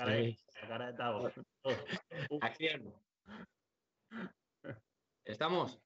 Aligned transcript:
cara, 0.00 0.12
de, 0.12 0.40
la 0.62 0.68
cara 0.68 0.92
de 0.92 1.44
Acción. 2.40 2.94
¿Estamos? 5.24 5.78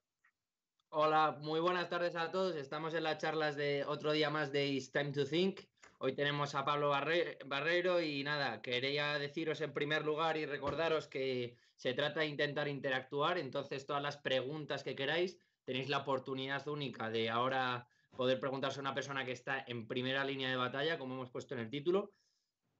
Hola, 0.89 1.37
muy 1.41 1.59
buenas 1.59 1.89
tardes 1.89 2.15
a 2.15 2.31
todos. 2.31 2.55
Estamos 2.55 2.93
en 2.93 3.03
las 3.03 3.17
charlas 3.17 3.57
de 3.57 3.83
otro 3.85 4.13
día 4.13 4.29
más 4.29 4.51
de 4.53 4.67
It's 4.67 4.91
Time 4.91 5.11
to 5.11 5.25
Think. 5.25 5.61
Hoy 5.97 6.13
tenemos 6.13 6.55
a 6.55 6.63
Pablo 6.63 6.89
Barreiro 6.89 8.01
y 8.01 8.23
nada, 8.23 8.61
quería 8.61 9.17
deciros 9.19 9.59
en 9.61 9.73
primer 9.73 10.05
lugar 10.05 10.37
y 10.37 10.45
recordaros 10.45 11.07
que 11.07 11.57
se 11.75 11.93
trata 11.93 12.21
de 12.21 12.27
intentar 12.27 12.67
interactuar, 12.67 13.37
entonces 13.37 13.85
todas 13.85 14.03
las 14.03 14.17
preguntas 14.17 14.83
que 14.83 14.95
queráis 14.95 15.37
tenéis 15.63 15.89
la 15.89 15.99
oportunidad 15.99 16.67
única 16.67 17.09
de 17.09 17.29
ahora 17.29 17.87
poder 18.15 18.39
preguntarse 18.39 18.79
a 18.79 18.81
una 18.81 18.93
persona 18.93 19.25
que 19.25 19.31
está 19.31 19.63
en 19.67 19.87
primera 19.87 20.23
línea 20.23 20.49
de 20.49 20.55
batalla, 20.57 20.97
como 20.97 21.15
hemos 21.15 21.31
puesto 21.31 21.53
en 21.53 21.61
el 21.61 21.69
título. 21.69 22.13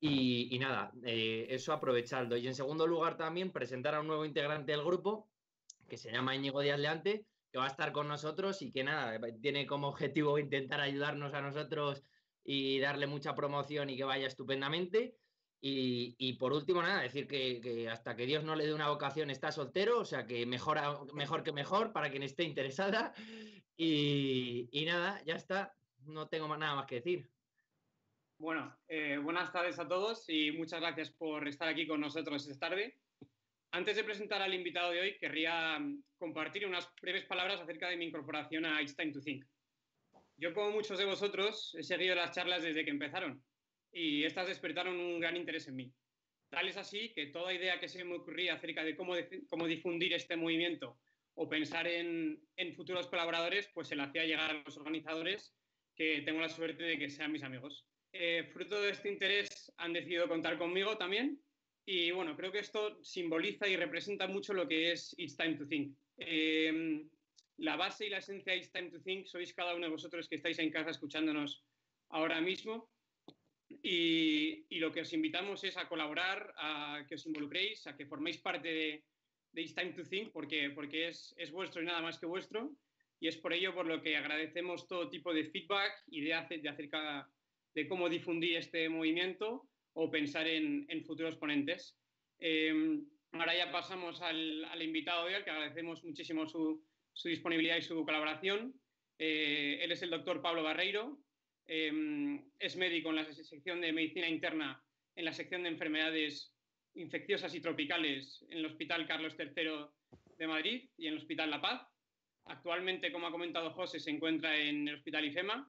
Y, 0.08 0.60
nada, 0.60 0.92
eh, 1.04 1.48
eso 1.50 1.74
aprovechando. 1.74 2.38
Y 2.38 2.48
en 2.48 2.56
segundo 2.56 2.86
lugar 2.86 3.18
también 3.18 3.52
presentar 3.52 3.96
a 3.96 4.02
un 4.02 4.08
nuevo 4.08 4.26
integrante 4.26 4.72
del 4.72 4.84
grupo, 4.84 5.30
que 5.88 5.98
se 5.98 6.12
llama 6.12 6.36
Íñigo 6.36 6.62
Díaz 6.62 6.80
Leante, 6.80 7.26
que 7.52 7.58
va 7.58 7.66
a 7.66 7.70
estar 7.70 7.92
con 7.92 8.08
nosotros 8.08 8.62
y 8.62 8.72
que 8.72 8.84
nada, 8.84 9.20
tiene 9.42 9.66
como 9.66 9.88
objetivo 9.88 10.38
intentar 10.40 10.82
ayudarnos 10.82 11.34
a 11.34 11.42
nosotros 11.42 12.04
y 12.44 12.80
darle 12.80 13.08
mucha 13.08 13.34
promoción 13.34 13.90
y 13.90 13.98
que 13.98 14.04
vaya 14.04 14.28
estupendamente. 14.28 15.16
Y, 15.68 16.34
por 16.34 16.54
último, 16.54 16.84
nada, 16.84 17.02
decir 17.02 17.28
que, 17.28 17.90
hasta 17.90 18.16
que 18.16 18.28
Dios 18.28 18.44
no 18.44 18.56
le 18.56 18.68
dé 18.68 18.74
una 18.74 18.90
vocación 18.90 19.32
está 19.32 19.52
soltero, 19.52 20.00
o 20.00 20.06
sea 20.06 20.28
que 20.28 20.46
mejor, 20.46 20.78
mejor 21.16 21.42
que 21.42 21.52
mejor 21.52 21.92
para 21.92 22.12
quien 22.12 22.22
esté 22.22 22.44
interesada. 22.44 23.14
Y, 23.76 24.84
nada, 24.86 25.24
ya 25.26 25.36
está, 25.36 25.74
no 26.04 26.28
tengo 26.28 26.56
nada 26.56 26.76
más 26.76 26.86
que 26.86 26.96
decir. 26.96 27.32
Bueno, 28.38 28.78
eh, 28.90 29.18
buenas 29.18 29.54
tardes 29.54 29.80
a 29.80 29.88
todos 29.88 30.26
y 30.28 30.52
muchas 30.52 30.82
gracias 30.82 31.10
por 31.10 31.48
estar 31.48 31.70
aquí 31.70 31.88
con 31.88 32.02
nosotros 32.02 32.46
esta 32.46 32.68
tarde. 32.68 32.98
Antes 33.72 33.96
de 33.96 34.04
presentar 34.04 34.42
al 34.42 34.54
invitado 34.54 34.92
de 34.92 35.00
hoy, 35.00 35.18
querría 35.18 35.80
mm, 35.80 36.04
compartir 36.18 36.68
unas 36.68 36.94
breves 37.02 37.24
palabras 37.24 37.62
acerca 37.62 37.90
de 37.90 37.96
mi 37.96 38.06
incorporación 38.06 38.66
a 38.66 38.82
It's 38.82 38.94
Time 38.94 39.14
to 39.14 39.22
Think. 39.22 39.46
Yo, 40.36 40.54
como 40.54 40.72
muchos 40.72 41.00
de 41.00 41.06
vosotros, 41.06 41.74
he 41.80 41.84
seguido 41.84 42.14
las 42.14 42.36
charlas 42.36 42.62
desde 42.62 42.84
que 42.84 42.92
empezaron 42.92 43.42
y 43.90 44.26
estas 44.26 44.50
despertaron 44.50 45.00
un 45.00 45.22
gran 45.22 45.38
interés 45.38 45.70
en 45.70 45.78
mí. 45.78 45.94
Tal 46.50 46.68
es 46.68 46.76
así 46.76 47.14
que 47.14 47.28
toda 47.28 47.54
idea 47.54 47.80
que 47.80 47.88
se 47.88 48.04
me 48.04 48.16
ocurría 48.16 48.56
acerca 48.56 48.84
de 48.84 48.98
cómo, 48.98 49.14
cómo 49.48 49.66
difundir 49.66 50.12
este 50.12 50.36
movimiento 50.36 51.00
o 51.36 51.48
pensar 51.48 51.88
en, 51.88 52.42
en, 52.58 52.76
futuros 52.76 53.08
colaboradores, 53.08 53.70
pues 53.74 53.88
se 53.88 53.96
la 53.96 54.04
hacía 54.04 54.26
llegar 54.26 54.52
a 54.52 54.62
los 54.62 54.78
organizadores, 54.78 55.56
que 55.96 56.22
tengo 56.26 56.42
la 56.42 56.50
suerte 56.50 56.84
de 56.84 57.00
que 57.00 57.10
sean 57.10 57.32
mis 57.32 57.44
amigos. 57.44 57.88
Eh, 58.18 58.44
fruto 58.54 58.82
de 58.82 58.92
este 58.92 59.10
interés 59.10 59.74
han 59.76 59.92
decidido 59.92 60.30
contar 60.30 60.58
conmigo 60.58 60.98
también 60.98 61.38
y 61.86 62.12
bueno, 62.12 62.38
creo 62.38 62.50
que 62.50 62.60
esto 62.60 63.04
simboliza 63.04 63.68
y 63.68 63.76
representa 63.76 64.26
mucho 64.26 64.54
lo 64.54 64.66
que 64.70 64.94
es 64.94 65.14
It's 65.18 65.36
Time 65.36 65.56
to 65.56 65.68
Think. 65.68 65.98
Eh, 66.16 67.04
la 67.58 67.76
base 67.76 68.06
y 68.06 68.10
la 68.10 68.20
esencia 68.20 68.54
de 68.54 68.60
It's 68.60 68.72
Time 68.72 68.90
to 68.90 69.02
Think 69.02 69.26
sois 69.26 69.54
cada 69.54 69.76
uno 69.76 69.88
de 69.88 69.92
vosotros 69.92 70.30
que 70.30 70.36
estáis 70.36 70.60
en 70.60 70.72
casa 70.72 70.92
escuchándonos 70.92 71.66
ahora 72.08 72.40
mismo 72.40 72.90
y, 73.84 74.66
lo 74.80 74.94
que 74.94 75.02
os 75.02 75.12
invitamos 75.12 75.66
es 75.66 75.76
a 75.76 75.90
colaborar, 75.90 76.54
a 76.58 77.06
que 77.10 77.16
os 77.16 77.26
involucréis, 77.26 77.86
a 77.86 77.98
que 77.98 78.06
forméis 78.06 78.38
parte 78.38 78.70
de, 78.72 79.04
It's 79.62 79.76
Time 79.76 79.92
to 79.92 80.04
Think, 80.06 80.32
porque, 80.32 80.70
porque 80.70 81.10
es, 81.10 81.36
es, 81.38 81.52
vuestro 81.52 81.82
y 81.82 81.86
nada 81.86 82.02
más 82.02 82.18
que 82.18 82.28
vuestro. 82.28 82.72
Y 83.20 83.28
es 83.28 83.36
por 83.36 83.52
ello 83.52 83.74
por 83.74 83.88
lo 83.88 84.02
que 84.02 84.16
agradecemos 84.16 84.88
todo 84.88 85.10
tipo 85.10 85.34
de 85.34 85.46
feedback 85.46 85.92
de, 86.08 86.58
de 86.62 86.70
acerca 86.70 87.30
de 87.76 87.88
cómo 87.88 88.10
difundir 88.10 88.58
este 88.58 88.90
movimiento 88.90 89.68
o 89.94 90.10
pensar 90.10 90.48
en, 90.48 90.86
en 90.90 91.04
futuros 91.04 91.38
ponentes. 91.38 91.96
Em, 92.40 93.06
ahora 93.34 93.56
ya 93.56 93.72
pasamos 93.72 94.22
al, 94.22 94.66
al, 94.66 94.82
invitado 94.82 95.28
de 95.28 95.36
hoy, 95.36 95.44
que 95.44 95.52
agradecemos 95.52 96.04
muchísimo 96.04 96.48
su, 96.48 96.84
su 97.14 97.28
disponibilidad 97.30 97.78
y 97.78 97.84
su 97.84 98.04
colaboración. 98.04 98.74
Eh, 99.20 99.80
él 99.82 99.92
es 99.92 100.02
el 100.02 100.10
doctor 100.10 100.42
Pablo 100.42 100.64
Barreiro, 100.64 101.20
Em, 101.68 102.44
es 102.60 102.76
médico 102.76 103.10
en 103.10 103.16
la 103.16 103.26
sección 103.26 103.82
de 103.82 103.92
medicina 103.92 104.30
interna, 104.30 104.84
en 105.16 105.26
la 105.26 105.34
sección 105.34 105.64
de 105.64 105.70
enfermedades 105.70 106.54
infecciosas 106.94 107.56
y 107.56 107.62
tropicales 107.62 108.46
en 108.50 108.60
el 108.60 108.66
Hospital 108.68 109.08
Carlos 109.08 109.36
III 109.38 109.88
de 110.38 110.48
Madrid 110.48 110.90
y 110.98 111.08
en 111.08 111.14
el 111.14 111.20
Hospital 111.20 111.50
La 111.50 111.62
Paz. 111.62 111.88
Actualmente, 112.46 113.12
como 113.12 113.26
ha 113.26 113.32
comentado 113.32 113.72
José, 113.72 114.00
se 114.00 114.12
encuentra 114.12 114.56
en 114.58 114.88
el 114.88 114.96
Hospital 114.96 115.26
IFEMA, 115.26 115.68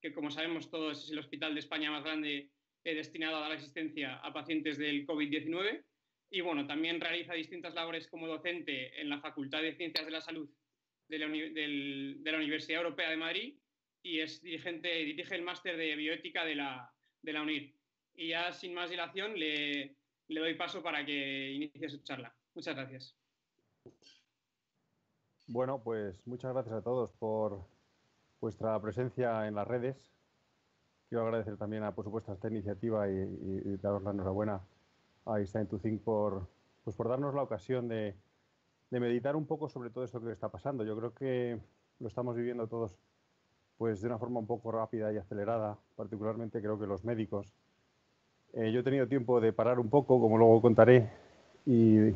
que 0.00 0.12
como 0.12 0.30
sabemos 0.30 0.70
todos 0.70 1.04
es 1.04 1.10
el 1.10 1.18
hospital 1.18 1.54
de 1.54 1.60
España 1.60 1.90
más 1.90 2.04
grande 2.04 2.50
eh, 2.84 2.94
destinado 2.94 3.36
a 3.36 3.40
dar 3.40 3.52
asistencia 3.52 4.16
a 4.16 4.32
pacientes 4.32 4.78
del 4.78 5.06
COVID-19. 5.06 5.84
Y 6.30 6.40
bueno, 6.40 6.66
también 6.66 7.00
realiza 7.00 7.32
distintas 7.34 7.74
labores 7.74 8.06
como 8.08 8.26
docente 8.26 9.00
en 9.00 9.08
la 9.08 9.20
Facultad 9.20 9.62
de 9.62 9.74
Ciencias 9.74 10.04
de 10.04 10.12
la 10.12 10.20
Salud 10.20 10.48
de 11.08 11.18
la, 11.18 11.28
de 11.28 12.32
la 12.32 12.38
Universidad 12.38 12.82
Europea 12.82 13.10
de 13.10 13.16
Madrid 13.16 13.58
y 14.02 14.20
es 14.20 14.42
dirigente, 14.42 14.88
dirige 14.88 15.34
el 15.34 15.42
máster 15.42 15.76
de 15.76 15.96
bioética 15.96 16.44
de 16.44 16.54
la, 16.54 16.92
de 17.22 17.32
la 17.32 17.42
UNIR. 17.42 17.74
Y 18.14 18.28
ya 18.28 18.52
sin 18.52 18.74
más 18.74 18.90
dilación 18.90 19.38
le, 19.38 19.96
le 20.28 20.40
doy 20.40 20.54
paso 20.54 20.82
para 20.82 21.04
que 21.04 21.52
inicie 21.52 21.88
su 21.88 22.02
charla. 22.02 22.34
Muchas 22.54 22.76
gracias. 22.76 23.16
Bueno, 25.46 25.82
pues 25.82 26.26
muchas 26.26 26.52
gracias 26.52 26.74
a 26.74 26.82
todos 26.82 27.10
por 27.12 27.66
vuestra 28.40 28.80
presencia 28.80 29.46
en 29.46 29.54
las 29.54 29.66
redes. 29.66 30.10
Quiero 31.08 31.24
agradecer 31.24 31.56
también, 31.56 31.82
a, 31.82 31.94
por 31.94 32.04
supuesto, 32.04 32.32
esta 32.32 32.48
iniciativa 32.48 33.08
y, 33.08 33.76
daros 33.82 34.02
la 34.02 34.10
enhorabuena 34.10 34.60
a 35.26 35.38
Einstein 35.38 35.66
to 35.66 35.78
Think 35.78 36.02
por, 36.02 36.46
pues 36.84 36.96
por 36.96 37.08
darnos 37.08 37.34
la 37.34 37.42
ocasión 37.42 37.88
de, 37.88 38.14
de 38.90 39.00
meditar 39.00 39.36
un 39.36 39.46
poco 39.46 39.68
sobre 39.68 39.90
todo 39.90 40.04
esto 40.04 40.20
que 40.20 40.32
está 40.32 40.48
pasando. 40.48 40.84
Yo 40.84 40.96
creo 40.96 41.14
que 41.14 41.58
lo 42.00 42.08
estamos 42.08 42.36
viviendo 42.36 42.66
todos 42.66 42.94
pues 43.78 44.00
de 44.00 44.08
una 44.08 44.18
forma 44.18 44.40
un 44.40 44.46
poco 44.46 44.72
rápida 44.72 45.12
y 45.12 45.16
acelerada, 45.16 45.78
particularmente 45.96 46.60
creo 46.60 46.78
que 46.78 46.86
los 46.86 47.04
médicos. 47.04 47.54
Eh, 48.52 48.72
yo 48.72 48.80
he 48.80 48.82
tenido 48.82 49.06
tiempo 49.06 49.40
de 49.40 49.52
parar 49.52 49.78
un 49.78 49.88
poco, 49.88 50.20
como 50.20 50.36
luego 50.36 50.60
contaré, 50.60 51.08
y, 51.64 52.14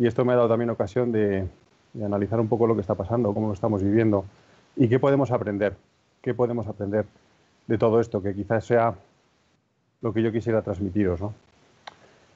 esto 0.00 0.24
me 0.24 0.32
ha 0.32 0.36
dado 0.36 0.48
también 0.48 0.70
ocasión 0.70 1.12
de, 1.12 1.46
analizar 2.02 2.40
un 2.40 2.48
poco 2.48 2.66
lo 2.66 2.74
que 2.74 2.80
está 2.80 2.94
pasando, 2.94 3.32
cómo 3.32 3.48
lo 3.48 3.52
estamos 3.52 3.82
viviendo 3.82 4.24
y 4.76 4.88
qué 4.88 4.98
podemos 4.98 5.30
aprender, 5.30 5.76
qué 6.20 6.34
podemos 6.34 6.66
aprender 6.66 7.06
de 7.66 7.78
todo 7.78 8.00
esto, 8.00 8.22
que 8.22 8.34
quizás 8.34 8.64
sea 8.64 8.94
lo 10.00 10.12
que 10.12 10.22
yo 10.22 10.32
quisiera 10.32 10.62
transmitiros. 10.62 11.20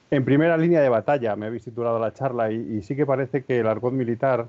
En 0.09 0.23
primera 0.23 0.57
línea 0.57 0.81
de 0.81 0.89
batalla 0.89 1.35
me 1.35 1.47
habéis 1.47 1.65
titulado 1.65 1.99
la 1.99 2.13
charla 2.13 2.51
y, 2.51 2.55
y 2.55 2.81
sí 2.81 2.95
que 2.95 3.05
parece 3.05 3.43
que 3.43 3.59
el 3.59 3.67
argot 3.67 3.93
militar, 3.93 4.47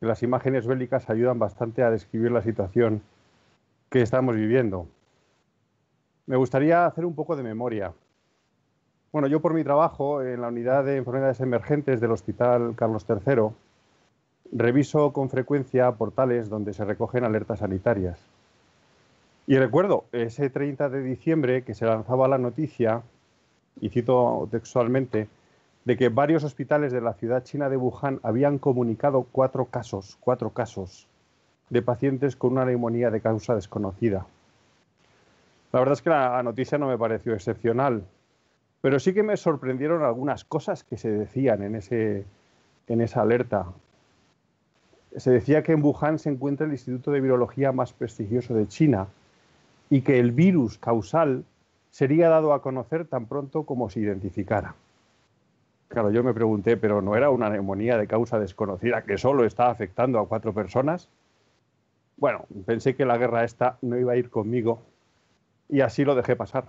que 0.00 0.06
las 0.06 0.22
imágenes 0.22 0.66
bélicas 0.66 1.10
ayudan 1.10 1.38
bastante 1.38 1.82
a 1.82 1.90
describir 1.90 2.32
la 2.32 2.42
situación 2.42 3.02
que 3.90 4.00
estamos 4.00 4.36
viviendo. 4.36 4.86
Me 6.26 6.36
gustaría 6.36 6.86
hacer 6.86 7.04
un 7.04 7.14
poco 7.14 7.36
de 7.36 7.42
memoria. 7.42 7.92
Bueno, 9.12 9.28
yo 9.28 9.40
por 9.40 9.54
mi 9.54 9.64
trabajo 9.64 10.22
en 10.22 10.40
la 10.40 10.48
unidad 10.48 10.84
de 10.84 10.96
enfermedades 10.96 11.40
emergentes 11.40 12.00
del 12.00 12.10
Hospital 12.10 12.74
Carlos 12.74 13.06
III, 13.08 13.50
reviso 14.52 15.12
con 15.12 15.30
frecuencia 15.30 15.92
portales 15.92 16.48
donde 16.48 16.72
se 16.72 16.84
recogen 16.84 17.24
alertas 17.24 17.60
sanitarias. 17.60 18.18
Y 19.46 19.56
recuerdo 19.56 20.04
ese 20.12 20.50
30 20.50 20.88
de 20.88 21.02
diciembre 21.02 21.62
que 21.62 21.74
se 21.74 21.86
lanzaba 21.86 22.26
la 22.28 22.38
noticia, 22.38 23.02
y 23.80 23.90
cito 23.90 24.48
textualmente, 24.50 25.28
de 25.84 25.96
que 25.96 26.08
varios 26.08 26.42
hospitales 26.42 26.92
de 26.92 27.00
la 27.00 27.14
ciudad 27.14 27.44
china 27.44 27.68
de 27.68 27.76
Wuhan 27.76 28.18
habían 28.24 28.58
comunicado 28.58 29.26
cuatro 29.30 29.66
casos, 29.66 30.18
cuatro 30.20 30.50
casos 30.50 31.06
de 31.70 31.82
pacientes 31.82 32.34
con 32.34 32.52
una 32.52 32.64
neumonía 32.64 33.10
de 33.10 33.20
causa 33.20 33.54
desconocida. 33.54 34.26
La 35.72 35.80
verdad 35.80 35.92
es 35.92 36.02
que 36.02 36.10
la 36.10 36.42
noticia 36.42 36.78
no 36.78 36.88
me 36.88 36.98
pareció 36.98 37.34
excepcional, 37.34 38.04
pero 38.80 38.98
sí 38.98 39.14
que 39.14 39.22
me 39.22 39.36
sorprendieron 39.36 40.02
algunas 40.02 40.44
cosas 40.44 40.84
que 40.84 40.96
se 40.96 41.10
decían 41.10 41.62
en, 41.62 41.76
ese, 41.76 42.24
en 42.88 43.00
esa 43.00 43.22
alerta. 43.22 43.66
Se 45.14 45.30
decía 45.30 45.62
que 45.62 45.72
en 45.72 45.82
Wuhan 45.82 46.18
se 46.18 46.30
encuentra 46.30 46.66
el 46.66 46.72
instituto 46.72 47.10
de 47.10 47.20
virología 47.20 47.72
más 47.72 47.92
prestigioso 47.92 48.54
de 48.54 48.66
China 48.68 49.08
y 49.88 50.02
que 50.02 50.18
el 50.18 50.32
virus 50.32 50.78
causal 50.78 51.44
sería 51.90 52.28
dado 52.28 52.52
a 52.52 52.60
conocer 52.60 53.06
tan 53.06 53.26
pronto 53.26 53.64
como 53.64 53.88
se 53.88 54.00
identificara. 54.00 54.74
Claro, 55.88 56.10
yo 56.10 56.24
me 56.24 56.34
pregunté, 56.34 56.76
pero 56.76 57.00
¿no 57.00 57.16
era 57.16 57.30
una 57.30 57.48
neumonía 57.48 57.96
de 57.96 58.06
causa 58.06 58.38
desconocida 58.38 59.02
que 59.02 59.18
solo 59.18 59.44
está 59.44 59.70
afectando 59.70 60.18
a 60.18 60.26
cuatro 60.26 60.52
personas? 60.52 61.08
Bueno, 62.16 62.44
pensé 62.64 62.96
que 62.96 63.04
la 63.04 63.18
guerra 63.18 63.44
esta 63.44 63.78
no 63.82 63.98
iba 63.98 64.12
a 64.12 64.16
ir 64.16 64.30
conmigo 64.30 64.82
y 65.68 65.80
así 65.80 66.04
lo 66.04 66.14
dejé 66.14 66.34
pasar. 66.34 66.66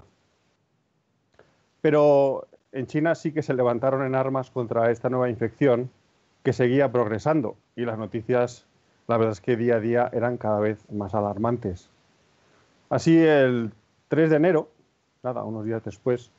Pero 1.81 2.47
en 2.71 2.85
China 2.87 3.15
sí 3.15 3.31
que 3.31 3.41
se 3.41 3.53
levantaron 3.53 4.05
en 4.05 4.15
armas 4.15 4.51
contra 4.51 4.91
esta 4.91 5.09
nueva 5.09 5.29
infección 5.29 5.89
que 6.43 6.53
seguía 6.53 6.91
progresando 6.91 7.55
y 7.77 7.85
las 7.85 7.97
noticias, 7.99 8.65
la 9.07 9.17
verdad 9.17 9.33
es 9.33 9.39
que 9.39 9.55
día 9.55 9.75
a 9.75 9.79
día 9.79 10.09
eran 10.11 10.37
cada 10.37 10.59
vez 10.59 10.83
más 10.91 11.13
alarmantes. 11.13 11.89
Así 12.89 13.15
el 13.23 13.71
3 14.07 14.31
de 14.31 14.35
enero, 14.35 14.69
nada, 15.21 15.43
unos 15.43 15.63
días 15.63 15.83
después, 15.85 16.31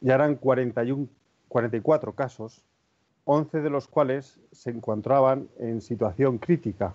ya 0.00 0.16
eran 0.16 0.34
41, 0.34 1.06
44 1.48 2.12
casos, 2.14 2.62
11 3.26 3.60
de 3.60 3.70
los 3.70 3.86
cuales 3.86 4.40
se 4.50 4.70
encontraban 4.70 5.48
en 5.60 5.80
situación 5.80 6.38
crítica 6.38 6.94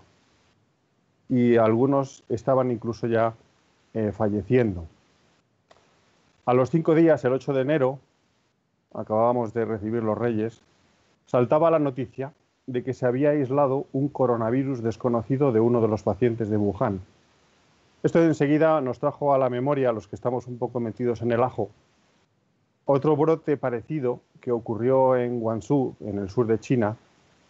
y 1.30 1.56
algunos 1.56 2.26
estaban 2.28 2.72
incluso 2.72 3.08
ya 3.08 3.34
eh, 3.94 4.12
falleciendo. 4.12 4.86
A 6.46 6.54
los 6.54 6.72
cinco 6.72 6.94
días, 6.94 7.24
el 7.24 7.32
8 7.32 7.54
de 7.54 7.62
enero, 7.62 8.00
acabábamos 8.94 9.54
de 9.54 9.64
recibir 9.64 10.04
los 10.04 10.18
Reyes, 10.18 10.62
saltaba 11.26 11.72
la 11.72 11.80
noticia 11.80 12.34
de 12.68 12.84
que 12.84 12.94
se 12.94 13.06
había 13.06 13.30
aislado 13.30 13.88
un 13.94 14.10
coronavirus 14.10 14.84
desconocido 14.84 15.54
de 15.54 15.62
uno 15.62 15.82
de 15.82 15.88
los 15.88 16.04
pacientes 16.04 16.50
de 16.50 16.58
Wuhan. 16.58 17.00
Esto 18.04 18.22
enseguida 18.22 18.82
nos 18.82 19.00
trajo 19.00 19.34
a 19.34 19.38
la 19.38 19.50
memoria, 19.50 19.90
a 19.90 19.94
los 19.94 20.08
que 20.08 20.16
estamos 20.16 20.48
un 20.48 20.58
poco 20.58 20.82
metidos 20.82 21.22
en 21.22 21.32
el 21.32 21.44
ajo, 21.44 21.70
otro 22.90 23.18
brote 23.18 23.58
parecido 23.58 24.22
que 24.40 24.52
ocurrió 24.52 25.18
en 25.18 25.40
Guangzhou, 25.40 25.96
en 26.02 26.20
el 26.20 26.30
sur 26.30 26.48
de 26.48 26.60
China, 26.60 26.96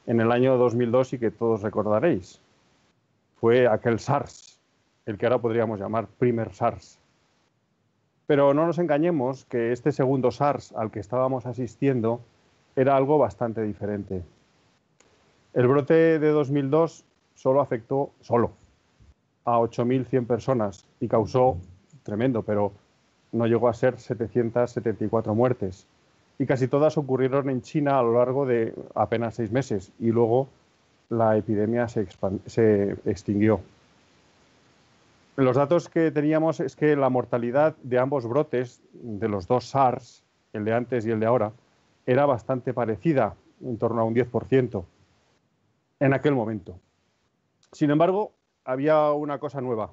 en 0.07 0.19
el 0.19 0.31
año 0.31 0.57
2002 0.57 1.13
y 1.13 1.19
que 1.19 1.31
todos 1.31 1.61
recordaréis. 1.61 2.41
Fue 3.39 3.67
aquel 3.67 3.99
SARS, 3.99 4.59
el 5.05 5.17
que 5.17 5.25
ahora 5.25 5.37
podríamos 5.37 5.79
llamar 5.79 6.07
primer 6.07 6.53
SARS. 6.53 6.99
Pero 8.25 8.53
no 8.53 8.65
nos 8.65 8.79
engañemos 8.79 9.45
que 9.45 9.71
este 9.71 9.91
segundo 9.91 10.31
SARS 10.31 10.73
al 10.73 10.89
que 10.89 10.99
estábamos 10.99 11.45
asistiendo 11.45 12.21
era 12.75 12.95
algo 12.95 13.19
bastante 13.19 13.61
diferente. 13.61 14.23
El 15.57 15.67
brote 15.67 16.19
de 16.19 16.29
2002 16.29 17.03
solo 17.33 17.61
afectó, 17.61 18.11
solo, 18.21 18.51
a 19.43 19.57
8.100 19.57 20.27
personas 20.27 20.85
y 20.99 21.07
causó, 21.07 21.57
tremendo, 22.03 22.43
pero 22.43 22.73
no 23.31 23.47
llegó 23.47 23.67
a 23.67 23.73
ser 23.73 23.97
774 23.97 25.33
muertes. 25.33 25.87
Y 26.37 26.45
casi 26.45 26.67
todas 26.67 26.95
ocurrieron 26.99 27.49
en 27.49 27.63
China 27.63 27.97
a 27.97 28.03
lo 28.03 28.13
largo 28.13 28.45
de 28.45 28.75
apenas 28.93 29.33
seis 29.33 29.51
meses 29.51 29.91
y 29.99 30.11
luego 30.11 30.47
la 31.09 31.35
epidemia 31.37 31.87
se, 31.87 32.07
se 32.45 32.91
extinguió. 33.05 33.59
Los 35.37 35.55
datos 35.55 35.89
que 35.89 36.11
teníamos 36.11 36.59
es 36.59 36.75
que 36.75 36.95
la 36.95 37.09
mortalidad 37.09 37.75
de 37.81 37.97
ambos 37.97 38.27
brotes, 38.27 38.79
de 38.93 39.27
los 39.27 39.47
dos 39.47 39.65
SARS, 39.65 40.23
el 40.53 40.65
de 40.65 40.73
antes 40.75 41.03
y 41.07 41.09
el 41.09 41.19
de 41.19 41.25
ahora, 41.25 41.51
era 42.05 42.27
bastante 42.27 42.75
parecida, 42.75 43.33
en 43.59 43.79
torno 43.79 44.01
a 44.01 44.03
un 44.03 44.13
10%, 44.13 44.85
en 45.99 46.13
aquel 46.13 46.35
momento. 46.35 46.79
Sin 47.71 47.91
embargo, 47.91 48.31
había 48.65 49.11
una 49.11 49.39
cosa 49.39 49.61
nueva. 49.61 49.91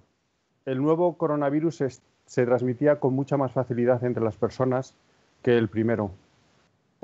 El 0.67 0.83
nuevo 0.83 1.17
coronavirus 1.17 1.85
se 2.27 2.47
transmitía 2.47 3.01
con 3.01 3.15
mucha 3.15 3.37
más 3.37 3.53
facilidad 3.53 4.03
entre 4.05 4.25
las 4.25 4.37
personas 4.37 4.95
que 5.43 5.57
el 5.57 5.69
primero. 5.69 6.11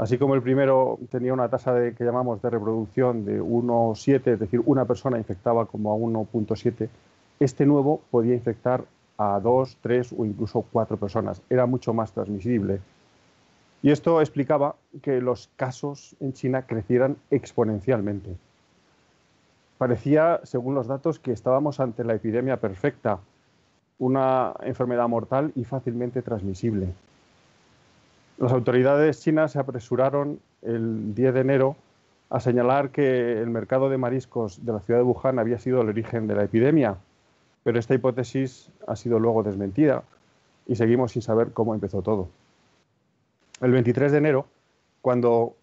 Así 0.00 0.16
como 0.16 0.34
el 0.34 0.40
primero 0.40 0.98
tenía 1.10 1.34
una 1.34 1.50
tasa 1.50 1.74
de, 1.74 1.94
que 1.94 2.04
llamamos 2.04 2.40
de 2.40 2.48
reproducción 2.48 3.26
de 3.26 3.42
1,7, 3.42 4.32
es 4.32 4.40
decir, 4.40 4.62
una 4.64 4.86
persona 4.86 5.18
infectaba 5.18 5.66
como 5.66 5.92
a 5.92 5.96
1,7, 5.96 6.88
este 7.38 7.66
nuevo 7.66 8.00
podía 8.10 8.34
infectar 8.34 8.84
a 9.18 9.38
dos, 9.40 9.76
tres 9.82 10.14
o 10.16 10.24
incluso 10.24 10.64
cuatro 10.72 10.96
personas. 10.96 11.42
Era 11.50 11.66
mucho 11.66 11.92
más 11.92 12.12
transmisible. 12.12 12.80
Y 13.82 13.90
esto 13.90 14.22
explicaba 14.22 14.76
que 15.02 15.20
los 15.20 15.50
casos 15.56 16.16
en 16.20 16.32
China 16.32 16.62
crecieran 16.62 17.18
exponencialmente. 17.30 18.36
Parecía, 19.80 20.40
según 20.42 20.74
los 20.74 20.88
datos, 20.88 21.18
que 21.18 21.32
estábamos 21.32 21.80
ante 21.80 22.04
la 22.04 22.12
epidemia 22.12 22.58
perfecta, 22.58 23.20
una 23.98 24.52
enfermedad 24.60 25.08
mortal 25.08 25.52
y 25.54 25.64
fácilmente 25.64 26.20
transmisible. 26.20 26.92
Las 28.36 28.52
autoridades 28.52 29.22
chinas 29.22 29.52
se 29.52 29.58
apresuraron 29.58 30.38
el 30.60 31.14
10 31.14 31.32
de 31.32 31.40
enero 31.40 31.76
a 32.28 32.40
señalar 32.40 32.90
que 32.90 33.40
el 33.40 33.48
mercado 33.48 33.88
de 33.88 33.96
mariscos 33.96 34.66
de 34.66 34.74
la 34.74 34.80
ciudad 34.80 35.00
de 35.00 35.04
Wuhan 35.04 35.38
había 35.38 35.58
sido 35.58 35.80
el 35.80 35.88
origen 35.88 36.26
de 36.26 36.34
la 36.34 36.44
epidemia 36.44 36.98
pero 37.62 37.78
esta 37.78 37.94
hipótesis 37.94 38.70
ha 38.86 38.96
sido 38.96 39.18
luego 39.18 39.42
desmentida 39.42 40.02
y 40.66 40.76
seguimos 40.76 41.12
sin 41.12 41.22
saber 41.22 41.52
cómo 41.52 41.74
empezó 41.74 42.02
todo. 42.02 42.28
El 43.60 43.72
23 43.72 44.12
de 44.12 44.18
enero, 44.18 44.46
cuando 45.02 45.54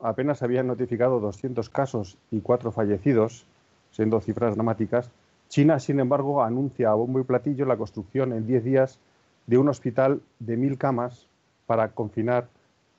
apenas 0.00 0.42
habían 0.42 0.66
notificado 0.66 1.20
200 1.20 1.70
casos 1.70 2.18
y 2.30 2.40
4 2.40 2.72
fallecidos, 2.72 3.46
siendo 3.90 4.20
cifras 4.20 4.54
dramáticas, 4.54 5.10
China, 5.48 5.80
sin 5.80 5.98
embargo, 5.98 6.42
anuncia 6.42 6.90
a 6.90 6.94
bombo 6.94 7.20
y 7.20 7.24
platillo 7.24 7.64
la 7.64 7.76
construcción 7.76 8.32
en 8.32 8.46
10 8.46 8.64
días 8.64 8.98
de 9.46 9.56
un 9.56 9.68
hospital 9.68 10.20
de 10.38 10.56
mil 10.58 10.76
camas 10.76 11.26
para 11.66 11.88
confinar 11.88 12.48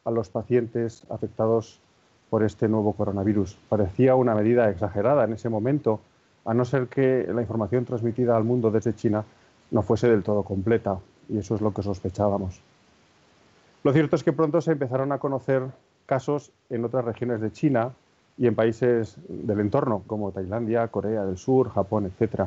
a 0.04 0.12
los 0.12 0.30
pacientes 0.30 1.04
afectados 1.10 1.80
por 2.30 2.44
este 2.44 2.68
nuevo 2.68 2.94
coronavirus. 2.94 3.58
Parecía 3.70 4.16
una 4.16 4.34
medida 4.34 4.70
exagerada 4.70 5.24
en 5.26 5.34
ese 5.34 5.50
momento, 5.50 6.00
a 6.46 6.54
no 6.54 6.66
ser 6.66 6.88
que 6.88 7.28
la 7.32 7.42
información 7.42 7.86
transmitida 7.86 8.36
al 8.36 8.44
mundo 8.44 8.72
desde 8.72 8.96
China 8.96 9.24
no 9.70 9.84
fuese 9.84 10.10
del 10.10 10.24
todo 10.24 10.42
completa, 10.44 10.98
y 11.28 11.38
eso 11.38 11.54
es 11.56 11.62
lo 11.62 11.72
que 11.74 11.84
sospechábamos. 11.84 12.62
Lo 13.84 13.94
cierto 13.94 14.16
es 14.16 14.24
que 14.24 14.34
pronto 14.34 14.60
se 14.62 14.72
empezaron 14.72 15.12
a 15.12 15.20
conocer 15.20 15.64
casos 16.08 16.52
en 16.70 16.84
otras 16.84 17.06
regiones 17.06 17.40
de 17.42 17.52
China 17.52 17.92
y 18.40 18.48
en 18.48 18.56
países 18.56 19.18
del 19.28 19.60
entorno, 19.60 20.02
como 20.08 20.32
Tailandia, 20.32 20.88
Corea 20.88 21.26
del 21.26 21.38
Sur, 21.38 21.70
Japón, 21.72 22.06
etc. 22.10 22.44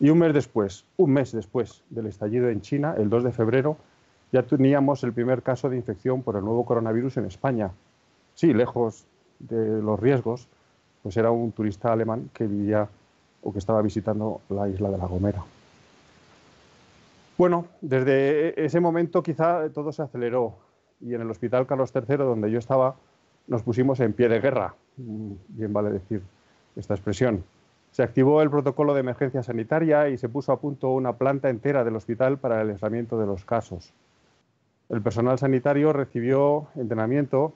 Y 0.00 0.10
un 0.10 0.18
mes 0.18 0.34
después, 0.34 0.84
un 0.96 1.12
mes 1.12 1.30
después 1.30 1.84
del 1.90 2.06
estallido 2.06 2.48
en 2.48 2.60
China, 2.60 2.96
el 2.98 3.08
2 3.08 3.22
de 3.22 3.32
febrero, 3.32 3.76
ya 4.32 4.42
teníamos 4.42 5.04
el 5.04 5.12
primer 5.12 5.42
caso 5.42 5.70
de 5.70 5.76
infección 5.76 6.24
por 6.24 6.34
el 6.34 6.44
nuevo 6.44 6.64
coronavirus 6.64 7.18
en 7.18 7.26
España. 7.26 7.70
Sí, 8.34 8.52
lejos 8.52 9.06
de 9.38 9.80
los 9.80 10.00
riesgos, 10.00 10.48
pues 11.04 11.16
era 11.16 11.30
un 11.30 11.52
turista 11.52 11.92
alemán 11.92 12.28
que 12.34 12.48
vivía 12.48 12.88
o 13.44 13.52
que 13.52 13.60
estaba 13.60 13.80
visitando 13.82 14.40
la 14.48 14.68
isla 14.68 14.90
de 14.90 14.98
La 14.98 15.06
Gomera. 15.06 15.44
Bueno, 17.38 17.66
desde 17.80 18.64
ese 18.64 18.80
momento 18.80 19.22
quizá 19.22 19.68
todo 19.68 19.92
se 19.92 20.02
aceleró 20.02 20.54
y 21.00 21.14
en 21.14 21.20
el 21.20 21.30
Hospital 21.30 21.66
Carlos 21.68 21.92
III, 21.94 22.16
donde 22.16 22.50
yo 22.50 22.58
estaba, 22.58 22.96
nos 23.46 23.62
pusimos 23.62 24.00
en 24.00 24.12
pie 24.12 24.28
de 24.28 24.40
guerra, 24.40 24.74
bien 24.96 25.72
vale 25.72 25.90
decir 25.90 26.22
esta 26.76 26.94
expresión. 26.94 27.44
Se 27.90 28.02
activó 28.02 28.42
el 28.42 28.50
protocolo 28.50 28.94
de 28.94 29.00
emergencia 29.00 29.42
sanitaria 29.42 30.08
y 30.08 30.18
se 30.18 30.28
puso 30.28 30.52
a 30.52 30.60
punto 30.60 30.90
una 30.90 31.14
planta 31.14 31.48
entera 31.48 31.84
del 31.84 31.96
hospital 31.96 32.38
para 32.38 32.60
el 32.60 32.70
aislamiento 32.70 33.18
de 33.18 33.26
los 33.26 33.44
casos. 33.44 33.92
El 34.88 35.02
personal 35.02 35.38
sanitario 35.38 35.92
recibió 35.92 36.68
entrenamiento 36.76 37.54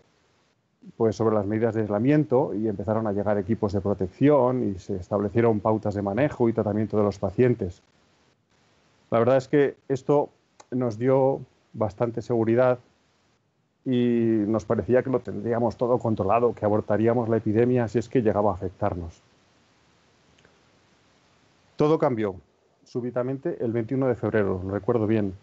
pues 0.97 1.15
sobre 1.15 1.35
las 1.35 1.47
medidas 1.47 1.75
de 1.75 1.83
aislamiento 1.83 2.55
y 2.55 2.67
empezaron 2.67 3.07
a 3.07 3.13
llegar 3.13 3.37
equipos 3.37 3.73
de 3.73 3.83
protección 3.83 4.71
y 4.71 4.79
se 4.79 4.97
establecieron 4.97 5.61
pautas 5.61 5.95
de 5.95 6.03
manejo 6.03 6.49
y 6.49 6.55
tratamiento 6.55 6.97
de 6.97 7.03
los 7.03 7.19
pacientes. 7.19 7.83
La 9.11 9.19
verdad 9.19 9.37
es 9.37 9.49
que 9.49 9.77
esto 9.89 10.31
nos 10.71 10.99
dio 10.99 11.41
bastante 11.73 12.23
seguridad 12.23 12.79
y 13.91 14.45
nos 14.47 14.65
parecía 14.65 15.03
que 15.03 15.11
lo 15.11 15.19
tendríamos 15.19 15.77
todo 15.77 15.99
controlado, 15.99 16.55
que 16.55 16.65
abortaríamos 16.65 17.29
la 17.29 17.39
epidemia 17.39 17.89
si 17.89 17.99
es 17.99 18.09
que 18.09 18.23
llegaba 18.23 18.53
a 18.53 18.55
afectarnos. 18.55 19.21
Todo 21.75 21.99
cambió 21.99 22.37
súbitamente 22.85 23.57
el 23.59 23.73
21 23.73 24.07
de 24.07 24.15
febrero, 24.15 24.61
lo 24.65 24.71
recuerdo 24.71 25.09
bien, 25.09 25.35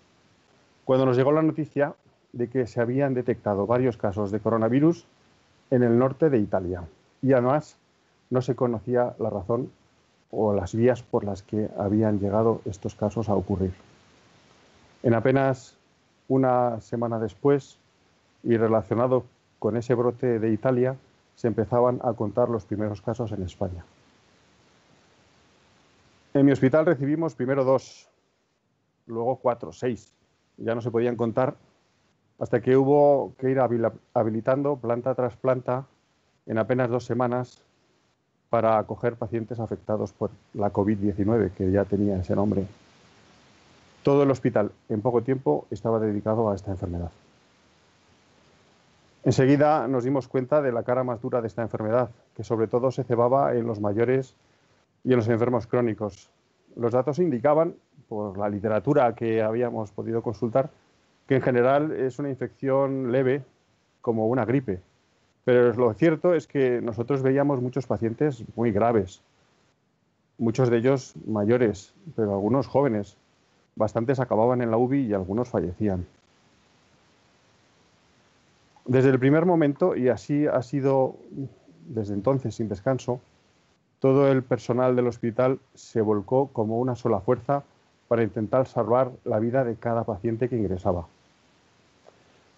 cuando 0.86 1.06
nos 1.06 1.18
llegó 1.18 1.34
la 1.34 1.42
noticia 1.42 1.94
de 2.32 2.50
que 2.50 2.68
se 2.68 2.80
habían 2.80 3.14
detectado 3.14 3.68
varios 3.68 3.98
casos 3.98 4.32
de 4.32 4.40
coronavirus 4.40 5.06
en 5.70 5.84
el 5.84 6.00
norte 6.00 6.30
de 6.30 6.38
Italia. 6.38 6.84
Y 7.22 7.34
además 7.34 7.78
no 8.30 8.42
se 8.42 8.56
conocía 8.56 9.14
la 9.20 9.30
razón 9.30 9.70
o 10.32 10.54
las 10.54 10.74
vías 10.74 11.04
por 11.04 11.26
las 11.26 11.42
que 11.42 11.68
habían 11.78 12.20
llegado 12.20 12.62
estos 12.64 12.96
casos 12.96 13.28
a 13.28 13.36
ocurrir. 13.36 13.74
En 15.04 15.16
apenas 15.16 15.76
una 16.30 16.80
semana 16.80 17.20
después, 17.20 17.78
y 18.48 18.56
relacionado 18.56 19.26
con 19.60 19.76
ese 19.76 19.94
brote 19.94 20.40
de 20.40 20.54
Italia, 20.54 20.96
se 21.36 21.50
empezaban 21.50 22.00
a 22.02 22.14
contar 22.14 22.48
los 22.48 22.64
primeros 22.64 23.02
casos 23.02 23.34
en 23.34 23.44
España. 23.44 23.84
En 26.34 26.46
mi 26.46 26.54
hospital 26.54 26.86
recibimos 26.86 27.36
primero 27.36 27.66
dos, 27.66 28.08
luego 29.06 29.36
cuatro, 29.36 29.74
seis. 29.74 30.14
Ya 30.56 30.74
no 30.74 30.82
se 30.82 30.92
podían 30.92 31.18
contar 31.18 31.56
hasta 32.40 32.62
que 32.62 32.78
hubo 32.78 33.34
que 33.38 33.52
ir 33.52 33.60
habilitando 34.14 34.78
planta 34.78 35.14
tras 35.14 35.36
planta 35.36 35.86
en 36.46 36.58
apenas 36.58 36.90
dos 36.90 37.04
semanas 37.04 37.62
para 38.50 38.78
acoger 38.78 39.18
pacientes 39.18 39.60
afectados 39.60 40.14
por 40.14 40.30
la 40.54 40.72
COVID-19, 40.72 41.52
que 41.52 41.70
ya 41.70 41.84
tenía 41.84 42.18
ese 42.18 42.34
nombre. 42.34 42.66
Todo 44.04 44.24
el 44.24 44.32
hospital 44.32 44.72
en 44.88 45.02
poco 45.02 45.22
tiempo 45.22 45.68
estaba 45.70 46.00
dedicado 46.00 46.50
a 46.50 46.56
esta 46.56 46.72
enfermedad. 46.72 47.12
Enseguida 49.24 49.88
nos 49.88 50.04
dimos 50.04 50.28
cuenta 50.28 50.62
de 50.62 50.72
la 50.72 50.84
cara 50.84 51.04
más 51.04 51.22
dura 51.22 51.42
de 51.42 51.48
esta 51.48 51.62
enfermedad, 51.62 52.10
que 52.36 52.44
sobre 52.44 52.68
todo 52.68 52.92
se 52.92 53.04
cebaba 53.04 53.56
en 53.56 53.66
los 53.68 53.80
mayores 53.80 54.36
y 55.04 55.12
en 55.12 55.18
los 55.18 55.28
enfermos 55.28 55.68
crónicos. 55.68 56.30
Los 56.76 56.94
datos 56.94 57.20
indicaban, 57.20 57.76
por 58.08 58.38
la 58.38 58.50
literatura 58.50 59.14
que 59.16 59.42
habíamos 59.42 59.92
podido 59.92 60.22
consultar, 60.22 60.70
que 61.28 61.36
en 61.36 61.42
general 61.42 61.92
es 61.92 62.20
una 62.20 62.30
infección 62.30 63.12
leve 63.12 63.44
como 64.02 64.28
una 64.28 64.46
gripe. 64.46 64.80
Pero 65.44 65.74
lo 65.74 65.94
cierto 65.94 66.34
es 66.34 66.48
que 66.48 66.82
nosotros 66.82 67.22
veíamos 67.22 67.62
muchos 67.62 67.88
pacientes 67.88 68.44
muy 68.56 68.72
graves, 68.72 69.22
muchos 70.38 70.70
de 70.70 70.78
ellos 70.78 71.16
mayores, 71.26 71.94
pero 72.16 72.34
algunos 72.34 72.68
jóvenes. 72.68 73.18
Bastantes 73.76 74.20
acababan 74.20 74.62
en 74.62 74.72
la 74.72 74.78
UBI 74.78 75.08
y 75.08 75.14
algunos 75.14 75.50
fallecían. 75.50 76.06
Desde 78.88 79.10
el 79.10 79.20
primer 79.20 79.46
momento, 79.46 79.98
y 79.98 80.08
así 80.08 80.48
ha 80.48 80.62
sido 80.62 81.18
desde 81.88 82.14
entonces 82.14 82.56
sin 82.56 82.70
descanso, 82.70 83.20
todo 84.00 84.32
el 84.32 84.44
personal 84.44 84.96
del 84.96 85.08
hospital 85.08 85.60
se 85.74 86.02
volcó 86.02 86.48
como 86.54 86.80
una 86.80 86.96
sola 86.96 87.20
fuerza 87.20 87.64
para 88.08 88.24
intentar 88.24 88.66
salvar 88.66 89.12
la 89.26 89.40
vida 89.40 89.66
de 89.66 89.76
cada 89.76 90.06
paciente 90.06 90.48
que 90.48 90.56
ingresaba. 90.56 91.06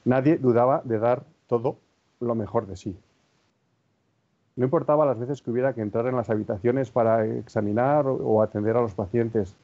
Nadie 0.06 0.38
dudaba 0.38 0.82
de 0.84 1.00
dar 1.00 1.24
todo 1.48 1.78
lo 2.20 2.36
mejor 2.36 2.68
de 2.68 2.76
sí. 2.76 2.96
No 4.56 4.66
importaba 4.66 5.06
las 5.06 5.18
veces 5.18 5.42
que 5.42 5.50
hubiera 5.50 5.74
que 5.74 5.82
entrar 5.82 6.06
en 6.08 6.16
las 6.16 6.30
habitaciones 6.30 6.92
para 6.92 7.26
examinar 7.26 8.06
o 8.08 8.42
atender 8.44 8.76
a 8.78 8.82
los 8.82 8.94
pacientes, 8.94 9.56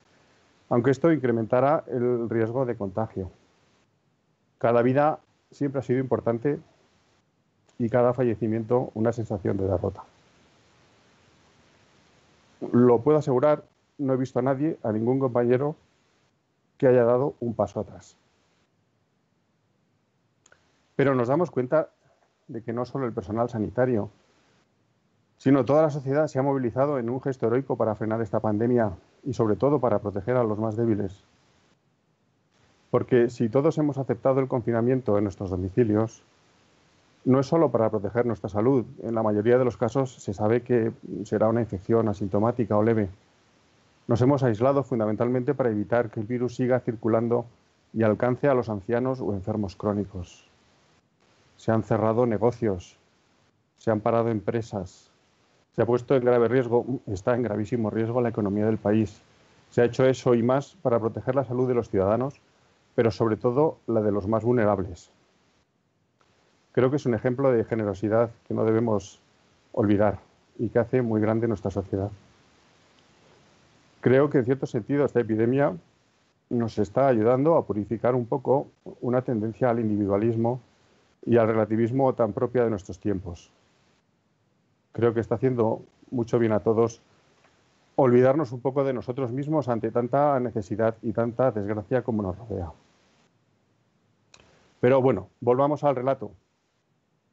aunque 0.70 0.92
esto 0.92 1.12
incrementara 1.12 1.84
el 1.88 2.30
riesgo 2.30 2.66
de 2.66 2.76
contagio. 2.76 3.30
Cada 4.58 4.82
vida 4.82 5.20
siempre 5.52 5.80
ha 5.80 5.84
sido 5.84 6.00
importante 6.00 6.60
y 7.78 7.90
cada 7.90 8.14
fallecimiento 8.14 8.92
una 8.94 9.12
sensación 9.12 9.58
de 9.58 9.68
derrota. 9.68 10.04
Lo 12.72 13.02
puedo 13.02 13.18
asegurar, 13.18 13.64
no 13.98 14.14
he 14.14 14.18
visto 14.18 14.40
a 14.40 14.42
nadie, 14.42 14.78
a 14.84 14.92
ningún 14.92 15.20
compañero, 15.20 15.76
que 16.78 16.88
haya 16.88 17.04
dado 17.04 17.36
un 17.40 17.54
paso 17.54 17.80
atrás. 17.80 18.18
Pero 20.96 21.16
nos 21.16 21.28
damos 21.28 21.52
cuenta 21.52 21.90
de 22.48 22.62
que 22.62 22.74
no 22.74 22.86
solo 22.86 23.06
el 23.06 23.14
personal 23.14 23.50
sanitario, 23.50 24.10
sino 25.38 25.66
toda 25.66 25.82
la 25.82 25.90
sociedad 25.90 26.28
se 26.28 26.40
ha 26.40 26.44
movilizado 26.44 26.98
en 26.98 27.10
un 27.10 27.22
gesto 27.22 27.48
heroico 27.48 27.76
para 27.76 27.96
frenar 27.96 28.22
esta 28.22 28.40
pandemia 28.40 28.94
y 29.24 29.34
sobre 29.34 29.56
todo 29.56 29.80
para 29.80 30.00
proteger 30.00 30.38
a 30.38 30.44
los 30.44 30.58
más 30.58 30.76
débiles. 30.76 31.24
Porque 32.96 33.30
si 33.30 33.50
todos 33.50 33.78
hemos 33.78 33.98
aceptado 33.98 34.40
el 34.40 34.48
confinamiento 34.48 35.18
en 35.18 35.26
nuestros 35.26 35.50
domicilios, 35.50 36.24
no 37.26 37.42
es 37.42 37.46
solo 37.46 37.70
para 37.70 37.90
proteger 37.90 38.26
nuestra 38.26 38.48
salud. 38.48 38.86
En 39.04 39.16
la 39.16 39.22
mayoría 39.22 39.58
de 39.58 39.66
los 39.66 39.76
casos 39.76 40.14
se 40.14 40.34
sabe 40.34 40.62
que 40.62 40.94
será 41.26 41.50
una 41.50 41.60
infección 41.60 42.08
asintomática 42.08 42.78
o 42.78 42.84
leve. 42.84 43.10
Nos 44.08 44.22
hemos 44.22 44.44
aislado 44.44 44.82
fundamentalmente 44.82 45.54
para 45.54 45.72
evitar 45.72 46.10
que 46.10 46.22
el 46.22 46.26
virus 46.26 46.56
siga 46.56 46.80
circulando 46.80 47.46
y 47.92 48.04
alcance 48.04 48.48
a 48.48 48.54
los 48.54 48.70
ancianos 48.70 49.20
o 49.20 49.34
enfermos 49.34 49.76
crónicos. 49.76 50.48
Se 51.58 51.74
han 51.74 51.84
cerrado 51.84 52.26
negocios, 52.26 52.98
se 53.78 53.92
han 53.92 54.00
parado 54.00 54.30
empresas, 54.30 55.12
se 55.74 55.82
ha 55.82 55.86
puesto 55.86 56.16
en 56.16 56.24
grave 56.24 56.48
riesgo, 56.48 56.86
está 57.08 57.36
en 57.36 57.44
gravísimo 57.44 57.90
riesgo 57.90 58.22
la 58.22 58.30
economía 58.30 58.66
del 58.66 58.78
país. 58.78 59.22
Se 59.70 59.82
ha 59.82 59.86
hecho 59.86 60.06
eso 60.06 60.34
y 60.34 60.42
más 60.44 60.78
para 60.82 60.98
proteger 60.98 61.36
la 61.36 61.44
salud 61.44 61.68
de 61.68 61.74
los 61.74 61.90
ciudadanos, 61.90 62.40
pero 62.96 63.12
sobre 63.12 63.38
todo 63.38 63.78
la 63.88 64.02
de 64.02 64.12
los 64.12 64.28
más 64.28 64.44
vulnerables, 64.44 65.12
creo 66.72 66.90
que 66.90 66.96
es 66.96 67.06
un 67.06 67.14
ejemplo 67.14 67.52
de 67.52 67.64
generosidad 67.66 68.32
que 68.48 68.54
no 68.54 68.66
debemos 68.66 69.20
olvidar 69.74 70.20
y 70.58 70.70
que 70.70 70.80
hace 70.80 71.02
muy 71.02 71.22
grande 71.22 71.48
nuestra 71.48 71.72
sociedad. 71.72 72.10
Creo 74.02 74.30
que 74.30 74.38
en 74.40 74.46
cierto 74.46 74.66
sentido 74.66 75.06
esta 75.06 75.20
epidemia 75.20 75.76
nos 76.50 76.78
está 76.78 77.08
ayudando 77.08 77.56
a 77.56 77.66
purificar 77.66 78.16
un 78.16 78.26
poco 78.26 78.68
una 79.02 79.22
tendencia 79.22 79.70
al 79.70 79.80
individualismo 79.80 80.62
y 81.26 81.38
al 81.38 81.48
relativismo 81.48 82.14
tan 82.14 82.34
propia 82.34 82.64
de 82.64 82.70
nuestros 82.70 83.00
tiempos. 83.00 83.50
Creo 84.92 85.14
que 85.14 85.20
está 85.20 85.36
haciendo 85.36 85.82
mucho 86.12 86.40
bien 86.40 86.52
a 86.52 86.60
todos 86.60 87.02
olvidarnos 87.96 88.52
un 88.52 88.62
poco 88.62 88.84
de 88.84 88.94
nosotros 88.94 89.32
mismos 89.32 89.70
ante 89.70 89.92
tanta 89.92 90.40
necesidad 90.40 90.96
y 91.02 91.14
tanta 91.14 91.52
desgracia 91.52 92.04
como 92.04 92.22
nos 92.22 92.38
rodea. 92.38 92.72
Pero 94.86 95.02
bueno, 95.02 95.30
volvamos 95.42 95.84
al 95.84 95.96
relato. 95.96 96.30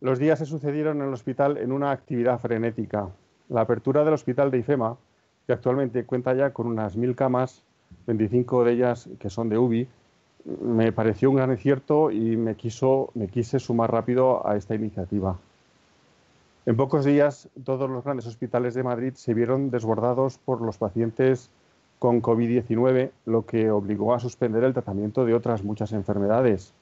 Los 0.00 0.18
días 0.18 0.38
se 0.38 0.46
sucedieron 0.46 1.02
en 1.02 1.08
el 1.08 1.12
hospital 1.12 1.58
en 1.58 1.70
una 1.70 1.90
actividad 1.90 2.40
frenética. 2.40 3.10
La 3.50 3.60
apertura 3.60 4.04
del 4.04 4.14
hospital 4.14 4.50
de 4.50 4.60
IFEMA, 4.60 4.96
que 5.46 5.52
actualmente 5.52 6.06
cuenta 6.06 6.32
ya 6.32 6.54
con 6.54 6.66
unas 6.66 6.96
mil 6.96 7.14
camas, 7.14 7.62
25 8.06 8.64
de 8.64 8.72
ellas 8.72 9.10
que 9.18 9.28
son 9.28 9.50
de 9.50 9.58
UBI, 9.58 9.86
me 10.62 10.92
pareció 10.92 11.28
un 11.28 11.36
gran 11.36 11.50
acierto 11.50 12.10
y 12.10 12.38
me, 12.38 12.56
me 13.14 13.28
quise 13.28 13.58
sumar 13.58 13.92
rápido 13.92 14.48
a 14.48 14.56
esta 14.56 14.74
iniciativa. 14.74 15.36
En 16.64 16.74
pocos 16.74 17.04
días, 17.04 17.50
todos 17.66 17.90
los 17.90 18.02
grandes 18.02 18.26
hospitales 18.26 18.72
de 18.72 18.82
Madrid 18.82 19.12
se 19.12 19.34
vieron 19.34 19.70
desbordados 19.70 20.38
por 20.38 20.62
los 20.62 20.78
pacientes 20.78 21.50
con 21.98 22.22
COVID-19, 22.22 23.10
lo 23.26 23.44
que 23.44 23.70
obligó 23.70 24.14
a 24.14 24.20
suspender 24.20 24.64
el 24.64 24.72
tratamiento 24.72 25.26
de 25.26 25.34
otras 25.34 25.62
muchas 25.62 25.92
enfermedades 25.92 26.72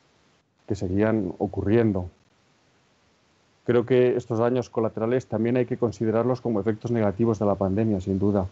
que 0.71 0.77
seguían 0.77 1.35
ocurriendo. 1.39 2.09
Creo 3.67 3.85
que 3.85 4.15
estos 4.15 4.39
daños 4.39 4.71
colaterales 4.71 5.27
también 5.27 5.57
hay 5.57 5.67
que 5.67 5.77
considerarlos 5.77 6.41
como 6.41 6.61
efectos 6.61 6.93
negativos 6.93 7.41
de 7.41 7.47
la 7.47 7.57
pandemia, 7.57 8.01
sin 8.01 8.21
duda. 8.21 8.47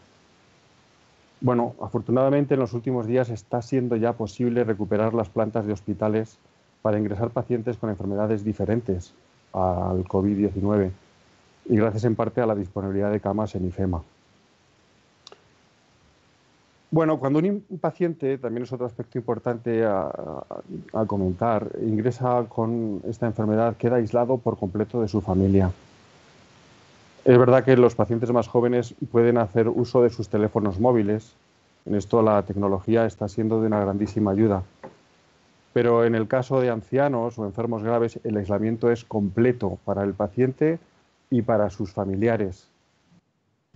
Bueno, 1.40 1.76
afortunadamente 1.80 2.54
en 2.54 2.60
los 2.60 2.72
últimos 2.72 3.06
días 3.06 3.30
está 3.30 3.62
siendo 3.62 3.94
ya 3.94 4.14
posible 4.14 4.64
recuperar 4.64 5.14
las 5.14 5.28
plantas 5.28 5.64
de 5.64 5.72
hospitales 5.72 6.38
para 6.82 6.98
ingresar 6.98 7.30
pacientes 7.30 7.76
con 7.76 7.88
enfermedades 7.88 8.42
diferentes 8.42 9.14
al 9.52 10.02
COVID-19 10.02 10.90
y 11.66 11.76
gracias 11.76 12.02
en 12.02 12.16
parte 12.16 12.40
a 12.40 12.46
la 12.46 12.56
disponibilidad 12.56 13.12
de 13.12 13.20
camas 13.20 13.54
en 13.54 13.64
IFEMA. 13.68 14.02
Bueno, 16.90 17.18
cuando 17.18 17.38
un 17.38 17.62
paciente, 17.80 18.38
también 18.38 18.62
es 18.62 18.72
otro 18.72 18.86
aspecto 18.86 19.18
importante 19.18 19.84
a, 19.84 20.42
comentar, 21.06 21.70
ingresa 21.82 22.46
con 22.48 23.02
esta 23.06 23.26
enfermedad, 23.26 23.76
queda 23.76 23.96
aislado 23.96 24.38
por 24.38 24.58
completo 24.58 25.02
de 25.02 25.08
su 25.08 25.20
familia. 25.20 25.70
Es 27.26 27.36
verdad 27.36 27.62
que 27.62 27.76
los 27.76 27.94
pacientes 27.94 28.32
más 28.32 28.48
jóvenes 28.48 28.94
pueden 29.12 29.36
hacer 29.36 29.68
uso 29.68 30.02
de 30.02 30.08
sus 30.08 30.30
teléfonos 30.30 30.80
móviles. 30.80 31.34
En 31.84 31.94
esto 31.94 32.22
la 32.22 32.42
tecnología 32.42 33.04
está 33.04 33.28
siendo 33.28 33.60
de 33.60 33.66
una 33.66 33.80
grandísima 33.80 34.30
ayuda. 34.30 34.62
Pero 35.74 36.06
en 36.06 36.14
el 36.14 36.26
caso 36.26 36.58
de 36.62 36.70
ancianos 36.70 37.38
o 37.38 37.44
enfermos 37.44 37.82
graves, 37.82 38.18
el 38.24 38.38
aislamiento 38.38 38.90
es 38.90 39.04
completo 39.04 39.78
para 39.84 40.04
el 40.04 40.14
paciente 40.14 40.78
y 41.28 41.42
para 41.42 41.68
sus 41.68 41.92
familiares. 41.92 42.66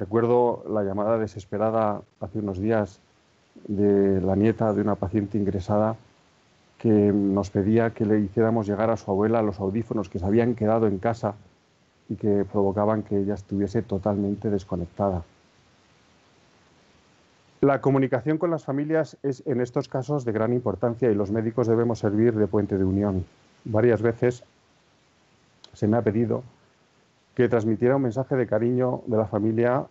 Recuerdo 0.03 0.65
la 0.69 0.83
llamada 0.83 1.17
desesperada 1.17 2.03
hace 2.19 2.41
unos 2.41 2.59
días 2.59 2.99
de 3.69 4.21
la 4.21 4.35
nieta 4.35 4.73
de 4.73 4.81
una 4.81 4.97
paciente 4.97 5.39
ingresada 5.39 5.95
que 6.77 6.89
nos 6.89 7.51
pedía 7.51 7.91
que 7.91 8.05
le 8.05 8.19
hiciéramos 8.19 8.67
llegar 8.67 8.91
a 8.91 8.97
su 8.97 9.09
abuela 9.13 9.43
los 9.43 9.61
audífonos 9.61 10.09
que 10.09 10.19
se 10.19 10.27
habían 10.27 10.57
quedado 10.57 10.89
en 10.89 10.99
casa 10.99 11.35
y 12.09 12.17
que 12.17 12.45
provocaban 12.45 13.05
que 13.05 13.17
ella 13.17 13.35
estuviese 13.35 13.81
totalmente 13.83 14.51
desconectada. 14.51 15.23
La 17.61 17.81
comunicación 17.81 18.39
con 18.39 18.51
las 18.51 18.65
familias 18.65 19.17
es 19.23 19.45
en 19.47 19.61
estos 19.61 19.87
casos 19.87 20.25
de 20.25 20.33
gran 20.33 20.53
importancia 20.53 21.13
y 21.13 21.15
los 21.15 21.31
médicos 21.31 21.69
debemos 21.69 22.01
servir 22.01 22.35
de 22.35 22.49
puente 22.49 22.77
de 22.77 22.83
unión. 22.83 23.25
Varias 23.65 24.03
veces 24.03 24.43
se 25.75 25.87
me 25.87 25.97
ha 25.97 26.03
pedido 26.03 26.43
que 27.35 27.49
transmitiera 27.49 27.97
un 27.97 28.03
mensaje 28.03 28.37
de 28.37 28.47
cariño 28.47 29.03
de 29.07 29.17
la 29.17 29.27
familia 29.27 29.87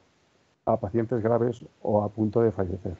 a 0.65 0.77
pacientes 0.77 1.21
graves 1.24 1.65
o 1.81 2.03
a 2.03 2.10
punto 2.10 2.41
de 2.41 2.51
fallecer. 2.51 2.95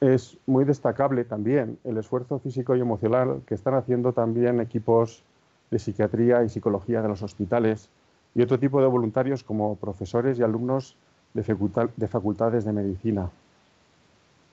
Es 0.00 0.36
muy 0.46 0.64
destacable 0.64 1.24
también 1.24 1.78
el 1.84 1.96
esfuerzo 1.98 2.38
físico 2.38 2.74
y 2.74 2.80
emocional 2.80 3.42
que 3.46 3.54
están 3.54 3.74
haciendo 3.74 4.12
también 4.12 4.60
equipos 4.60 5.22
de 5.70 5.78
psiquiatría 5.78 6.42
y 6.42 6.48
psicología 6.48 7.02
de 7.02 7.08
los 7.08 7.22
hospitales 7.22 7.88
y 8.34 8.42
otro 8.42 8.58
tipo 8.58 8.80
de 8.80 8.88
voluntarios 8.88 9.44
como 9.44 9.76
profesores 9.76 10.38
y 10.38 10.42
alumnos 10.42 10.96
de, 11.34 12.08
facultades 12.08 12.64
de 12.64 12.72
medicina. 12.72 13.30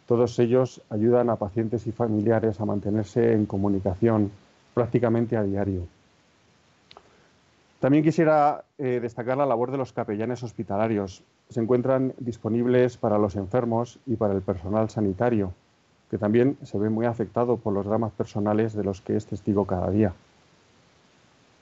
Todos 0.08 0.38
ellos 0.40 0.82
ayudan 0.90 1.30
a 1.30 1.36
pacientes 1.36 1.88
y 1.88 1.92
familiares 1.92 2.60
a 2.60 2.66
mantenerse 2.66 3.34
en 3.34 3.46
comunicación 3.46 4.32
prácticamente 4.74 5.38
a 5.38 5.44
diario. 5.44 5.82
También 7.80 8.04
quisiera 8.04 8.66
eh, 8.78 9.00
destacar 9.02 9.38
la 9.38 9.46
labor 9.46 9.72
de 9.72 9.78
los 9.78 9.94
capellanes 9.94 10.44
hospitalarios. 10.44 11.24
Se 11.50 11.62
encuentran 11.62 12.14
disponibles 12.20 12.98
para 12.98 13.18
los 13.18 13.38
enfermos 13.38 14.00
y 14.06 14.18
para 14.18 14.34
el 14.34 14.42
personal 14.42 14.90
sanitario, 14.90 15.54
que 16.12 16.18
también 16.18 16.58
se 16.64 16.78
ve 16.78 16.90
muy 16.90 17.06
afectado 17.06 17.56
por 17.56 17.74
los 17.74 17.86
dramas 17.86 18.12
personales 18.12 18.74
de 18.74 18.84
los 18.84 19.00
que 19.00 19.16
es 19.16 19.26
testigo 19.26 19.66
cada 19.66 19.90
día. 19.90 20.14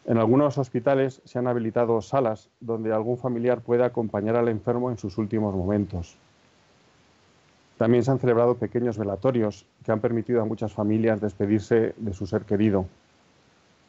En 0.08 0.18
algunos 0.18 0.58
hospitales 0.58 1.22
se 1.24 1.38
han 1.38 1.48
habilitado 1.48 2.02
salas 2.02 2.50
donde 2.62 2.94
algún 2.94 3.18
familiar 3.18 3.62
pueda 3.62 3.86
acompañar 3.86 4.38
al 4.38 4.48
enfermo 4.48 4.90
en 4.90 4.98
sus 4.98 5.20
últimos 5.20 5.54
momentos. 5.54 6.18
También 7.78 8.04
se 8.04 8.10
han 8.10 8.20
celebrado 8.20 8.56
pequeños 8.56 8.98
velatorios 8.98 9.68
que 9.84 9.92
han 9.92 10.00
permitido 10.00 10.42
a 10.42 10.46
muchas 10.46 10.74
familias 10.74 11.22
despedirse 11.22 11.94
de 11.96 12.14
su 12.14 12.26
ser 12.26 12.44
querido. 12.44 12.88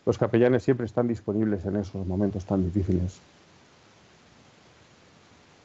Los 0.07 0.19
capellanes 0.19 0.63
siempre 0.63 0.87
están 0.87 1.07
disponibles 1.09 1.65
en 1.65 1.77
esos 1.77 2.07
momentos 2.07 2.45
tan 2.45 2.65
difíciles. 2.65 3.21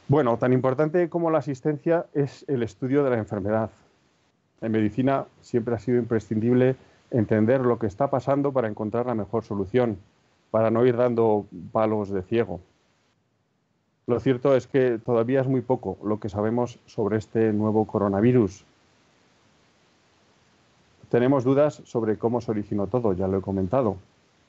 Bueno, 0.06 0.36
tan 0.36 0.52
importante 0.52 1.08
como 1.08 1.30
la 1.30 1.38
asistencia 1.38 2.06
es 2.12 2.44
el 2.46 2.62
estudio 2.62 3.04
de 3.04 3.10
la 3.10 3.18
enfermedad. 3.18 3.70
En 4.60 4.72
medicina 4.72 5.24
siempre 5.40 5.74
ha 5.74 5.78
sido 5.78 5.98
imprescindible 5.98 6.76
entender 7.10 7.62
lo 7.62 7.78
que 7.78 7.86
está 7.86 8.10
pasando 8.10 8.52
para 8.52 8.68
encontrar 8.68 9.06
la 9.06 9.14
mejor 9.14 9.44
solución, 9.44 9.98
para 10.50 10.70
no 10.70 10.84
ir 10.84 10.96
dando 10.96 11.46
palos 11.72 12.10
de 12.10 12.22
ciego. 12.22 12.60
Lo 14.06 14.20
cierto 14.20 14.54
es 14.54 14.66
que 14.66 14.98
todavía 14.98 15.40
es 15.40 15.46
muy 15.46 15.62
poco 15.62 15.96
lo 16.04 16.20
que 16.20 16.28
sabemos 16.28 16.78
sobre 16.84 17.16
este 17.16 17.52
nuevo 17.54 17.86
coronavirus. 17.86 18.64
Tenemos 21.08 21.44
dudas 21.44 21.80
sobre 21.86 22.18
cómo 22.18 22.42
se 22.42 22.50
originó 22.50 22.86
todo, 22.88 23.14
ya 23.14 23.26
lo 23.28 23.38
he 23.38 23.42
comentado, 23.42 23.96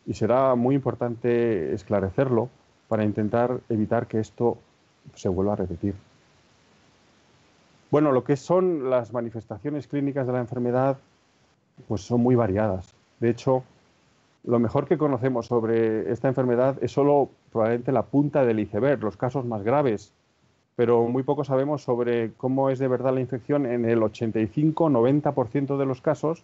y 0.05 0.13
será 0.13 0.55
muy 0.55 0.75
importante 0.75 1.73
esclarecerlo 1.73 2.49
para 2.87 3.03
intentar 3.03 3.59
evitar 3.69 4.07
que 4.07 4.19
esto 4.19 4.57
se 5.15 5.29
vuelva 5.29 5.53
a 5.53 5.57
repetir. 5.57 5.95
Bueno, 7.91 8.11
lo 8.11 8.23
que 8.23 8.35
son 8.35 8.89
las 8.89 9.13
manifestaciones 9.13 9.87
clínicas 9.87 10.27
de 10.27 10.33
la 10.33 10.39
enfermedad, 10.39 10.97
pues 11.87 12.01
son 12.01 12.21
muy 12.21 12.35
variadas. 12.35 12.93
De 13.19 13.29
hecho, 13.29 13.63
lo 14.43 14.59
mejor 14.59 14.87
que 14.87 14.97
conocemos 14.97 15.47
sobre 15.47 16.11
esta 16.11 16.27
enfermedad 16.27 16.77
es 16.81 16.91
solo 16.91 17.29
probablemente 17.51 17.91
la 17.91 18.03
punta 18.03 18.45
del 18.45 18.59
iceberg, 18.59 19.01
los 19.03 19.17
casos 19.17 19.45
más 19.45 19.63
graves, 19.63 20.13
pero 20.75 21.03
muy 21.07 21.23
poco 21.23 21.43
sabemos 21.43 21.83
sobre 21.83 22.33
cómo 22.33 22.69
es 22.69 22.79
de 22.79 22.87
verdad 22.87 23.13
la 23.13 23.21
infección 23.21 23.65
en 23.65 23.85
el 23.85 24.01
85-90% 24.01 25.77
de 25.77 25.85
los 25.85 26.01
casos, 26.01 26.43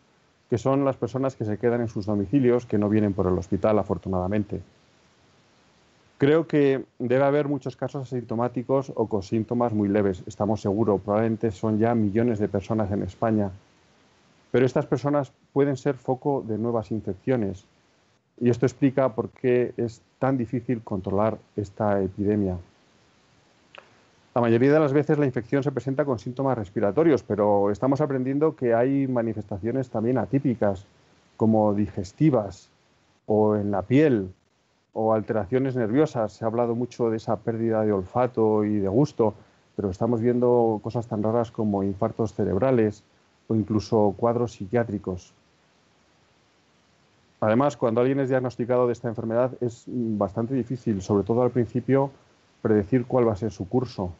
que 0.52 0.58
son 0.58 0.84
las 0.84 0.98
personas 0.98 1.38
que 1.38 1.46
se 1.46 1.58
quedan 1.58 1.80
en 1.80 1.88
sus 1.88 2.06
domicilios, 2.06 2.66
que 2.66 2.78
no 2.78 2.90
vienen 2.90 3.14
por 3.14 3.26
el 3.26 3.38
hospital, 3.38 3.80
afortunadamente. 3.80 4.62
Creo 6.18 6.46
que 6.46 6.84
debe 7.00 7.24
haber 7.24 7.48
muchos 7.48 7.78
casos 7.78 8.02
asintomáticos 8.02 8.92
o 8.94 9.08
con 9.08 9.24
síntomas 9.24 9.72
muy 9.72 9.88
leves, 9.88 10.24
estamos 10.28 10.60
seguros, 10.60 11.00
probablemente 11.00 11.52
son 11.52 11.80
ya 11.80 11.96
millones 11.96 12.38
de 12.38 12.50
personas 12.50 12.92
en 12.92 13.02
España, 13.04 13.50
pero 14.52 14.66
estas 14.66 14.86
personas 14.86 15.32
pueden 15.54 15.78
ser 15.78 15.96
foco 15.96 16.44
de 16.46 16.58
nuevas 16.58 16.92
infecciones 16.92 17.64
y 18.38 18.50
esto 18.50 18.66
explica 18.66 19.16
por 19.16 19.30
qué 19.30 19.74
es 19.78 20.02
tan 20.20 20.38
difícil 20.38 20.82
controlar 20.82 21.38
esta 21.56 22.04
epidemia. 22.04 22.58
La 24.34 24.40
mayoría 24.40 24.72
de 24.72 24.80
las 24.80 24.94
veces 24.94 25.18
la 25.18 25.26
infección 25.26 25.62
se 25.62 25.74
presenta 25.74 26.06
con 26.06 26.18
síntomas 26.18 26.58
respiratorios, 26.58 27.22
pero 27.22 27.70
estamos 27.70 28.00
aprendiendo 28.00 28.56
que 28.56 28.74
hay 28.74 29.06
manifestaciones 29.06 29.90
también 29.90 30.18
atípicas, 30.18 30.86
como 31.36 31.74
digestivas 31.74 32.70
o 33.26 33.58
en 33.58 33.72
la 33.72 33.82
piel 33.82 34.32
o 34.94 35.14
alteraciones 35.14 35.76
nerviosas. 35.76 36.32
Se 36.32 36.46
ha 36.46 36.48
hablado 36.48 36.76
mucho 36.76 37.10
de 37.10 37.18
esa 37.18 37.36
pérdida 37.36 37.84
de 37.84 37.92
olfato 37.92 38.64
y 38.64 38.80
de 38.80 38.88
gusto, 38.88 39.34
pero 39.76 39.90
estamos 39.90 40.22
viendo 40.22 40.80
cosas 40.82 41.08
tan 41.08 41.24
raras 41.24 41.52
como 41.52 41.84
infartos 41.84 42.34
cerebrales 42.34 43.04
o 43.50 43.56
incluso 43.56 44.16
cuadros 44.16 44.54
psiquiátricos. 44.54 45.34
Además, 47.42 47.76
cuando 47.76 48.00
alguien 48.00 48.22
es 48.22 48.30
diagnosticado 48.30 48.88
de 48.88 48.94
esta 48.94 49.10
enfermedad 49.10 49.52
es 49.60 49.84
bastante 49.88 50.54
difícil, 50.54 51.02
sobre 51.02 51.26
todo 51.26 51.42
al 51.42 51.52
principio, 51.52 52.12
predecir 52.62 53.06
cuál 53.08 53.28
va 53.28 53.34
a 53.34 53.36
ser 53.36 53.52
su 53.52 53.68
curso. 53.68 54.14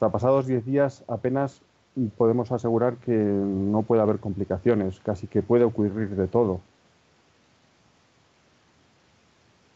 Hasta 0.00 0.12
pasados 0.12 0.46
10 0.46 0.64
días 0.64 1.04
apenas 1.08 1.60
podemos 2.16 2.50
asegurar 2.52 2.96
que 2.96 3.12
no 3.12 3.82
puede 3.82 4.00
haber 4.00 4.18
complicaciones, 4.18 4.98
casi 5.00 5.26
que 5.26 5.42
puede 5.42 5.64
ocurrir 5.64 6.08
de 6.16 6.26
todo. 6.26 6.62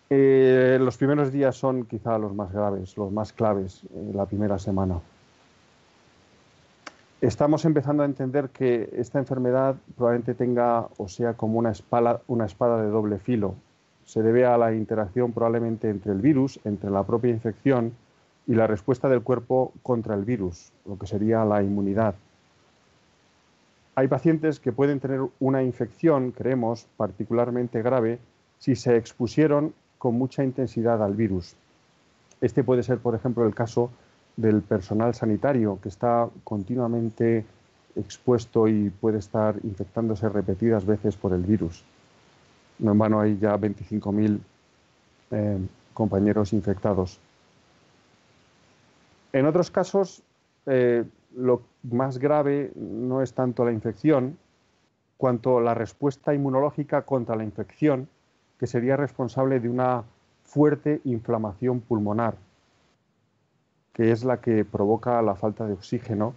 Eh, 0.09 0.79
los 0.81 0.97
primeros 0.97 1.31
días 1.31 1.57
son 1.57 1.85
quizá 1.85 2.17
los 2.17 2.35
más 2.35 2.51
graves, 2.51 2.97
los 2.97 3.13
más 3.13 3.35
claves, 3.35 3.83
eh, 3.95 4.13
la 4.15 4.25
primera 4.25 4.59
semana 4.59 4.99
estamos 7.21 7.67
empezando 7.67 8.03
a 8.03 8.07
entender 8.07 8.49
que 8.49 8.89
esta 8.97 9.19
enfermedad 9.19 9.77
probablemente 9.95 10.35
tenga 10.35 10.89
o 10.97 11.07
sea 11.07 11.35
como 11.35 11.59
una 11.59 11.71
espada, 11.71 12.23
una 12.29 12.47
espada 12.47 12.83
de 12.83 12.89
doble 12.89 13.19
filo. 13.19 13.57
Se 14.07 14.23
debe 14.23 14.47
a 14.47 14.57
la 14.57 14.75
interacción 14.75 15.33
probablemente 15.33 15.91
entre 15.91 16.13
el 16.13 16.21
virus, 16.21 16.61
entre 16.65 16.91
la 16.91 17.03
propia 17.03 17.31
infección 17.31 17.93
y 18.47 18.55
la 18.55 18.67
respuesta 18.67 19.09
del 19.09 19.23
cuerpo 19.23 19.73
contra 19.83 20.15
el 20.15 20.25
virus, 20.25 20.73
lo 20.87 20.99
que 20.99 21.07
sería 21.07 21.45
la 21.45 21.63
inmunidad. 21.63 22.15
Hay 23.97 24.09
pacientes 24.09 24.59
que 24.59 24.73
pueden 24.73 25.01
tener 25.01 25.21
una 25.39 25.63
infección, 25.63 26.33
creemos, 26.33 26.87
particularmente 26.97 27.81
grave 27.83 28.19
si 28.59 28.75
se 28.75 28.97
expusieron 28.97 29.73
con 29.99 30.17
mucha 30.17 30.43
intensidad 30.43 31.03
al 31.03 31.15
virus. 31.15 31.55
Este 32.41 32.65
puede 32.65 32.83
ser, 32.83 32.99
por 32.99 33.15
ejemplo, 33.15 33.47
el 33.47 33.55
caso 33.55 33.91
del 34.37 34.63
personal 34.63 35.15
sanitario 35.15 35.79
que 35.81 35.89
está 35.89 36.29
continuamente 36.43 37.47
expuesto 37.97 38.67
y 38.67 38.91
puede 38.91 39.19
estar 39.19 39.55
infectándose 39.63 40.29
repetidas 40.29 40.85
veces 40.85 41.17
por 41.17 41.33
el 41.33 41.43
virus. 41.43 41.85
No 42.81 42.93
en 42.93 42.99
vano 42.99 43.21
hay 43.21 43.39
ya 43.39 43.57
25.000 43.57 44.41
eh, 45.31 45.59
compañeros 45.93 46.53
infectados. 46.53 47.21
En 49.35 49.45
otros 49.45 49.71
casos, 49.71 50.23
eh, 50.65 51.05
lo 51.37 51.61
más 51.83 52.17
grave 52.17 52.73
no 52.75 53.21
es 53.21 53.35
tanto 53.35 53.67
la 53.67 53.73
infección, 53.73 54.39
cuanto 55.19 55.61
la 55.61 55.75
respuesta 55.75 56.33
inmunológica 56.33 57.03
contra 57.03 57.37
la 57.37 57.45
infección, 57.45 58.09
que 58.59 58.67
sería 58.67 58.97
responsable 58.97 59.61
de 59.61 59.69
una 59.69 60.05
fuerte 60.45 61.03
inflamación 61.05 61.81
pulmonar 61.81 62.37
que 63.95 64.11
es 64.11 64.25
la 64.25 64.39
que 64.39 64.65
provoca 64.65 65.23
la 65.23 65.37
falta 65.37 65.67
de 65.67 65.73
oxígeno 65.73 66.35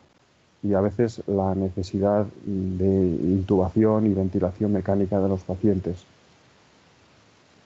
y 0.63 0.73
a 0.75 0.81
veces 0.81 1.23
la 1.27 1.55
necesidad 1.55 2.25
de 2.45 2.85
intubación 2.85 4.05
y 4.05 4.13
ventilación 4.13 4.71
mecánica 4.71 5.19
de 5.19 5.27
los 5.27 5.41
pacientes. 5.41 6.05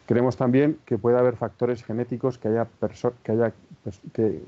Creemos 0.07 0.37
también 0.37 0.77
que 0.85 0.97
puede 0.97 1.17
haber 1.17 1.35
factores 1.35 1.83
genéticos 1.83 2.37
que, 2.37 2.47
haya 2.47 2.67
que, 3.23 3.31
haya, 3.31 3.53
que 4.13 4.41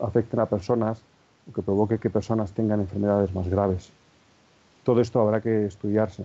afecten 0.00 0.40
a 0.40 0.46
personas 0.46 1.02
o 1.48 1.52
que 1.52 1.62
provoque 1.62 1.98
que 1.98 2.10
personas 2.10 2.52
tengan 2.52 2.80
enfermedades 2.80 3.34
más 3.34 3.48
graves. 3.48 3.92
Todo 4.84 5.00
esto 5.00 5.20
habrá 5.20 5.40
que 5.40 5.66
estudiarse. 5.66 6.24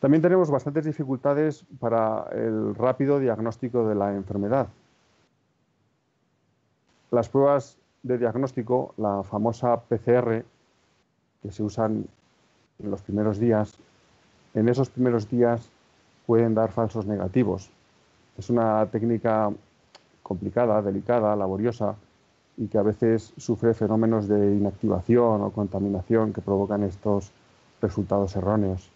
También 0.00 0.22
tenemos 0.22 0.50
bastantes 0.50 0.84
dificultades 0.84 1.64
para 1.78 2.26
el 2.32 2.74
rápido 2.74 3.20
diagnóstico 3.20 3.86
de 3.86 3.94
la 3.94 4.14
enfermedad. 4.14 4.68
Las 7.10 7.28
pruebas 7.28 7.76
de 8.02 8.16
diagnóstico, 8.16 8.94
la 8.96 9.22
famosa 9.22 9.76
PCR, 9.80 10.44
que 11.42 11.50
se 11.50 11.62
usan 11.62 12.06
en 12.78 12.90
los 12.90 13.02
primeros 13.02 13.38
días, 13.38 13.76
en 14.54 14.68
esos 14.68 14.88
primeros 14.88 15.28
días 15.28 15.68
pueden 16.26 16.54
dar 16.54 16.72
falsos 16.72 17.06
negativos. 17.06 17.70
Es 18.38 18.48
una 18.48 18.86
técnica 18.86 19.52
complicada, 20.30 20.80
delicada, 20.80 21.34
laboriosa 21.34 21.96
y 22.56 22.68
que 22.68 22.78
a 22.78 22.82
veces 22.82 23.32
sufre 23.36 23.74
fenómenos 23.74 24.28
de 24.28 24.54
inactivación 24.54 25.42
o 25.42 25.50
contaminación 25.50 26.32
que 26.32 26.40
provocan 26.40 26.84
estos 26.84 27.32
resultados 27.82 28.36
erróneos. 28.36 28.92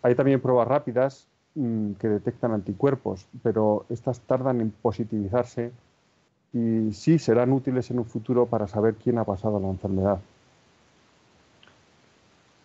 Hay 0.00 0.14
también 0.14 0.40
pruebas 0.40 0.66
rápidas 0.66 1.26
mm, 1.54 1.92
que 2.00 2.08
detectan 2.08 2.52
anticuerpos, 2.52 3.26
pero 3.42 3.84
estas 3.90 4.20
tardan 4.20 4.62
en 4.62 4.70
positivizarse 4.70 5.70
y 6.54 6.92
sí 6.94 7.18
serán 7.18 7.52
útiles 7.52 7.90
en 7.90 7.98
un 7.98 8.06
futuro 8.06 8.46
para 8.46 8.66
saber 8.66 8.94
quién 8.94 9.18
ha 9.18 9.24
pasado 9.24 9.60
la 9.60 9.68
enfermedad. 9.68 10.18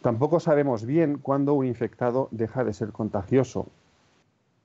Tampoco 0.01 0.39
sabemos 0.39 0.85
bien 0.85 1.17
cuándo 1.17 1.53
un 1.53 1.65
infectado 1.65 2.29
deja 2.31 2.63
de 2.63 2.71
ser 2.71 2.93
contagioso, 2.93 3.67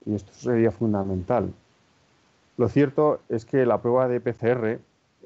y 0.05 0.15
esto 0.15 0.31
sería 0.31 0.71
fundamental. 0.71 1.53
Lo 2.57 2.69
cierto 2.69 3.19
es 3.29 3.45
que 3.45 3.65
la 3.65 3.81
prueba 3.81 4.07
de 4.07 4.19
PCR 4.19 4.79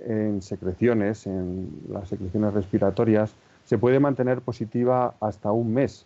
en 0.06 0.42
secreciones, 0.42 1.28
en 1.28 1.82
las 1.90 2.08
secreciones 2.10 2.54
respiratorias, 2.54 3.36
se 3.66 3.78
puede 3.78 4.00
mantener 4.00 4.42
positiva 4.42 5.16
hasta 5.20 5.52
un 5.52 5.74
mes, 5.74 6.06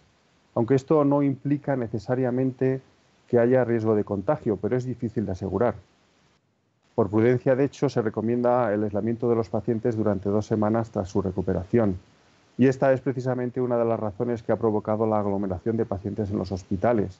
aunque 0.55 0.75
esto 0.75 1.05
no 1.05 1.21
implica 1.21 1.75
necesariamente 1.75 2.81
que 3.27 3.39
haya 3.39 3.63
riesgo 3.63 3.95
de 3.95 4.03
contagio, 4.03 4.57
pero 4.57 4.75
es 4.75 4.83
difícil 4.83 5.25
de 5.25 5.33
asegurar. 5.33 5.75
Por 6.95 7.09
prudencia, 7.09 7.55
de 7.55 7.65
hecho, 7.65 7.87
se 7.87 8.01
recomienda 8.01 8.73
el 8.73 8.83
aislamiento 8.83 9.29
de 9.29 9.35
los 9.35 9.49
pacientes 9.49 9.95
durante 9.95 10.29
dos 10.29 10.45
semanas 10.45 10.89
tras 10.89 11.07
su 11.07 11.21
recuperación. 11.21 11.97
Y 12.57 12.67
esta 12.67 12.91
es 12.91 12.99
precisamente 12.99 13.61
una 13.61 13.77
de 13.77 13.85
las 13.85 13.99
razones 13.99 14.43
que 14.43 14.51
ha 14.51 14.57
provocado 14.57 15.05
la 15.07 15.19
aglomeración 15.19 15.77
de 15.77 15.85
pacientes 15.85 16.31
en 16.31 16.37
los 16.37 16.51
hospitales. 16.51 17.19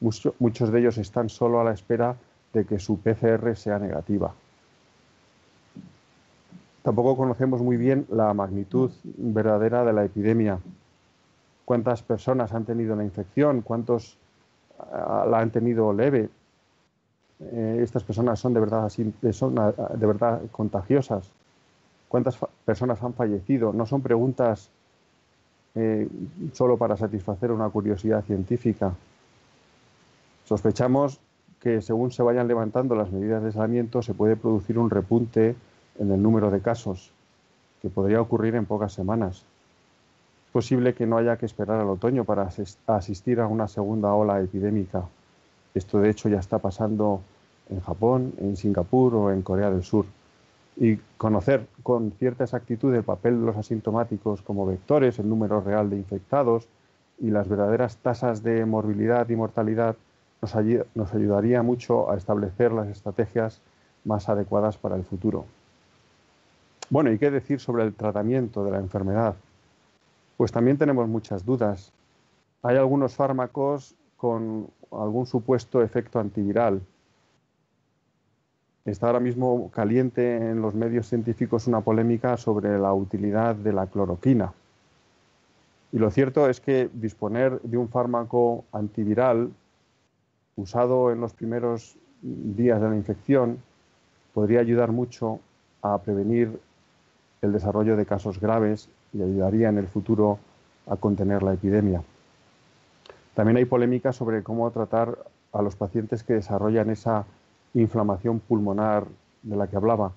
muchos 0.00 0.70
de 0.70 0.80
ellos 0.80 0.98
están 0.98 1.28
solo 1.28 1.60
a 1.60 1.64
la 1.64 1.72
espera 1.72 2.16
de 2.52 2.64
que 2.64 2.78
su 2.78 2.98
PCR 2.98 3.56
sea 3.56 3.78
negativa. 3.78 4.32
Tampoco 6.82 7.16
conocemos 7.16 7.60
muy 7.60 7.76
bien 7.76 8.06
la 8.08 8.32
magnitud 8.32 8.90
verdadera 9.04 9.84
de 9.84 9.92
la 9.92 10.04
epidemia. 10.04 10.58
Cuántas 11.64 12.02
personas 12.02 12.54
han 12.54 12.64
tenido 12.64 12.96
la 12.96 13.04
infección, 13.04 13.60
cuántos 13.60 14.16
ah, 14.78 15.26
la 15.28 15.40
han 15.40 15.50
tenido 15.50 15.92
leve. 15.92 16.30
Eh, 17.40 17.80
estas 17.82 18.04
personas 18.04 18.40
son 18.40 18.54
de 18.54 18.60
verdad, 18.60 18.90
ah, 20.22 20.40
contagiosas. 20.50 21.30
¿Cuántas 22.08 22.38
personas 22.64 23.02
han 23.02 23.12
fallecido? 23.12 23.72
No 23.74 23.84
son 23.84 24.00
preguntas 24.00 24.70
eh, 25.74 26.08
solo 26.54 26.78
para 26.78 26.96
satisfacer 26.96 27.52
una 27.52 27.68
curiosidad 27.68 28.24
científica. 28.24 28.94
Sospechamos 30.46 31.20
que 31.60 31.82
según 31.82 32.10
se 32.10 32.22
vayan 32.22 32.48
levantando 32.48 32.94
las 32.94 33.10
medidas 33.10 33.42
de 33.42 33.48
aislamiento 33.48 34.02
se 34.02 34.14
puede 34.14 34.36
producir 34.36 34.78
un 34.78 34.90
repunte 34.90 35.56
en 35.98 36.10
el 36.12 36.22
número 36.22 36.50
de 36.50 36.60
casos, 36.60 37.12
que 37.82 37.88
podría 37.88 38.20
ocurrir 38.20 38.54
en 38.54 38.66
pocas 38.66 38.92
semanas. 38.92 39.44
Es 40.46 40.52
posible 40.52 40.94
que 40.94 41.06
no 41.06 41.18
haya 41.18 41.36
que 41.36 41.46
esperar 41.46 41.80
al 41.80 41.88
otoño 41.88 42.24
para 42.24 42.48
asistir 42.86 43.40
a 43.40 43.46
una 43.46 43.68
segunda 43.68 44.14
ola 44.14 44.40
epidémica. 44.40 45.04
Esto 45.74 46.00
de 46.00 46.10
hecho 46.10 46.28
ya 46.28 46.38
está 46.38 46.58
pasando 46.58 47.20
en 47.68 47.80
Japón, 47.80 48.32
en 48.38 48.56
Singapur 48.56 49.14
o 49.14 49.30
en 49.30 49.42
Corea 49.42 49.70
del 49.70 49.82
Sur. 49.82 50.06
Y 50.76 50.96
conocer 51.16 51.66
con 51.82 52.12
cierta 52.12 52.44
exactitud 52.44 52.94
el 52.94 53.02
papel 53.02 53.40
de 53.40 53.46
los 53.46 53.56
asintomáticos 53.56 54.42
como 54.42 54.64
vectores, 54.64 55.18
el 55.18 55.28
número 55.28 55.60
real 55.60 55.90
de 55.90 55.96
infectados 55.96 56.68
y 57.18 57.30
las 57.30 57.48
verdaderas 57.48 57.96
tasas 57.96 58.42
de 58.42 58.64
morbilidad 58.64 59.28
y 59.28 59.36
mortalidad 59.36 59.96
nos, 60.40 61.14
ayudaría 61.14 61.62
mucho 61.62 62.10
a 62.10 62.16
establecer 62.16 62.72
las 62.72 62.88
estrategias 62.88 63.60
más 64.04 64.28
adecuadas 64.28 64.78
para 64.78 64.96
el 64.96 65.04
futuro. 65.04 65.44
Bueno, 66.90 67.12
¿y 67.12 67.18
qué 67.18 67.30
decir 67.30 67.60
sobre 67.60 67.84
el 67.84 67.94
tratamiento 67.94 68.64
de 68.64 68.70
la 68.70 68.78
enfermedad? 68.78 69.34
Pues 70.36 70.52
también 70.52 70.78
tenemos 70.78 71.08
muchas 71.08 71.44
dudas. 71.44 71.92
Hay 72.62 72.76
algunos 72.76 73.14
fármacos 73.14 73.94
con 74.16 74.68
algún 74.90 75.26
supuesto 75.26 75.82
efecto 75.82 76.18
antiviral. 76.18 76.80
Está 78.84 79.08
ahora 79.08 79.20
mismo 79.20 79.70
caliente 79.70 80.36
en 80.36 80.62
los 80.62 80.74
medios 80.74 81.08
científicos 81.08 81.66
una 81.66 81.82
polémica 81.82 82.36
sobre 82.36 82.78
la 82.78 82.94
utilidad 82.94 83.54
de 83.54 83.72
la 83.72 83.86
cloroquina. 83.86 84.54
Y 85.92 85.98
lo 85.98 86.10
cierto 86.10 86.48
es 86.48 86.60
que 86.60 86.88
disponer 86.92 87.60
de 87.62 87.76
un 87.76 87.88
fármaco 87.88 88.64
antiviral 88.72 89.50
usado 90.58 91.12
en 91.12 91.20
los 91.20 91.32
primeros 91.32 91.96
días 92.20 92.80
de 92.80 92.88
la 92.88 92.96
infección 92.96 93.58
podría 94.34 94.60
ayudar 94.60 94.90
mucho 94.90 95.38
a 95.82 95.98
prevenir 95.98 96.60
el 97.42 97.52
desarrollo 97.52 97.96
de 97.96 98.04
casos 98.04 98.40
graves 98.40 98.88
y 99.12 99.22
ayudaría 99.22 99.68
en 99.68 99.78
el 99.78 99.86
futuro 99.86 100.38
a 100.88 100.96
contener 100.96 101.42
la 101.44 101.54
epidemia. 101.54 102.02
También 103.34 103.56
hay 103.56 103.66
polémica 103.66 104.12
sobre 104.12 104.42
cómo 104.42 104.68
tratar 104.72 105.16
a 105.52 105.62
los 105.62 105.76
pacientes 105.76 106.24
que 106.24 106.34
desarrollan 106.34 106.90
esa 106.90 107.24
inflamación 107.74 108.40
pulmonar 108.40 109.06
de 109.42 109.56
la 109.56 109.68
que 109.68 109.76
hablaba. 109.76 110.12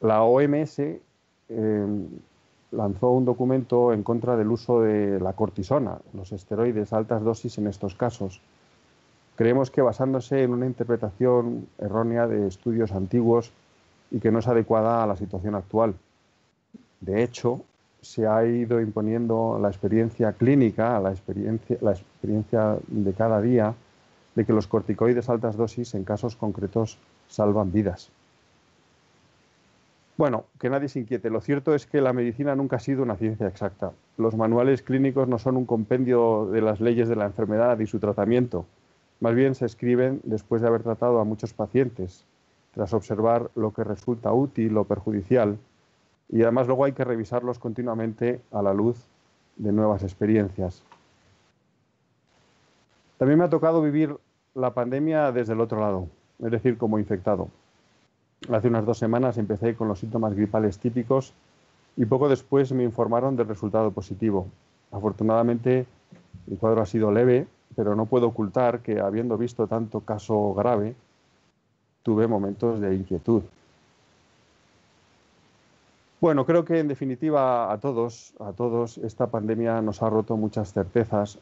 La 0.00 0.24
OMS 0.24 0.80
eh, 0.80 1.00
lanzó 2.72 3.10
un 3.10 3.24
documento 3.24 3.92
en 3.92 4.02
contra 4.02 4.36
del 4.36 4.50
uso 4.50 4.80
de 4.80 5.20
la 5.20 5.34
cortisona, 5.34 5.98
los 6.14 6.32
esteroides 6.32 6.92
a 6.92 6.96
altas 6.96 7.22
dosis 7.22 7.58
en 7.58 7.68
estos 7.68 7.94
casos. 7.94 8.40
Creemos 9.36 9.70
que 9.70 9.82
basándose 9.82 10.42
en 10.42 10.52
una 10.52 10.66
interpretación 10.66 11.66
errónea 11.78 12.26
de 12.26 12.46
estudios 12.46 12.92
antiguos 12.92 13.52
y 14.10 14.20
que 14.20 14.30
no 14.30 14.40
es 14.40 14.48
adecuada 14.48 15.02
a 15.02 15.06
la 15.06 15.16
situación 15.16 15.54
actual. 15.54 15.94
De 17.00 17.22
hecho, 17.22 17.62
se 18.02 18.26
ha 18.26 18.44
ido 18.44 18.80
imponiendo 18.80 19.58
la 19.60 19.68
experiencia 19.68 20.32
clínica, 20.32 21.00
la 21.00 21.10
experiencia, 21.10 21.78
la 21.80 21.92
experiencia 21.92 22.76
de 22.88 23.12
cada 23.14 23.40
día, 23.40 23.74
de 24.34 24.44
que 24.44 24.52
los 24.52 24.66
corticoides 24.66 25.28
altas 25.28 25.56
dosis 25.56 25.94
en 25.94 26.04
casos 26.04 26.36
concretos 26.36 26.98
salvan 27.28 27.72
vidas. 27.72 28.10
Bueno, 30.16 30.44
que 30.58 30.68
nadie 30.68 30.88
se 30.88 31.00
inquiete. 31.00 31.30
Lo 31.30 31.40
cierto 31.40 31.74
es 31.74 31.86
que 31.86 32.00
la 32.00 32.12
medicina 32.12 32.54
nunca 32.54 32.76
ha 32.76 32.80
sido 32.80 33.02
una 33.02 33.16
ciencia 33.16 33.46
exacta. 33.46 33.92
Los 34.18 34.36
manuales 34.36 34.82
clínicos 34.82 35.26
no 35.26 35.38
son 35.38 35.56
un 35.56 35.64
compendio 35.64 36.46
de 36.46 36.60
las 36.60 36.80
leyes 36.80 37.08
de 37.08 37.16
la 37.16 37.24
enfermedad 37.24 37.78
y 37.78 37.86
su 37.86 37.98
tratamiento. 37.98 38.66
Más 39.22 39.36
bien 39.36 39.54
se 39.54 39.66
escriben 39.66 40.20
después 40.24 40.62
de 40.62 40.66
haber 40.66 40.82
tratado 40.82 41.20
a 41.20 41.24
muchos 41.24 41.52
pacientes, 41.52 42.24
tras 42.74 42.92
observar 42.92 43.52
lo 43.54 43.72
que 43.72 43.84
resulta 43.84 44.32
útil 44.32 44.76
o 44.76 44.82
perjudicial 44.82 45.58
y 46.28 46.42
además 46.42 46.66
luego 46.66 46.86
hay 46.86 46.92
que 46.92 47.04
revisarlos 47.04 47.60
continuamente 47.60 48.40
a 48.50 48.62
la 48.62 48.74
luz 48.74 48.96
de 49.54 49.70
nuevas 49.70 50.02
experiencias. 50.02 50.82
También 53.16 53.38
me 53.38 53.44
ha 53.44 53.48
tocado 53.48 53.80
vivir 53.80 54.16
la 54.56 54.74
pandemia 54.74 55.30
desde 55.30 55.52
el 55.52 55.60
otro 55.60 55.78
lado, 55.78 56.08
es 56.40 56.50
decir, 56.50 56.76
como 56.76 56.98
infectado. 56.98 57.46
Hace 58.50 58.66
unas 58.66 58.84
dos 58.84 58.98
semanas 58.98 59.38
empecé 59.38 59.76
con 59.76 59.86
los 59.86 60.00
síntomas 60.00 60.34
gripales 60.34 60.80
típicos 60.80 61.32
y 61.96 62.06
poco 62.06 62.28
después 62.28 62.72
me 62.72 62.82
informaron 62.82 63.36
del 63.36 63.46
resultado 63.46 63.92
positivo. 63.92 64.48
Afortunadamente, 64.90 65.86
el 66.50 66.58
cuadro 66.58 66.82
ha 66.82 66.86
sido 66.86 67.12
leve, 67.12 67.46
pero 67.74 67.94
no 67.94 68.06
puedo 68.06 68.28
ocultar 68.28 68.80
que, 68.80 69.00
habiendo 69.00 69.36
visto 69.38 69.66
tanto 69.66 70.00
caso 70.00 70.54
grave, 70.54 70.94
tuve 72.02 72.26
momentos 72.26 72.80
de 72.80 72.94
inquietud. 72.94 73.42
Bueno, 76.20 76.46
creo 76.46 76.64
que 76.64 76.78
en 76.78 76.86
definitiva 76.86 77.72
a 77.72 77.78
todos, 77.78 78.34
a 78.38 78.52
todos 78.52 78.98
esta 78.98 79.26
pandemia 79.26 79.82
nos 79.82 80.02
ha 80.02 80.08
roto 80.08 80.36
muchas 80.36 80.72
certezas 80.72 81.38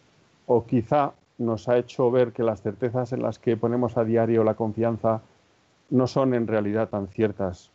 o 0.47 0.65
quizá 0.65 1.13
nos 1.37 1.69
ha 1.69 1.77
hecho 1.77 2.11
ver 2.11 2.33
que 2.33 2.43
las 2.43 2.63
certezas 2.63 3.13
en 3.13 3.23
las 3.23 3.39
que 3.39 3.57
ponemos 3.57 3.97
a 3.97 4.05
diario 4.05 4.43
la 4.43 4.55
confianza 4.55 5.21
no 5.91 6.07
son 6.07 6.35
en 6.35 6.47
realidad 6.47 6.89
tan 6.89 7.09
ciertas. 7.09 7.71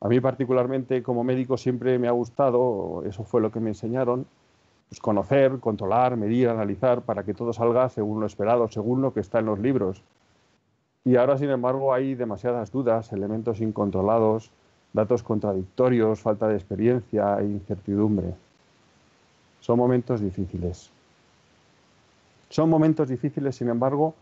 A 0.00 0.08
mí 0.08 0.20
particularmente 0.20 1.02
como 1.02 1.24
médico 1.24 1.56
siempre 1.56 1.98
me 1.98 2.08
ha 2.08 2.12
gustado, 2.12 3.02
eso 3.04 3.24
fue 3.24 3.40
lo 3.40 3.50
que 3.50 3.60
me 3.60 3.70
enseñaron, 3.70 4.26
pues 4.90 5.00
conocer, 5.00 5.60
controlar, 5.60 6.16
medir, 6.16 6.48
analizar 6.48 7.02
para 7.02 7.22
que 7.22 7.32
todo 7.32 7.52
salga 7.52 7.88
según 7.88 8.18
lo 8.18 8.26
esperado, 8.26 8.66
según 8.66 9.00
lo 9.00 9.14
que 9.14 9.20
está 9.20 9.38
en 9.38 9.46
los 9.46 9.60
libros. 9.60 10.02
Y 11.04 11.14
ahora, 11.14 11.38
sin 11.38 11.48
embargo, 11.50 11.94
hay 11.94 12.16
demasiadas 12.16 12.72
dudas, 12.72 13.12
elementos 13.12 13.60
incontrolados, 13.60 14.50
datos 14.92 15.22
contradictorios, 15.22 16.20
falta 16.20 16.48
de 16.48 16.56
experiencia 16.56 17.38
e 17.38 17.44
incertidumbre. 17.44 18.34
Son 19.60 19.78
momentos 19.78 20.20
difíciles. 20.20 20.90
Son 22.48 22.68
momentos 22.68 23.08
difíciles, 23.08 23.54
sin 23.54 23.68
embargo, 23.68 24.14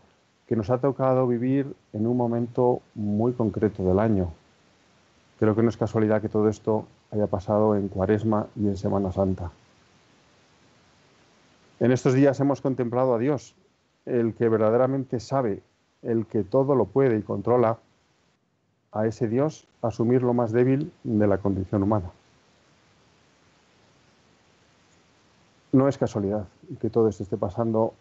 que 0.47 0.55
nos 0.55 0.69
ha 0.69 0.77
tocado 0.77 1.25
vivir 1.25 1.75
en 1.93 2.05
un 2.05 2.15
momento 2.15 2.81
muy 2.93 3.33
concreto 3.33 3.83
del 3.83 3.97
año. 3.97 4.31
Creo 5.39 5.55
que 5.55 5.63
no 5.63 5.69
es 5.69 5.77
casualidad 5.77 6.21
que 6.21 6.29
todo 6.29 6.47
esto 6.47 6.85
haya 7.11 7.25
pasado 7.25 7.75
en 7.75 7.87
Cuaresma 7.87 8.45
y 8.55 8.67
en 8.67 8.77
Semana 8.77 9.11
Santa. 9.11 9.49
En 11.79 11.91
estos 11.91 12.13
días 12.13 12.39
hemos 12.39 12.61
contemplado 12.61 13.13
a 13.13 13.19
Dios, 13.19 13.55
el 14.05 14.33
que 14.33 14.49
verdaderamente 14.49 15.19
sabe 15.19 15.61
el 16.01 16.25
que 16.25 16.43
todo 16.43 16.75
lo 16.75 16.85
puede 16.85 17.17
y 17.17 17.21
controla, 17.21 17.77
a 18.91 19.05
ese 19.05 19.27
Dios 19.27 19.67
asumir 19.81 20.23
lo 20.23 20.33
más 20.33 20.51
débil 20.51 20.91
de 21.03 21.27
la 21.27 21.37
condición 21.37 21.83
humana. 21.83 22.11
No 25.71 25.87
es 25.87 25.97
casualidad 25.97 26.47
que 26.81 26.89
todo 26.89 27.07
esto 27.07 27.23
esté 27.23 27.37
pasando 27.37 27.93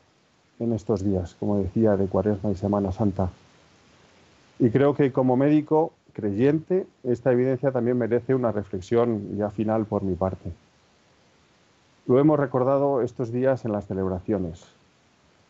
en 0.58 0.72
estos 0.72 1.04
días, 1.04 1.36
como 1.38 1.58
decía, 1.58 1.96
de 1.96 2.06
Cuaresma 2.06 2.50
y 2.50 2.54
Semana 2.54 2.90
Santa. 2.90 3.30
Y 4.58 4.70
creo 4.70 4.94
que 4.94 5.12
como 5.12 5.36
médico 5.36 5.92
creyente, 6.14 6.86
esta 7.04 7.32
evidencia 7.32 7.70
también 7.70 7.98
merece 7.98 8.34
una 8.34 8.50
reflexión 8.50 9.36
ya 9.36 9.50
final 9.50 9.84
por 9.84 10.02
mi 10.02 10.14
parte. 10.14 10.50
Lo 12.08 12.18
hemos 12.18 12.40
recordado 12.40 13.02
estos 13.02 13.30
días 13.30 13.66
en 13.66 13.72
las 13.72 13.86
celebraciones. 13.86 14.64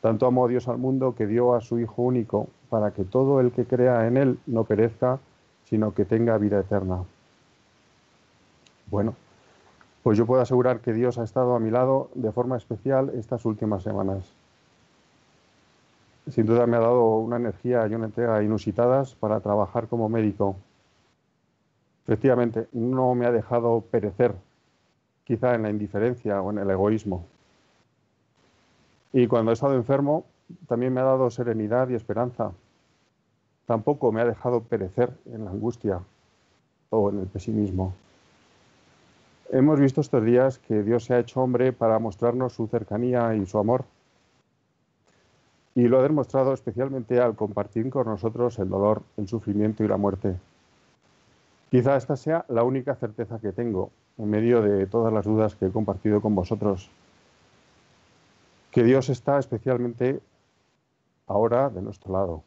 Tanto 0.01 0.27
amó 0.27 0.49
Dios 0.49 0.67
al 0.67 0.77
mundo 0.77 1.15
que 1.15 1.29
dio 1.29 1.55
a 1.55 1.61
su 1.61 1.79
Hijo 1.79 2.03
único 2.03 2.49
para 2.69 2.91
que 2.91 3.05
todo 3.05 3.41
el 3.41 3.53
que 3.53 3.65
crea 3.65 4.09
en 4.09 4.17
Él 4.17 4.41
no 4.45 4.65
perezca, 4.65 5.21
sino 5.67 5.95
que 5.95 6.05
tenga 6.05 6.37
vida 6.37 6.59
eterna. 6.59 7.05
Bueno, 8.91 9.15
pues 10.03 10.19
yo 10.19 10.27
puedo 10.27 10.43
asegurar 10.43 10.81
que 10.81 10.93
Dios 10.93 11.17
ha 11.19 11.23
estado 11.23 11.55
a 11.55 11.61
mi 11.61 11.71
lado 11.71 12.11
de 12.17 12.33
forma 12.33 12.57
especial 12.57 13.13
estas 13.15 13.45
últimas 13.45 13.85
semanas. 13.85 14.35
Sin 16.29 16.45
duda 16.45 16.67
me 16.67 16.77
ha 16.77 16.81
dado 16.81 17.19
una 17.19 17.37
energía 17.37 17.87
y 17.87 17.95
una 17.95 18.07
entrega 18.07 18.43
inusitadas 18.43 19.15
para 19.15 19.39
trabajar 19.39 19.87
como 19.87 20.09
médico. 20.09 20.57
Efectivamente, 22.05 22.67
no 22.73 23.15
me 23.15 23.27
ha 23.27 23.31
dejado 23.31 23.81
perecer, 23.93 24.35
quizá 25.29 25.55
en 25.55 25.63
la 25.63 25.71
indiferencia 25.71 26.41
o 26.41 26.51
en 26.51 26.57
el 26.59 26.71
egoísmo. 26.71 27.27
Y 29.13 29.27
cuando 29.27 29.51
he 29.51 29.55
estado 29.55 29.75
enfermo, 29.75 30.25
también 30.67 30.95
me 30.95 31.03
ha 31.03 31.05
dado 31.05 31.29
serenidad 31.29 31.91
y 31.91 31.95
esperanza. 31.95 32.53
Tampoco 33.67 34.11
me 34.11 34.23
ha 34.23 34.25
dejado 34.25 34.63
perecer 34.63 35.13
en 35.27 35.45
la 35.45 35.51
angustia. 35.51 36.01
o 36.91 37.11
en 37.11 37.19
el 37.19 37.27
pesimismo. 37.27 37.93
Hemos 39.51 39.79
visto 39.79 40.01
estos 40.01 40.25
días 40.25 40.59
que 40.59 40.83
Dios 40.83 41.05
se 41.05 41.13
ha 41.13 41.19
hecho 41.19 41.43
hombre 41.43 41.75
para 41.75 41.99
mostrarnos 41.99 42.55
su 42.55 42.67
cercanía 42.67 43.35
y 43.35 43.45
su 43.45 43.59
amor. 43.59 43.85
Y 45.75 45.83
lo 45.83 45.99
ha 45.99 46.03
demostrado 46.03 46.55
especialmente 46.55 47.21
al 47.21 47.37
compartir 47.37 47.91
con 47.91 48.07
nosotros 48.07 48.59
el 48.59 48.71
dolor, 48.71 49.03
el 49.19 49.29
sufrimiento 49.29 49.85
y 49.85 49.89
la 49.89 49.99
muerte. 49.99 50.37
Quizá 51.71 51.99
esta 51.99 52.17
sea 52.17 52.47
la 52.49 52.63
única 52.63 52.95
certeza 52.95 53.39
que 53.39 53.53
tengo 53.53 53.91
en 54.19 54.31
medio 54.31 54.63
de 54.63 54.87
todas 54.87 55.13
las 55.13 55.25
dudas 55.25 55.55
que 55.55 55.67
he 55.67 55.71
compartido 55.71 56.21
con 56.21 56.35
vosotros. 56.35 56.91
Que 58.71 58.83
Dios 58.83 59.09
está 59.09 59.39
especialmente 59.39 60.21
ahora 61.27 61.71
de 61.71 61.83
nuestro 61.83 62.13
lado. 62.13 62.43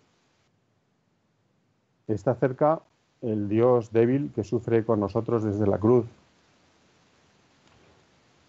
Está 2.08 2.36
cerca 2.36 2.82
el 3.22 3.48
Dios 3.48 3.92
débil 3.92 4.32
que 4.36 4.44
sufre 4.44 4.84
con 4.84 5.00
nosotros 5.00 5.44
desde 5.44 5.66
la 5.68 5.78
cruz. 5.78 6.06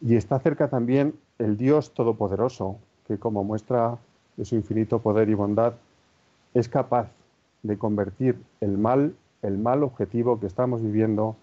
Y 0.01 0.17
está 0.17 0.41
cerca 0.41 0.69
también 0.69 1.15
el 1.39 1.57
Dios 1.57 1.93
todopoderoso 1.95 2.79
que 3.07 3.19
como 3.19 3.45
muestra 3.45 3.99
de 4.37 4.45
su 4.45 4.57
infinito 4.57 5.01
poder 5.01 5.29
y 5.29 5.35
bondad 5.35 5.75
es 6.55 6.69
capaz 6.69 7.09
de 7.63 7.79
convertir 7.79 8.43
el 8.61 8.79
mal, 8.79 9.15
el 9.43 9.59
mal 9.59 9.83
objetivo 9.83 10.41
que 10.41 10.47
estamos 10.47 10.83
viviendo 10.83 11.37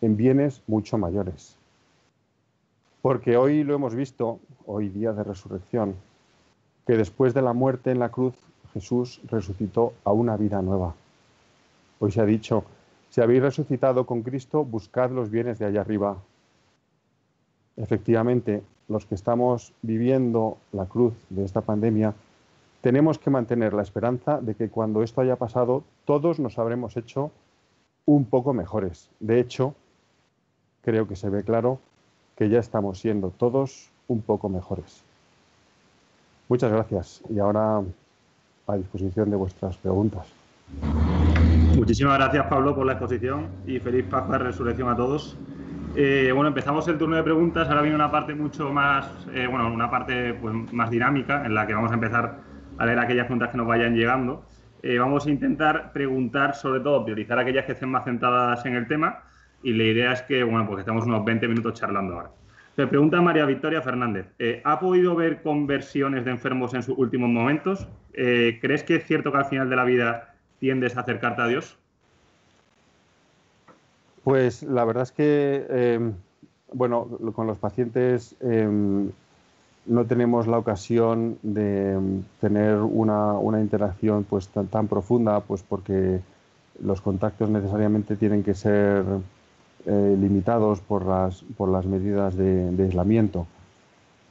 en 0.00 0.16
bienes 0.16 0.62
mucho 0.66 0.98
mayores. 0.98 1.56
Porque 3.02 3.36
hoy 3.36 3.64
lo 3.64 3.74
hemos 3.74 3.94
visto, 3.94 4.40
hoy 4.66 4.88
día 4.88 5.12
de 5.12 5.24
resurrección, 5.24 5.94
que 6.86 6.96
después 6.96 7.34
de 7.34 7.42
la 7.42 7.52
muerte 7.52 7.90
en 7.90 7.98
la 7.98 8.10
cruz 8.10 8.34
Jesús 8.72 9.20
resucitó 9.28 9.92
a 10.04 10.12
una 10.12 10.36
vida 10.36 10.62
nueva. 10.62 10.94
Hoy 12.00 12.12
se 12.12 12.20
ha 12.20 12.24
dicho, 12.24 12.64
si 13.10 13.20
habéis 13.20 13.42
resucitado 13.42 14.06
con 14.06 14.22
Cristo, 14.22 14.64
buscad 14.64 15.10
los 15.10 15.30
bienes 15.30 15.58
de 15.58 15.66
allá 15.66 15.80
arriba. 15.80 16.18
Efectivamente, 17.76 18.62
los 18.88 19.06
que 19.06 19.14
estamos 19.14 19.72
viviendo 19.82 20.58
la 20.72 20.86
cruz 20.86 21.14
de 21.30 21.44
esta 21.44 21.60
pandemia, 21.60 22.14
tenemos 22.80 23.18
que 23.18 23.30
mantener 23.30 23.74
la 23.74 23.82
esperanza 23.82 24.40
de 24.40 24.54
que 24.54 24.68
cuando 24.68 25.02
esto 25.02 25.20
haya 25.20 25.36
pasado, 25.36 25.82
todos 26.04 26.38
nos 26.38 26.58
habremos 26.58 26.96
hecho 26.96 27.30
un 28.06 28.24
poco 28.24 28.52
mejores. 28.52 29.10
De 29.20 29.40
hecho, 29.40 29.74
creo 30.88 31.06
que 31.06 31.16
se 31.16 31.28
ve 31.28 31.44
claro 31.44 31.78
que 32.34 32.48
ya 32.48 32.60
estamos 32.60 32.98
siendo 32.98 33.28
todos 33.28 33.90
un 34.06 34.22
poco 34.22 34.48
mejores. 34.48 35.04
Muchas 36.48 36.72
gracias 36.72 37.22
y 37.28 37.38
ahora 37.38 37.82
a 38.66 38.76
disposición 38.76 39.28
de 39.28 39.36
vuestras 39.36 39.76
preguntas. 39.76 40.26
Muchísimas 41.76 42.16
gracias, 42.16 42.46
Pablo, 42.46 42.74
por 42.74 42.86
la 42.86 42.92
exposición 42.92 43.48
y 43.66 43.78
feliz 43.80 44.06
Pascua 44.08 44.38
de 44.38 44.44
Resurrección 44.44 44.88
a 44.88 44.96
todos. 44.96 45.36
Eh, 45.94 46.32
bueno, 46.34 46.48
empezamos 46.48 46.88
el 46.88 46.96
turno 46.96 47.16
de 47.16 47.22
preguntas. 47.22 47.68
Ahora 47.68 47.82
viene 47.82 47.94
una 47.94 48.10
parte 48.10 48.34
mucho 48.34 48.72
más, 48.72 49.10
eh, 49.34 49.46
bueno, 49.46 49.70
una 49.70 49.90
parte 49.90 50.32
pues, 50.32 50.54
más 50.72 50.88
dinámica 50.88 51.44
en 51.44 51.54
la 51.54 51.66
que 51.66 51.74
vamos 51.74 51.90
a 51.90 51.94
empezar 51.94 52.38
a 52.78 52.86
leer 52.86 52.98
aquellas 52.98 53.26
preguntas 53.26 53.50
que 53.50 53.58
nos 53.58 53.66
vayan 53.66 53.94
llegando. 53.94 54.42
Eh, 54.82 54.98
vamos 54.98 55.26
a 55.26 55.30
intentar 55.30 55.92
preguntar, 55.92 56.54
sobre 56.54 56.80
todo, 56.80 57.04
priorizar 57.04 57.38
aquellas 57.38 57.66
que 57.66 57.72
estén 57.72 57.90
más 57.90 58.04
centradas 58.04 58.64
en 58.64 58.74
el 58.74 58.88
tema 58.88 59.27
y 59.62 59.72
la 59.72 59.84
idea 59.84 60.12
es 60.12 60.22
que, 60.22 60.42
bueno, 60.44 60.66
pues 60.66 60.80
estamos 60.80 61.04
unos 61.06 61.24
20 61.24 61.48
minutos 61.48 61.74
charlando 61.78 62.14
ahora. 62.14 62.30
Se 62.76 62.86
pregunta 62.86 63.20
María 63.20 63.44
Victoria 63.44 63.82
Fernández, 63.82 64.26
¿ha 64.62 64.78
podido 64.78 65.16
ver 65.16 65.42
conversiones 65.42 66.24
de 66.24 66.30
enfermos 66.30 66.74
en 66.74 66.84
sus 66.84 66.96
últimos 66.96 67.28
momentos? 67.28 67.88
¿Crees 68.12 68.84
que 68.84 68.96
es 68.96 69.04
cierto 69.04 69.32
que 69.32 69.38
al 69.38 69.46
final 69.46 69.68
de 69.68 69.74
la 69.74 69.84
vida 69.84 70.34
tiendes 70.60 70.96
a 70.96 71.00
acercarte 71.00 71.42
a 71.42 71.48
Dios? 71.48 71.76
Pues 74.28 74.62
la 74.62 74.84
verdad 74.84 75.04
es 75.04 75.12
que, 75.12 75.66
em, 75.70 76.12
bueno, 76.72 77.08
con 77.34 77.46
los 77.46 77.56
pacientes 77.56 78.36
em, 78.40 79.10
no 79.86 80.04
tenemos 80.04 80.46
la 80.46 80.58
ocasión 80.58 81.38
de 81.42 81.92
em, 81.94 82.22
tener 82.40 82.76
una, 82.76 83.58
interacción 83.58 84.24
pues 84.24 84.48
tan, 84.48 84.66
tan, 84.66 84.86
profunda, 84.86 85.40
pues 85.40 85.62
porque 85.62 86.20
los 86.82 87.00
contactos 87.00 87.48
necesariamente 87.48 88.16
tienen 88.16 88.42
que 88.42 88.52
ser 88.52 89.02
eh, 89.88 90.16
limitados 90.20 90.80
por 90.80 91.06
las, 91.06 91.42
por 91.56 91.68
las 91.68 91.86
medidas 91.86 92.36
de, 92.36 92.74
aislamiento. 92.78 93.46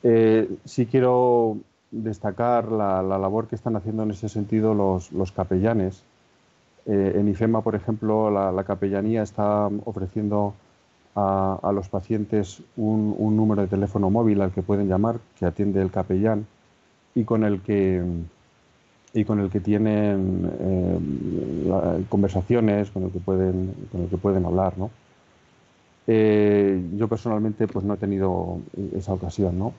Eh, 0.03 0.49
sí 0.65 0.85
quiero 0.85 1.57
destacar 1.91 2.71
la, 2.71 3.01
labor 3.01 3.47
que 3.47 3.55
están 3.55 3.75
haciendo 3.75 4.03
en 4.03 4.11
ese 4.11 4.29
sentido 4.29 4.73
los, 4.73 5.11
los 5.11 5.31
capellanes, 5.31 6.03
eh, 6.87 7.19
en 7.19 7.27
IFEMA, 7.27 7.61
por 7.61 7.75
ejemplo, 7.75 8.31
la, 8.31 8.63
capellanía 8.63 9.21
está 9.21 9.69
ofreciendo 9.83 10.53
a, 11.15 11.71
los 11.73 11.89
pacientes 11.89 12.61
un, 12.77 13.35
número 13.35 13.63
de 13.63 13.67
teléfono 13.67 14.09
móvil 14.09 14.41
al 14.41 14.51
que 14.51 14.61
pueden 14.61 14.87
llamar, 14.87 15.19
que 15.37 15.45
atiende 15.45 15.81
el 15.81 15.91
capellán 15.91 16.45
y 17.13 17.25
con 17.25 17.43
el 17.43 17.61
que, 17.61 18.01
y 19.13 19.25
con 19.25 19.39
el 19.41 19.49
que 19.49 19.59
tienen 19.59 20.49
eh, 20.59 22.03
conversaciones, 22.07 22.89
con 22.91 23.03
el 23.03 23.11
que 23.11 23.19
pueden, 23.19 23.73
con 23.91 24.03
el 24.03 24.07
que 24.07 24.17
pueden 24.17 24.45
hablar. 24.45 24.73
Eh, 26.07 26.81
yo 26.95 27.07
personalmente 27.07 27.67
pues, 27.67 27.83
no 27.85 27.95
he 27.95 27.97
tenido 27.97 28.59
esa 28.95 29.13
ocasión, 29.13 29.59
¿no? 29.59 29.73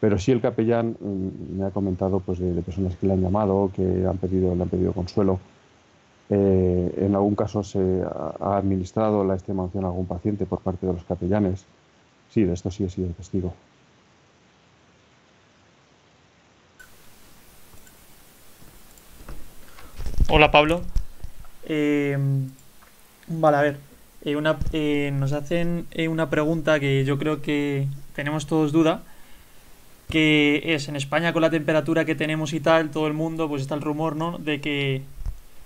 pero 0.00 0.18
sí 0.18 0.32
el 0.32 0.40
capellán 0.40 0.96
mm, 1.00 1.58
me 1.58 1.66
ha 1.66 1.70
comentado 1.70 2.20
pues, 2.20 2.38
de, 2.38 2.52
de, 2.52 2.62
personas 2.62 2.96
que 2.96 3.06
le 3.06 3.14
han 3.14 3.22
llamado, 3.22 3.70
que 3.74 4.06
han 4.06 4.18
pedido, 4.18 4.54
le 4.54 4.62
han 4.62 4.68
pedido 4.68 4.92
consuelo 4.92 5.40
eh, 6.30 6.94
en 6.96 7.14
algún 7.14 7.34
caso 7.34 7.62
se 7.62 8.02
ha 8.40 8.56
administrado 8.56 9.24
la 9.24 9.34
extremaunción 9.34 9.84
a 9.84 9.88
algún 9.88 10.06
paciente 10.06 10.46
por 10.46 10.60
parte 10.60 10.86
de 10.86 10.94
los 10.94 11.04
capellanes. 11.04 11.64
Sí, 12.30 12.44
de 12.44 12.54
esto 12.54 12.70
sí 12.70 12.84
he 12.84 12.90
sido 12.90 13.08
testigo. 13.10 13.54
Hola 20.28 20.50
Pablo. 20.50 20.80
Eh, 21.64 22.16
vale, 23.28 23.56
a 23.56 23.60
ver. 23.60 23.93
Eh, 24.24 24.36
una, 24.36 24.58
nos 25.12 25.32
hacen 25.32 25.86
una 26.08 26.30
pregunta 26.30 26.80
que 26.80 27.04
yo 27.04 27.18
creo 27.18 27.42
que 27.42 27.86
tenemos 28.14 28.46
todos 28.46 28.72
duda. 28.72 29.02
Que 30.08 30.74
es 30.74 30.88
en 30.88 30.96
España 30.96 31.32
con 31.32 31.42
la 31.42 31.50
temperatura 31.50 32.04
que 32.04 32.14
tenemos 32.14 32.52
y 32.52 32.60
tal, 32.60 32.90
todo 32.90 33.06
el 33.06 33.14
mundo, 33.14 33.48
pues 33.48 33.62
está 33.62 33.74
el 33.74 33.80
rumor, 33.80 34.16
¿no? 34.16 34.38
De 34.38 34.60
que 34.60 35.02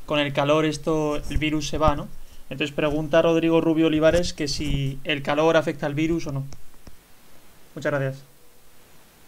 con 0.07 0.21
el 0.21 0.33
calor 0.33 0.65
esto, 0.65 1.17
el 1.17 1.39
virus 1.39 1.69
se 1.69 1.77
va, 1.77 1.97
¿no? 1.97 2.09
Entonces 2.51 2.75
pregunta 2.75 3.21
Rodrigo 3.21 3.61
Rubio 3.61 3.89
Olivares 3.89 4.33
que 4.33 4.49
si 4.49 4.99
el 5.05 5.23
calor 5.23 5.57
afecta 5.57 5.87
al 5.87 5.95
virus 5.95 6.27
o 6.29 6.33
no. 6.33 6.45
Muchas 7.75 7.93
gracias. 7.93 8.25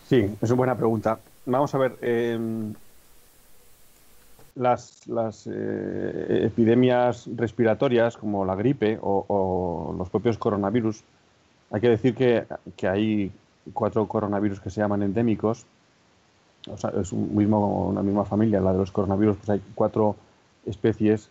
Sí, 0.08 0.26
es 0.40 0.50
una 0.50 0.56
buena 0.56 0.76
pregunta. 0.76 1.18
Vamos 1.46 1.74
a 1.74 1.78
ver, 1.78 1.98
em, 2.00 2.74
las, 4.60 5.48
eh, 5.50 6.40
epidemias 6.44 7.28
respiratorias 7.34 8.16
como 8.16 8.44
la 8.44 8.54
gripe 8.54 8.98
o, 9.00 9.94
los 9.96 10.10
propios 10.10 10.36
coronavirus, 10.36 11.02
hay 11.70 11.80
que 11.80 11.88
decir 11.88 12.14
que, 12.14 12.46
hay 12.86 13.32
cuatro 13.72 14.06
coronavirus 14.06 14.60
que 14.60 14.70
se 14.70 14.80
llaman 14.80 15.02
endémicos, 15.02 15.66
o 16.68 16.76
sea, 16.76 16.92
es 17.00 17.12
un 17.12 17.34
mismo, 17.34 17.88
una 17.88 18.02
misma 18.02 18.24
familia, 18.24 18.60
la 18.60 18.72
de 18.72 18.78
los 18.78 18.92
coronavirus, 18.92 19.38
pues 19.38 19.50
hay 19.50 19.62
cuatro 19.74 20.16
especies 20.66 21.30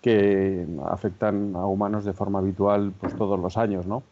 que 0.00 0.64
afectan 0.86 1.54
a 1.56 1.66
humanos 1.66 2.04
de 2.04 2.12
forma 2.12 2.38
habitual 2.38 2.92
pues, 3.00 3.16
todos 3.16 3.38
los 3.38 3.56
años, 3.56 3.86
¿no? 3.86 4.02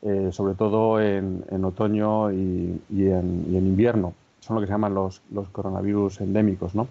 Eh, 0.00 0.30
sobre 0.32 0.54
todo 0.54 1.00
en, 1.00 1.44
otoño 1.64 2.32
y, 2.32 2.80
en, 2.88 3.44
invierno. 3.52 4.14
Son 4.40 4.54
lo 4.54 4.60
que 4.60 4.66
se 4.66 4.72
llaman 4.72 4.94
los, 4.94 5.20
coronavirus 5.52 6.20
endémicos. 6.20 6.74
¿no? 6.74 6.86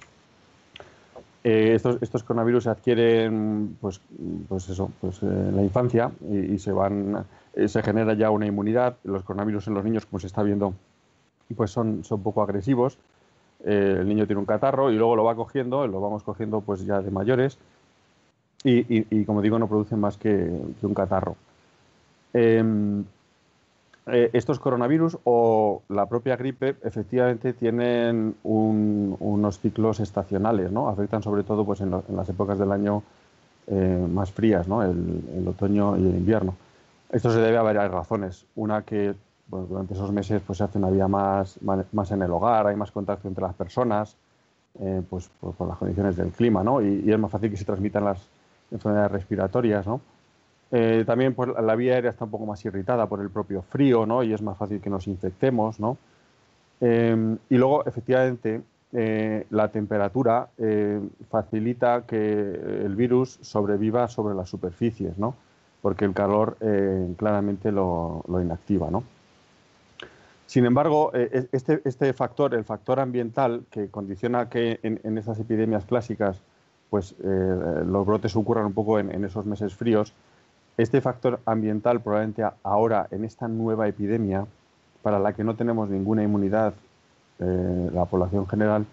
Eh, 1.49 1.75
estos, 1.75 2.23
coronavirus 2.23 2.65
se 2.65 2.69
adquieren 2.69 3.77
pues, 3.79 4.01
pues 4.49 4.67
eso, 4.67 4.91
pues, 4.99 5.23
en 5.23 5.55
la 5.55 5.63
infancia 5.63 6.11
y, 6.29 6.59
se, 6.59 6.73
van, 6.73 7.25
eh, 7.53 7.69
se 7.69 7.81
genera 7.81 8.15
ya 8.15 8.31
una 8.31 8.45
inmunidad. 8.45 8.97
Los 9.05 9.23
coronavirus 9.23 9.67
en 9.67 9.75
los 9.75 9.85
niños, 9.85 10.05
como 10.05 10.19
se 10.19 10.27
está 10.27 10.43
viendo, 10.43 10.73
pues 11.55 11.71
son, 11.71 12.03
son 12.03 12.21
poco 12.21 12.41
agresivos 12.41 12.97
eh, 13.63 13.95
el 14.01 14.09
niño 14.09 14.27
tiene 14.27 14.41
un 14.41 14.45
catarro 14.45 14.91
y 14.91 14.97
luego 14.97 15.15
lo 15.15 15.23
va 15.23 15.35
cogiendo, 15.35 15.87
lo 15.87 16.01
vamos 16.01 16.23
cogiendo 16.23 16.59
pues 16.59 16.85
ya 16.85 17.01
de 17.01 17.11
mayores 17.11 17.57
y, 18.65 19.23
como 19.23 19.41
digo 19.41 19.57
no 19.57 19.69
producen 19.69 20.01
más 20.01 20.17
que, 20.17 20.51
un 20.81 20.93
catarro. 20.93 21.37
Eh, 24.09 24.29
estos 24.31 24.59
coronavirus 24.59 25.17
o 25.25 25.83
la 25.89 26.05
propia 26.05 26.37
gripe 26.37 26.77
efectivamente 26.81 27.51
tienen 27.51 28.35
unos 28.43 29.59
ciclos 29.59 29.99
estacionales, 29.99 30.71
¿no? 30.71 30.87
Afectan 30.87 31.21
sobre 31.21 31.43
todo 31.43 31.65
pues, 31.65 31.81
en, 31.81 31.91
las 31.91 32.29
épocas 32.29 32.57
del 32.57 32.71
año 32.71 33.03
eh, 33.67 34.07
más 34.09 34.31
frías, 34.31 34.65
¿no? 34.65 34.81
El, 34.81 35.45
otoño 35.45 35.97
y 35.97 36.07
el 36.07 36.15
invierno. 36.15 36.55
Esto 37.11 37.31
se 37.31 37.39
debe 37.39 37.57
a 37.57 37.61
varias 37.63 37.91
razones. 37.91 38.45
Una 38.55 38.83
que 38.83 39.13
durante 39.47 39.93
esos 39.93 40.11
meses 40.13 40.41
pues, 40.45 40.59
se 40.59 40.63
hace 40.63 40.77
una 40.77 40.89
vida 40.89 41.09
más, 41.09 41.59
más, 41.91 42.11
en 42.11 42.21
el 42.21 42.31
hogar, 42.31 42.67
hay 42.67 42.77
más 42.77 42.91
contacto 42.91 43.27
entre 43.27 43.43
las 43.43 43.55
personas, 43.55 44.15
eh, 44.79 45.01
pues 45.09 45.29
por, 45.41 45.67
las 45.67 45.77
condiciones 45.77 46.15
del 46.15 46.29
clima, 46.29 46.63
¿no? 46.63 46.81
Y, 46.81 47.11
es 47.11 47.19
más 47.19 47.31
fácil 47.31 47.51
que 47.51 47.57
se 47.57 47.65
transmitan 47.65 48.05
las 48.05 48.25
enfermedades 48.71 49.11
respiratorias, 49.11 49.85
¿no? 49.85 49.99
Eh, 50.71 51.03
también 51.05 51.33
pues, 51.33 51.49
la 51.61 51.75
vía 51.75 51.93
aérea 51.93 52.11
está 52.11 52.25
un 52.25 52.31
poco 52.31 52.45
más 52.45 52.63
irritada 52.65 53.07
por 53.07 53.21
el 53.21 53.29
propio 53.29 53.61
frío, 53.61 54.05
¿no? 54.05 54.23
Y 54.23 54.33
es 54.33 54.41
más 54.41 54.57
fácil 54.57 54.81
que 54.81 54.89
nos 54.89 55.07
infectemos, 55.07 55.79
¿no? 55.79 55.97
Em, 56.81 57.37
y 57.49 57.55
luego, 57.55 57.85
efectivamente, 57.85 58.61
eh, 58.93 59.45
la 59.49 59.69
temperatura 59.69 60.49
eh, 60.57 60.99
facilita 61.29 62.03
que 62.05 62.17
el 62.17 62.95
virus 62.95 63.39
sobreviva 63.41 64.07
sobre 64.07 64.35
las 64.35 64.49
superficies, 64.49 65.17
¿no? 65.17 65.35
Porque 65.81 66.05
el 66.05 66.13
calor 66.13 66.57
claramente 67.17 67.71
lo, 67.71 68.23
inactiva, 68.41 68.89
¿no? 68.91 69.03
Sin 70.45 70.65
embargo, 70.65 71.11
este, 71.13 71.81
este, 71.85 72.13
factor, 72.13 72.55
el 72.55 72.63
factor 72.63 72.99
ambiental, 72.99 73.63
que 73.69 73.89
condiciona 73.89 74.49
que 74.49 74.79
en, 74.81 74.99
en 75.03 75.17
estas 75.17 75.39
epidemias 75.39 75.85
clásicas 75.85 76.41
pues, 76.89 77.15
los 77.19 78.05
brotes 78.05 78.35
ocurran 78.35 78.65
un 78.65 78.73
poco 78.73 78.99
en 78.99 79.23
esos 79.23 79.45
meses 79.45 79.75
fríos, 79.75 80.13
este 80.77 81.01
factor 81.01 81.39
ambiental 81.45 82.01
probablemente 82.01 82.43
ahora 82.63 83.07
en 83.09 83.25
esta 83.25 83.47
nueva 83.47 83.87
epidemia, 83.87 84.45
para 85.01 85.19
la 85.19 85.33
que 85.33 85.43
no 85.43 85.55
tenemos 85.55 85.89
ninguna 85.89 86.23
inmunidad 86.23 86.73
eh, 87.39 87.89
la 87.93 88.05
población 88.05 88.47
general, 88.47 88.85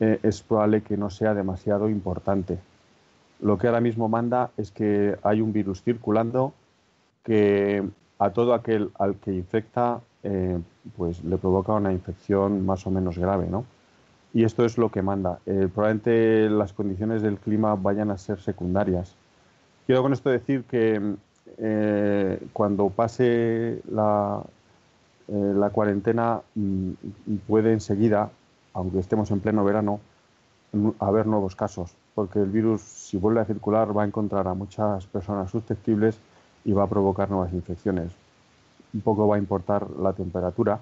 eh, 0.00 0.18
es 0.22 0.42
probable 0.42 0.82
que 0.82 0.96
no 0.96 1.10
sea 1.10 1.34
demasiado 1.34 1.88
importante. 1.90 2.58
Lo 3.40 3.58
que 3.58 3.66
ahora 3.66 3.80
mismo 3.80 4.08
manda 4.08 4.50
es 4.56 4.70
que 4.70 5.16
hay 5.22 5.42
un 5.42 5.52
virus 5.52 5.82
circulando 5.82 6.54
que 7.22 7.86
a 8.18 8.30
todo 8.30 8.54
aquel 8.54 8.90
al 8.98 9.16
que 9.16 9.34
infecta 9.34 10.00
eh, 10.22 10.58
pues 10.96 11.22
le 11.22 11.36
provoca 11.36 11.72
una 11.74 11.92
infección 11.92 12.64
más 12.64 12.86
o 12.86 12.90
menos 12.90 13.18
grave, 13.18 13.46
¿no? 13.46 13.64
Y 14.32 14.44
esto 14.44 14.64
es 14.64 14.76
lo 14.76 14.90
que 14.90 15.02
manda. 15.02 15.38
probablemente 15.44 16.50
las 16.50 16.74
condiciones 16.74 17.22
del 17.22 17.38
clima 17.38 17.74
vayan 17.74 18.10
a 18.10 18.18
ser 18.18 18.40
secundarias. 18.40 19.16
Quiero 19.86 20.02
con 20.02 20.12
esto 20.12 20.30
decir 20.30 20.64
que 20.64 21.14
eh, 21.58 22.48
cuando 22.52 22.90
pase 22.90 23.80
la, 23.88 24.42
eh, 25.28 25.70
cuarentena 25.72 26.40
mm, 26.56 26.90
puede 27.46 27.72
enseguida, 27.72 28.30
aunque 28.74 28.98
estemos 28.98 29.30
en 29.30 29.38
pleno 29.38 29.64
verano, 29.64 30.00
haber 30.98 31.26
nuevos 31.26 31.54
casos, 31.54 31.94
porque 32.16 32.40
el 32.40 32.50
virus, 32.50 32.82
si 32.82 33.16
vuelve 33.16 33.40
a 33.40 33.44
circular, 33.44 33.96
va 33.96 34.02
a 34.02 34.06
encontrar 34.06 34.48
a 34.48 34.54
muchas 34.54 35.06
personas 35.06 35.52
susceptibles 35.52 36.18
y 36.64 36.72
va 36.72 36.82
a 36.82 36.88
provocar 36.88 37.30
nuevas 37.30 37.52
infecciones. 37.52 38.10
Un 38.92 39.02
poco 39.02 39.28
va 39.28 39.36
a 39.36 39.38
importar 39.38 39.88
la 39.90 40.12
temperatura, 40.12 40.80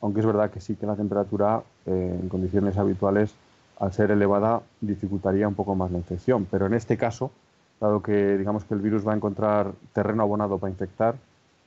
aunque 0.00 0.20
es 0.20 0.26
verdad 0.26 0.50
que 0.50 0.60
sí 0.60 0.74
que 0.74 0.86
la 0.86 0.96
temperatura 0.96 1.62
eh, 1.84 2.18
en 2.22 2.28
condiciones 2.30 2.78
habituales, 2.78 3.34
al 3.78 3.92
ser 3.92 4.10
elevada, 4.10 4.62
dificultaría 4.80 5.46
un 5.46 5.54
poco 5.54 5.74
más 5.74 5.90
la 5.90 5.98
infección. 5.98 6.46
Pero 6.50 6.66
en 6.66 6.74
este 6.74 6.96
caso, 6.96 7.30
dado 7.80 8.02
que 8.02 8.36
digamos 8.36 8.64
que 8.64 8.74
el 8.74 8.80
virus 8.80 9.06
va 9.06 9.12
a 9.12 9.16
encontrar 9.16 9.72
terreno 9.92 10.22
abonado 10.22 10.58
para 10.58 10.70
infectar, 10.70 11.16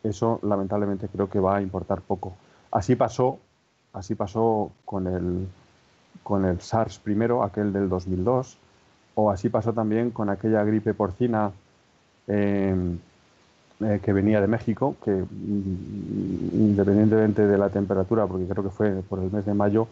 eso 0.04 0.40
lamentablemente 0.44 1.08
creo 1.08 1.30
que 1.30 1.40
va 1.40 1.58
a 1.58 1.62
importar 1.62 2.02
poco. 2.02 2.34
Así 2.72 2.96
pasó, 2.96 3.40
así 3.94 4.16
pasó 4.16 4.72
con 4.86 5.08
el, 5.08 5.48
con 6.24 6.46
el 6.46 6.60
SARS 6.62 7.00
primero, 7.00 7.44
aquel 7.44 7.72
del 7.72 7.90
2002, 7.90 8.58
o 9.16 9.32
así 9.32 9.50
pasó 9.50 9.74
también 9.74 10.12
con 10.12 10.30
aquella 10.30 10.64
gripe 10.64 10.94
porcina 10.94 11.52
em, 12.28 12.98
eh, 13.82 14.00
que 14.04 14.14
venía 14.14 14.42
de 14.42 14.48
México, 14.48 14.96
que 15.04 15.12
mm, 15.12 16.50
independientemente 16.54 17.46
de 17.46 17.58
la 17.58 17.70
temperatura, 17.70 18.26
porque 18.26 18.46
creo 18.48 18.64
que 18.64 18.70
fue 18.70 19.02
por 19.08 19.20
el 19.20 19.32
mes 19.32 19.46
de 19.46 19.54
mayo, 19.54 19.88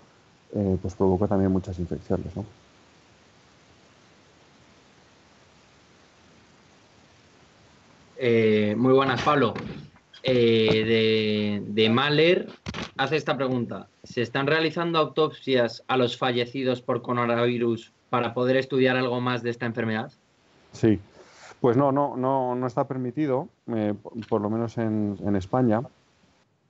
eh, 0.53 0.77
pues 0.81 0.95
provocó 0.95 1.27
también 1.27 1.51
muchas 1.51 1.77
infecciones. 1.79 2.35
¿no? 2.35 2.45
Eh, 8.21 8.75
muy 8.77 8.91
buenas, 8.91 9.21
Pablo. 9.21 9.53
Eh, 10.23 11.63
de, 11.65 11.89
Mahler 11.89 12.49
hace 12.97 13.15
esta 13.15 13.37
pregunta. 13.37 13.87
¿Se 14.03 14.21
están 14.21 14.45
realizando 14.45 14.99
autopsias 14.99 15.83
a 15.87 15.95
los 15.95 16.17
fallecidos 16.17 16.81
por 16.81 17.01
coronavirus 17.01 17.93
para 18.09 18.33
poder 18.33 18.57
estudiar 18.57 18.97
algo 18.97 19.21
más 19.21 19.41
de 19.41 19.51
esta 19.51 19.65
enfermedad? 19.65 20.11
Sí, 20.73 20.99
pues 21.61 21.77
no, 21.77 21.93
no, 21.93 22.17
no, 22.17 22.55
no 22.55 22.67
está 22.67 22.85
permitido, 22.85 23.47
eh, 23.73 23.93
por, 24.27 24.41
lo 24.41 24.49
menos 24.49 24.77
en, 24.77 25.35
España. 25.37 25.81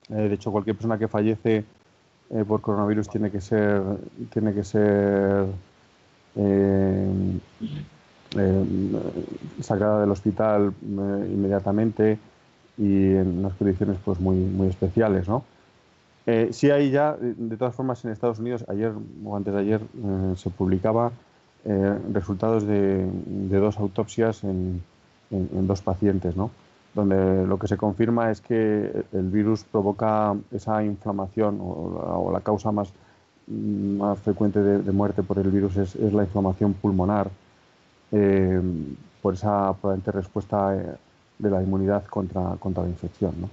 de 0.07 0.31
hecho, 0.31 0.51
cualquier 0.51 0.75
persona 0.75 0.99
que 0.99 1.07
fallece 1.07 1.65
por 2.47 2.61
coronavirus 2.61 3.09
tiene 3.09 3.31
que 3.31 3.41
ser, 3.41 3.81
tiene 4.31 4.53
que 4.53 4.63
ser 4.63 5.47
sacada 9.61 10.01
del 10.01 10.11
hospital 10.11 10.73
eh, 10.81 11.29
inmediatamente 11.31 12.19
y 12.77 13.15
en 13.15 13.39
unas 13.39 13.53
condiciones 13.53 13.97
pues 14.03 14.19
muy, 14.19 14.35
muy 14.35 14.67
especiales, 14.67 15.27
¿no? 15.27 15.43
Eh, 16.25 16.49
sí 16.51 16.69
hay 16.69 16.91
ya, 16.91 17.17
de 17.19 17.57
todas 17.57 17.73
formas, 17.73 18.05
en 18.05 18.11
Estados 18.11 18.39
Unidos, 18.39 18.63
ayer 18.67 18.91
o 19.25 19.35
antes 19.35 19.53
de 19.53 19.59
ayer, 19.59 19.81
se 20.35 20.49
publicaba 20.51 21.11
resultados 22.13 22.65
de, 22.65 23.07
dos 23.49 23.77
autopsias 23.79 24.43
en, 24.43 24.81
dos 25.31 25.81
pacientes, 25.81 26.35
¿no? 26.35 26.51
donde 26.93 27.45
lo 27.47 27.57
que 27.57 27.67
se 27.67 27.77
confirma 27.77 28.31
es 28.31 28.41
que 28.41 29.05
el 29.11 29.29
virus 29.29 29.63
provoca 29.63 30.35
esa 30.51 30.83
inflamación 30.83 31.59
o 31.61 32.29
la, 32.31 32.41
causa 32.41 32.71
más, 32.71 32.93
más 33.47 34.19
frecuente 34.19 34.61
de, 34.61 34.91
muerte 34.91 35.23
por 35.23 35.39
el 35.39 35.49
virus 35.49 35.77
es, 35.77 35.95
es 35.95 36.13
la 36.13 36.23
inflamación 36.23 36.73
pulmonar 36.73 37.29
eh, 38.11 38.61
por 39.21 39.33
esa 39.33 39.73
probablemente 39.73 40.11
respuesta 40.11 40.75
eh, 40.75 40.95
de 41.37 41.49
la 41.49 41.61
inmunidad 41.61 42.05
contra, 42.05 42.55
contra 42.59 42.83
la 42.83 42.89
infección. 42.89 43.33
¿no? 43.39 43.49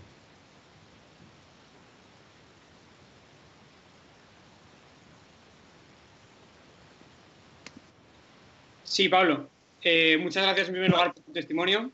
Sí, 8.84 9.08
Pablo. 9.08 9.48
Eh, 9.82 10.16
muchas 10.18 10.42
gracias 10.42 10.68
en 10.68 10.74
primer 10.74 10.90
lugar 10.90 11.12
por 11.12 11.22
tu 11.22 11.32
testimonio. 11.32 11.90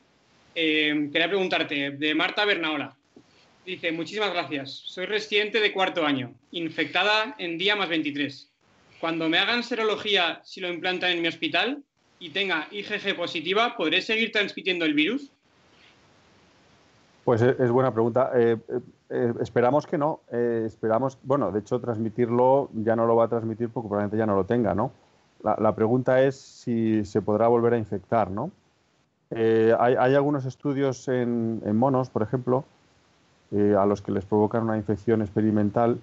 quería 0.54 1.28
preguntarte, 1.28 1.90
de 1.92 2.14
Marta 2.14 2.44
Bernaola. 2.44 2.94
Dice, 3.64 3.92
muchísimas 3.92 4.32
gracias. 4.32 4.70
Soy 4.86 5.06
residente 5.06 5.60
de 5.60 5.72
cuarto 5.72 6.04
año, 6.04 6.34
infectada 6.50 7.34
en 7.38 7.58
día 7.58 7.76
más 7.76 7.88
23. 7.88 8.50
Cuando 9.00 9.28
me 9.28 9.38
hagan 9.38 9.62
serología, 9.62 10.40
si 10.44 10.60
lo 10.60 10.68
implantan 10.68 11.10
en 11.10 11.22
mi 11.22 11.28
hospital, 11.28 11.82
y 12.22 12.30
tenga 12.30 12.68
IgG 12.70 13.16
positiva, 13.16 13.74
¿podré 13.76 14.00
seguir 14.00 14.30
transmitiendo 14.30 14.84
el 14.84 14.94
virus? 14.94 15.28
Pues 17.24 17.42
es, 17.42 17.70
buena 17.70 17.92
pregunta. 17.92 18.30
Eh, 18.34 18.56
eh, 19.10 19.32
esperamos 19.40 19.88
que 19.88 19.98
no. 19.98 20.20
Eh, 20.30 20.62
esperamos, 20.64 21.18
bueno, 21.24 21.50
de 21.50 21.58
hecho, 21.58 21.80
transmitirlo 21.80 22.70
ya 22.74 22.94
no 22.94 23.06
lo 23.06 23.16
va 23.16 23.24
a 23.24 23.28
transmitir 23.28 23.70
porque 23.70 23.88
probablemente 23.88 24.16
ya 24.16 24.26
no 24.26 24.36
lo 24.36 24.44
tenga, 24.44 24.72
¿no? 24.72 24.92
La, 25.42 25.74
pregunta 25.74 26.22
es 26.22 26.36
si 26.36 27.04
se 27.04 27.20
podrá 27.20 27.48
volver 27.48 27.74
a 27.74 27.78
infectar, 27.78 28.30
¿no? 28.30 28.52
Hay, 29.30 30.14
algunos 30.14 30.46
estudios 30.46 31.08
en, 31.08 31.76
monos, 31.76 32.10
por 32.10 32.22
ejemplo, 32.22 32.64
a 33.52 33.84
los 33.84 34.00
que 34.02 34.12
les 34.12 34.24
provocan 34.24 34.62
una 34.62 34.76
infección 34.76 35.20
experimental, 35.20 35.98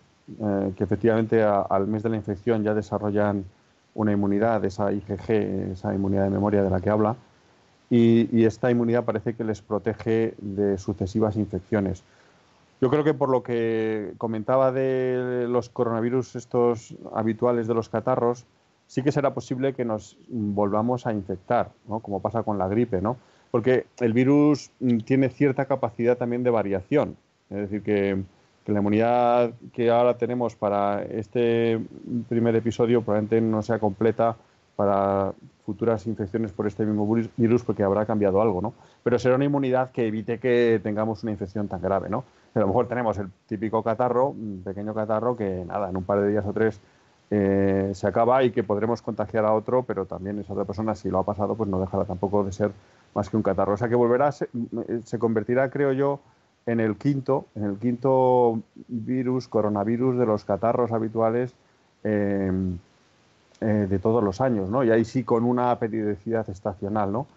que 0.75 0.84
efectivamente 0.84 1.41
al 1.41 1.88
mes 1.88 2.03
de 2.03 2.10
la 2.10 2.17
infección 2.17 2.63
ya 2.63 2.73
desarrollan 2.73 3.45
una 3.99 4.13
inmunidad, 4.13 4.63
esa 4.63 4.93
IgG, 4.93 5.29
esa 5.73 5.93
inmunidad 5.93 6.23
de 6.23 6.29
memoria 6.29 6.63
de 6.63 6.69
la 6.69 6.79
que 6.79 6.89
habla, 6.89 7.17
y, 7.89 8.45
esta 8.45 8.71
inmunidad 8.71 9.03
parece 9.03 9.33
que 9.33 9.43
les 9.43 9.62
protege 9.62 10.35
de 10.38 10.77
sucesivas 10.77 11.35
infecciones. 11.35 12.03
Yo 12.79 12.89
creo 12.89 13.03
que 13.03 13.13
por 13.13 13.29
lo 13.29 13.43
que 13.43 14.13
comentaba 14.17 14.71
de 14.71 15.47
los 15.49 15.69
coronavirus 15.69 16.35
estos 16.35 16.95
habituales 17.13 17.67
de 17.67 17.73
los 17.73 17.89
catarros, 17.89 18.45
sí 18.88 19.01
que 19.01 19.12
será 19.12 19.33
posible 19.33 19.73
que 19.73 19.83
nos 19.83 20.17
volvamos 20.29 21.05
a 21.05 21.12
infectar, 21.12 21.71
¿no? 21.88 21.99
como 21.99 22.21
pasa 22.21 22.43
con 22.43 22.57
la 22.57 22.69
gripe, 22.69 23.01
¿no? 23.01 23.17
porque 23.51 23.85
el 23.99 24.13
virus 24.13 24.71
tiene 25.03 25.27
cierta 25.29 25.65
capacidad 25.65 26.17
también 26.17 26.43
de 26.43 26.51
variación. 26.51 27.17
Es 27.50 27.58
decir, 27.58 27.81
que 27.81 28.23
la 28.70 28.80
inmunidad 28.80 29.52
que 29.74 29.90
ahora 29.90 30.17
tenemos 30.17 30.56
para 30.56 31.04
este 31.04 31.80
primer 32.28 32.56
episodio 32.56 33.02
probablemente 33.02 33.42
no 33.42 33.62
sea 33.62 33.80
completa 33.80 34.36
para 34.76 35.34
futuras 35.65 36.08
infecciones 36.08 36.52
por 36.52 36.65
este 36.65 36.86
mismo 36.86 37.08
virus 37.38 37.63
porque 37.63 37.84
habrá 37.84 38.06
cambiado 38.06 38.42
algo, 38.42 38.62
¿no? 38.62 38.74
Pero 39.04 39.20
será 39.20 39.36
una 39.36 39.46
inmunidad 39.46 39.92
que 39.92 40.08
evite 40.08 40.40
que 40.40 40.80
tengamos 40.82 41.22
una 41.24 41.32
infección 41.32 41.67
tan 41.67 41.82
grave, 41.82 42.10
¿no? 42.10 42.24
a 42.56 42.60
lo 42.60 42.67
mejor 42.67 42.88
tenemos 42.88 43.17
el 43.17 43.30
típico 43.48 43.84
catarro, 43.84 44.30
un 44.30 44.62
pequeño 44.63 44.94
catarro 44.94 45.38
que 45.38 45.63
nada, 45.65 45.90
en 45.90 45.98
un 45.98 46.04
par 46.04 46.22
de 46.22 46.30
días 46.30 46.46
o 46.46 46.54
tres 46.54 46.80
eh, 47.32 47.92
se 47.94 48.08
acaba 48.08 48.44
y 48.44 48.52
que 48.52 48.63
podremos 48.63 49.02
contagiar 49.02 49.46
a 49.46 49.54
otro, 49.54 49.84
pero 49.84 50.06
también 50.06 50.40
esa 50.40 50.54
otra 50.54 50.65
persona, 50.65 50.96
si 50.96 51.10
lo 51.10 51.20
ha 51.20 51.24
pasado, 51.24 51.56
pues 51.56 51.70
no 51.70 51.80
dejará 51.80 52.06
tampoco 52.06 52.44
de 52.44 52.52
ser 52.52 52.72
más 53.13 53.30
que 53.30 53.38
un 53.38 53.44
catarro. 53.44 53.74
O 53.74 53.78
sea 53.78 53.88
que 53.88 53.96
volverá, 53.96 54.32
se, 54.32 54.50
se 55.04 55.20
convertirá, 55.20 55.70
creo 55.70 55.94
yo, 55.94 56.20
en 56.70 56.80
el 56.80 56.98
quinto, 56.98 57.48
en 57.56 57.63
el 57.63 57.78
quinto 57.78 58.62
virus, 58.88 59.48
coronavirus 59.48 60.20
de 60.20 60.26
los 60.26 60.46
catarros 60.46 60.92
habituales 60.92 61.56
em, 62.04 62.78
eh, 63.62 63.88
de 63.90 64.00
todos 64.00 64.24
los 64.24 64.40
años, 64.40 64.70
¿no? 64.70 64.84
Y 64.84 64.92
ahí 64.92 65.04
sí 65.04 65.24
con 65.24 65.46
una 65.46 65.78
periodicidad 65.80 66.48
estacional, 66.50 67.12
¿no? 67.12 67.28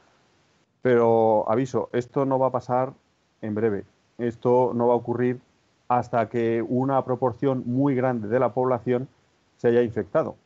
Pero 0.83 1.51
aviso, 1.51 1.89
esto 1.93 2.27
no 2.27 2.39
va 2.39 2.49
a 2.49 2.51
pasar 2.51 2.93
en 3.41 3.55
breve. 3.55 3.85
Esto 4.19 4.73
no 4.75 4.89
va 4.89 4.95
a 4.95 4.97
ocurrir 4.97 5.41
hasta 5.89 6.29
que 6.29 6.63
una 6.63 7.03
proporción 7.05 7.63
muy 7.67 7.95
grande 7.95 8.29
de 8.29 8.39
la 8.39 8.51
población 8.53 9.09
se 9.57 9.69
haya 9.69 9.83
infectado. 9.83 10.37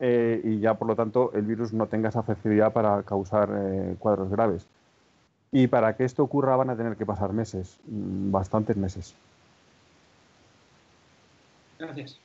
Eh, 0.00 0.40
y 0.44 0.58
ya, 0.60 0.74
por 0.74 0.88
lo 0.88 0.96
tanto, 0.96 1.30
el 1.32 1.42
virus 1.42 1.72
no 1.72 1.86
tenga 1.86 2.10
esa 2.10 2.22
facilidad 2.22 2.72
para 2.72 3.02
causar 3.04 3.48
eh, 3.56 3.96
cuadros 3.98 4.30
graves. 4.30 4.66
Y 5.52 5.66
para 5.66 5.94
que 5.96 6.04
esto 6.04 6.22
ocurra 6.22 6.56
van 6.56 6.70
a 6.70 6.76
tener 6.76 6.96
que 6.96 7.04
pasar 7.04 7.32
meses, 7.32 7.78
mm, 7.86 8.32
bastantes 8.32 8.76
meses. 8.76 9.14
Gracias. 11.78 12.18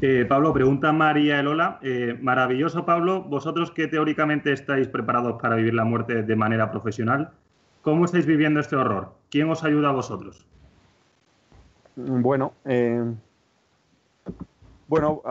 Eh, 0.00 0.24
Pablo, 0.28 0.52
pregunta 0.52 0.92
María 0.92 1.40
Elola. 1.40 1.78
Eh, 1.82 2.18
maravilloso, 2.20 2.84
Pablo. 2.86 3.22
Vosotros 3.22 3.70
que 3.70 3.88
teóricamente 3.88 4.52
estáis 4.52 4.88
preparados 4.88 5.40
para 5.40 5.56
vivir 5.56 5.74
la 5.74 5.84
muerte 5.84 6.22
de 6.22 6.36
manera 6.36 6.70
profesional, 6.70 7.30
¿cómo 7.82 8.04
estáis 8.04 8.26
viviendo 8.26 8.60
este 8.60 8.76
horror? 8.76 9.12
¿Quién 9.30 9.50
os 9.50 9.64
ayuda 9.64 9.90
a 9.90 9.92
vosotros? 9.92 10.46
Bueno, 11.96 12.52
eh, 12.64 13.02
bueno, 14.88 15.22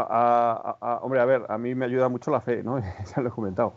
hombre, 1.02 1.20
a 1.20 1.26
ver, 1.26 1.46
a 1.48 1.58
mí 1.58 1.76
me 1.76 1.86
ayuda 1.86 2.10
mucho 2.10 2.32
la 2.32 2.42
fe, 2.42 2.64
¿no? 2.64 2.80
ya 3.16 3.22
lo 3.22 3.30
he 3.30 3.32
comentado. 3.32 3.74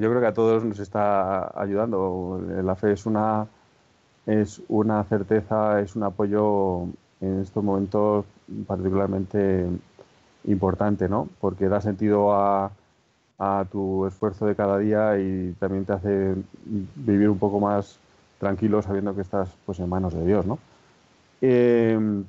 Yo 0.00 0.08
creo 0.08 0.20
que 0.20 0.26
a 0.26 0.34
todos 0.34 0.64
nos 0.64 0.78
está 0.78 1.52
ayudando. 1.60 2.40
La 2.62 2.74
fe 2.74 2.92
es 2.92 3.06
una, 3.06 3.46
es 4.26 4.62
una 4.68 5.04
certeza, 5.04 5.80
es 5.80 5.94
un 5.96 6.04
apoyo 6.04 6.84
en 7.20 7.40
estos 7.40 7.62
momentos 7.62 8.24
particularmente 8.66 9.66
importante, 10.44 11.08
¿no? 11.08 11.28
Porque 11.40 11.68
da 11.68 11.80
sentido 11.80 12.32
a, 12.34 12.70
tu 13.72 14.06
esfuerzo 14.06 14.44
de 14.44 14.54
cada 14.54 14.76
día 14.76 15.18
y 15.18 15.54
también 15.58 15.86
te 15.86 15.94
hace 15.94 16.34
vivir 16.94 17.30
un 17.30 17.38
poco 17.38 17.58
más 17.58 17.98
tranquilo 18.38 18.82
sabiendo 18.82 19.14
que 19.14 19.22
estás 19.22 19.48
pues 19.64 19.80
en 19.80 19.88
manos 19.88 20.12
de 20.12 20.26
Dios, 20.26 20.44
¿no? 20.44 20.58
Em, 21.40 22.24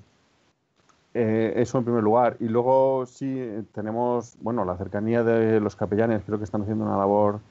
eh, 1.14 1.54
eso 1.58 1.78
en 1.80 1.84
primer 1.84 2.04
lugar. 2.04 2.38
Y 2.40 2.48
luego 2.48 3.06
sí 3.06 3.44
tenemos, 3.74 4.38
bueno, 4.42 4.64
la 4.64 4.78
cercanía 4.78 5.22
de 5.24 5.60
los 5.60 5.76
capellanes, 5.76 6.24
creo 6.26 6.38
que 6.38 6.46
están 6.46 6.62
haciendo 6.62 6.86
una 6.86 6.98
labor 6.98 7.42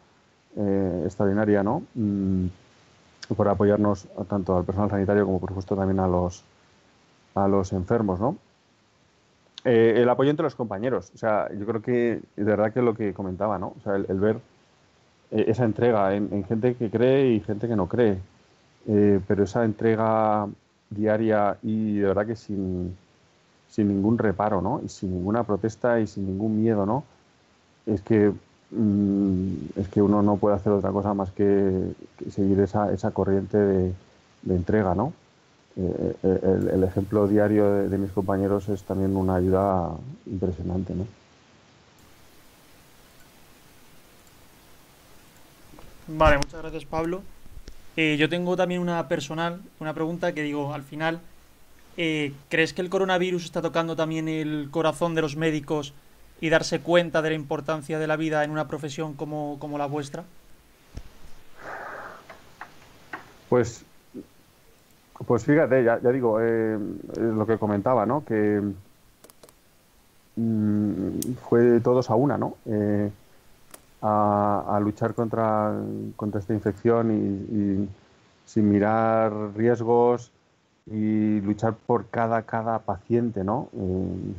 eh, 0.56 1.02
extraordinaria, 1.04 1.62
¿no? 1.62 1.82
Mm, 1.94 2.46
por 3.36 3.48
apoyarnos 3.48 4.08
tanto 4.28 4.56
al 4.56 4.64
personal 4.64 4.90
sanitario 4.90 5.24
como 5.24 5.38
por 5.38 5.50
supuesto 5.50 5.76
también 5.76 6.00
a 6.00 6.08
los, 6.08 6.42
a 7.34 7.46
los 7.46 7.72
enfermos, 7.72 8.18
¿no? 8.18 8.36
Eh, 9.64 9.94
el 9.96 10.08
apoyo 10.08 10.30
entre 10.30 10.44
los 10.44 10.54
compañeros. 10.54 11.10
O 11.14 11.18
sea, 11.18 11.48
yo 11.52 11.66
creo 11.66 11.82
que 11.82 12.20
de 12.36 12.44
verdad 12.44 12.72
que 12.72 12.80
lo 12.82 12.94
que 12.94 13.12
comentaba, 13.12 13.58
¿no? 13.58 13.74
O 13.78 13.80
sea, 13.82 13.96
el, 13.96 14.20
ver 14.20 14.36
eh, 15.30 15.44
esa 15.48 15.64
entrega 15.64 16.14
en, 16.14 16.44
gente 16.44 16.74
que 16.74 16.90
cree 16.90 17.32
y 17.32 17.40
gente 17.40 17.68
que 17.68 17.76
no 17.76 17.86
cree. 17.86 18.18
Eh, 18.88 19.20
pero 19.28 19.44
esa 19.44 19.64
entrega 19.64 20.48
diaria 20.88 21.58
y 21.62 21.98
de 21.98 22.06
verdad 22.06 22.26
que 22.26 22.36
sin, 22.36 22.96
sin 23.68 23.88
ningún 23.88 24.16
reparo, 24.16 24.62
¿no? 24.62 24.80
Y 24.84 24.88
sin 24.88 25.12
ninguna 25.12 25.44
protesta 25.44 26.00
y 26.00 26.06
sin 26.06 26.26
ningún 26.26 26.60
miedo, 26.62 26.86
¿no? 26.86 27.04
Es 27.86 28.00
que, 28.00 28.32
es 28.72 29.88
que 29.88 30.00
uno 30.00 30.22
no 30.22 30.36
puede 30.36 30.54
hacer 30.54 30.72
otra 30.72 30.90
cosa 30.92 31.12
más 31.12 31.30
que, 31.32 31.92
seguir 32.30 32.60
esa, 32.60 32.92
esa 32.92 33.10
corriente 33.10 33.56
de, 33.58 33.92
entrega, 34.48 34.94
¿no? 34.94 35.12
Eh, 35.76 36.14
eh, 36.22 36.68
el, 36.74 36.84
ejemplo 36.84 37.26
diario 37.26 37.88
de, 37.88 37.98
mis 37.98 38.10
compañeros 38.10 38.68
es 38.68 38.82
también 38.84 39.16
una 39.16 39.36
ayuda 39.36 39.90
impresionante. 40.26 40.94
¿no? 40.94 41.06
Vale, 46.08 46.36
muchas 46.36 46.60
gracias 46.60 46.84
Pablo. 46.84 47.22
Eh, 47.96 48.16
yo 48.18 48.28
tengo 48.28 48.56
también 48.56 48.80
una 48.80 49.08
personal, 49.08 49.60
una 49.80 49.94
pregunta 49.94 50.32
que 50.32 50.42
digo, 50.42 50.72
al 50.72 50.82
final, 50.82 51.20
¿crees 51.96 52.72
que 52.72 52.82
el 52.82 52.88
coronavirus 52.88 53.44
está 53.44 53.62
tocando 53.62 53.96
también 53.96 54.28
el 54.28 54.68
corazón 54.70 55.14
de 55.14 55.22
los 55.22 55.36
médicos 55.36 55.92
y 56.40 56.48
darse 56.48 56.80
cuenta 56.80 57.22
de 57.22 57.30
la 57.30 57.36
importancia 57.36 57.98
de 57.98 58.06
la 58.06 58.16
vida 58.16 58.44
en 58.44 58.50
una 58.50 58.68
profesión 58.68 59.14
como, 59.14 59.58
como 59.58 59.78
la 59.78 59.86
vuestra? 59.86 60.24
Pues 63.48 63.84
pues 65.26 65.44
fíjate, 65.44 65.84
ya, 65.84 65.98
digo, 65.98 66.40
eh, 66.40 66.78
lo 67.16 67.46
que 67.46 67.58
comentaba, 67.58 68.06
¿no? 68.06 68.24
Que 68.24 68.62
mm, 70.36 71.34
fue 71.48 71.80
todos 71.80 72.08
a 72.10 72.14
una, 72.14 72.38
¿no? 72.38 72.56
Eh, 72.64 73.10
a, 74.02 74.80
luchar 74.82 75.14
contra, 75.14 75.74
contra 76.16 76.40
esta 76.40 76.54
infección 76.54 77.12
y, 77.12 77.88
sin 78.46 78.68
mirar 78.68 79.32
riesgos 79.54 80.32
y 80.86 81.40
luchar 81.42 81.74
por 81.74 82.06
cada, 82.08 82.42
cada 82.42 82.78
paciente, 82.80 83.44
¿no? 83.44 83.68
Eh, 83.74 84.32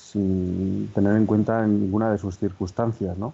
sin 0.00 0.90
tener 0.94 1.16
en 1.16 1.26
cuenta 1.26 1.66
ninguna 1.66 2.10
de 2.10 2.18
sus 2.18 2.38
circunstancias, 2.38 3.16
¿no? 3.18 3.32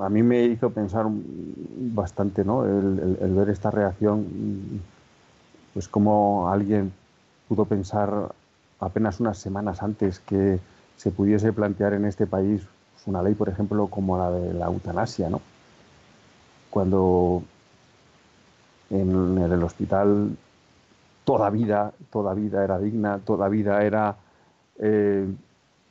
a 0.00 0.08
mí 0.08 0.22
me 0.22 0.44
hizo 0.44 0.70
pensar 0.70 1.06
bastante, 1.08 2.44
¿no? 2.44 2.64
El, 2.64 3.34
ver 3.34 3.48
esta 3.48 3.70
reacción, 3.70 4.26
pues 5.72 5.88
como 5.88 6.50
alguien 6.50 6.92
pudo 7.48 7.64
pensar 7.64 8.32
apenas 8.80 9.20
unas 9.20 9.38
semanas 9.38 9.82
antes 9.82 10.18
que 10.20 10.58
se 10.96 11.10
pudiese 11.10 11.52
plantear 11.52 11.94
en 11.94 12.04
este 12.06 12.26
país 12.26 12.62
una 13.06 13.22
ley, 13.22 13.34
por 13.34 13.48
ejemplo, 13.48 13.86
como 13.88 14.16
la 14.16 14.30
de 14.30 14.54
la 14.54 14.66
eutanasia, 14.66 15.28
¿no? 15.28 15.40
Cuando 16.70 17.42
en 18.90 19.38
el 19.38 19.62
hospital 19.62 20.36
toda 21.24 21.50
vida, 21.50 21.92
toda 22.10 22.34
vida 22.34 22.64
era 22.64 22.78
digna, 22.78 23.18
toda 23.18 23.48
vida 23.48 23.84
era 23.84 24.16
eh, 24.78 25.26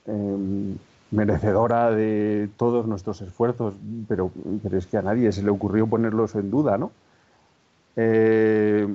em, 0.06 0.78
merecedora 1.12 1.92
de 1.92 2.50
todos 2.58 2.88
nuestros 2.88 3.22
esfuerzos, 3.22 3.76
pero, 4.08 4.32
pero, 4.64 4.78
es 4.78 4.88
que 4.88 4.98
a 4.98 5.02
nadie 5.02 5.32
se 5.32 5.44
le 5.44 5.52
ocurrió 5.52 5.88
ponerlos 5.88 6.36
en 6.36 6.50
duda, 6.50 6.78
¿no? 6.78 6.92
Eh, 7.96 8.88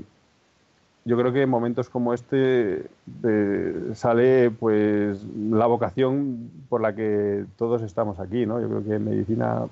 yo 1.04 1.16
creo 1.16 1.32
que 1.32 1.42
en 1.42 1.48
momentos 1.48 1.88
como 1.88 2.12
este 2.12 2.84
eh, 3.24 3.90
sale 3.94 4.50
pues 4.50 5.24
la 5.50 5.66
vocación 5.66 6.50
por 6.68 6.82
la 6.82 6.94
que 6.94 7.46
todos 7.56 7.82
estamos 7.82 8.20
aquí, 8.20 8.44
¿no? 8.44 8.60
Yo 8.60 8.68
creo 8.68 8.84
que 8.84 8.94
en 8.96 9.04
medicina 9.04 9.66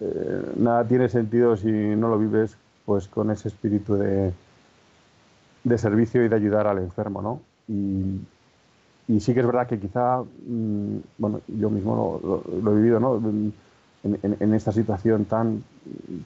eh, 0.00 0.52
nada 0.56 0.84
tiene 0.86 1.08
sentido 1.08 1.56
si 1.56 1.70
no 1.70 2.08
lo 2.08 2.18
vives 2.18 2.56
pues 2.86 3.08
con 3.08 3.30
ese 3.30 3.48
espíritu 3.48 3.96
de, 3.96 4.32
de 5.64 5.78
servicio 5.78 6.24
y 6.24 6.28
de 6.28 6.36
ayudar 6.36 6.66
al 6.66 6.78
enfermo, 6.78 7.20
¿no? 7.20 7.40
Y 9.08 9.20
sí 9.20 9.34
que 9.34 9.40
es 9.40 9.46
verdad 9.46 9.66
que 9.66 9.80
quizá, 9.80 10.22
mm, 10.22 10.96
bueno, 11.18 11.40
yo 11.48 11.70
mismo 11.70 12.20
lo, 12.22 12.72
he 12.72 12.76
vivido, 12.76 13.00
¿no? 13.00 13.16
En, 14.04 14.54
esta 14.54 14.72
situación 14.72 15.26
tan, 15.26 15.62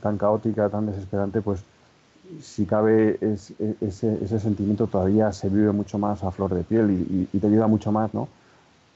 tan 0.00 0.16
caótica, 0.16 0.68
tan 0.70 0.86
desesperante, 0.86 1.42
pues 1.42 1.62
si 2.40 2.64
cabe 2.64 3.18
ese, 3.20 4.40
sentimiento 4.40 4.86
todavía 4.86 5.30
se 5.32 5.48
vive 5.50 5.72
mucho 5.72 5.98
más 5.98 6.24
a 6.24 6.30
flor 6.30 6.54
de 6.54 6.64
piel 6.64 7.28
y, 7.32 7.38
te 7.38 7.46
ayuda 7.46 7.66
mucho 7.66 7.92
más, 7.92 8.12
¿no? 8.14 8.28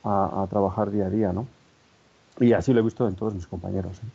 A, 0.03 0.47
trabajar 0.49 0.91
día 0.91 1.07
a 1.07 1.11
día, 1.11 1.33
¿no? 1.33 1.47
Y 2.39 2.53
así 2.53 2.73
lo 2.73 2.81
he 2.81 2.83
visto 2.83 3.07
en 3.07 3.15
todos 3.15 3.35
mis 3.35 3.47
compañeros. 3.47 3.99
¿eh? 3.99 4.09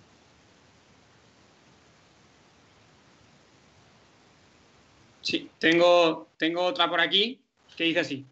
Sí, 5.21 5.51
tengo, 5.59 6.27
tengo 6.37 6.63
otra 6.63 6.89
por 6.89 6.99
aquí 6.99 7.39
que 7.77 7.83
dice 7.83 7.99
así 7.99 8.25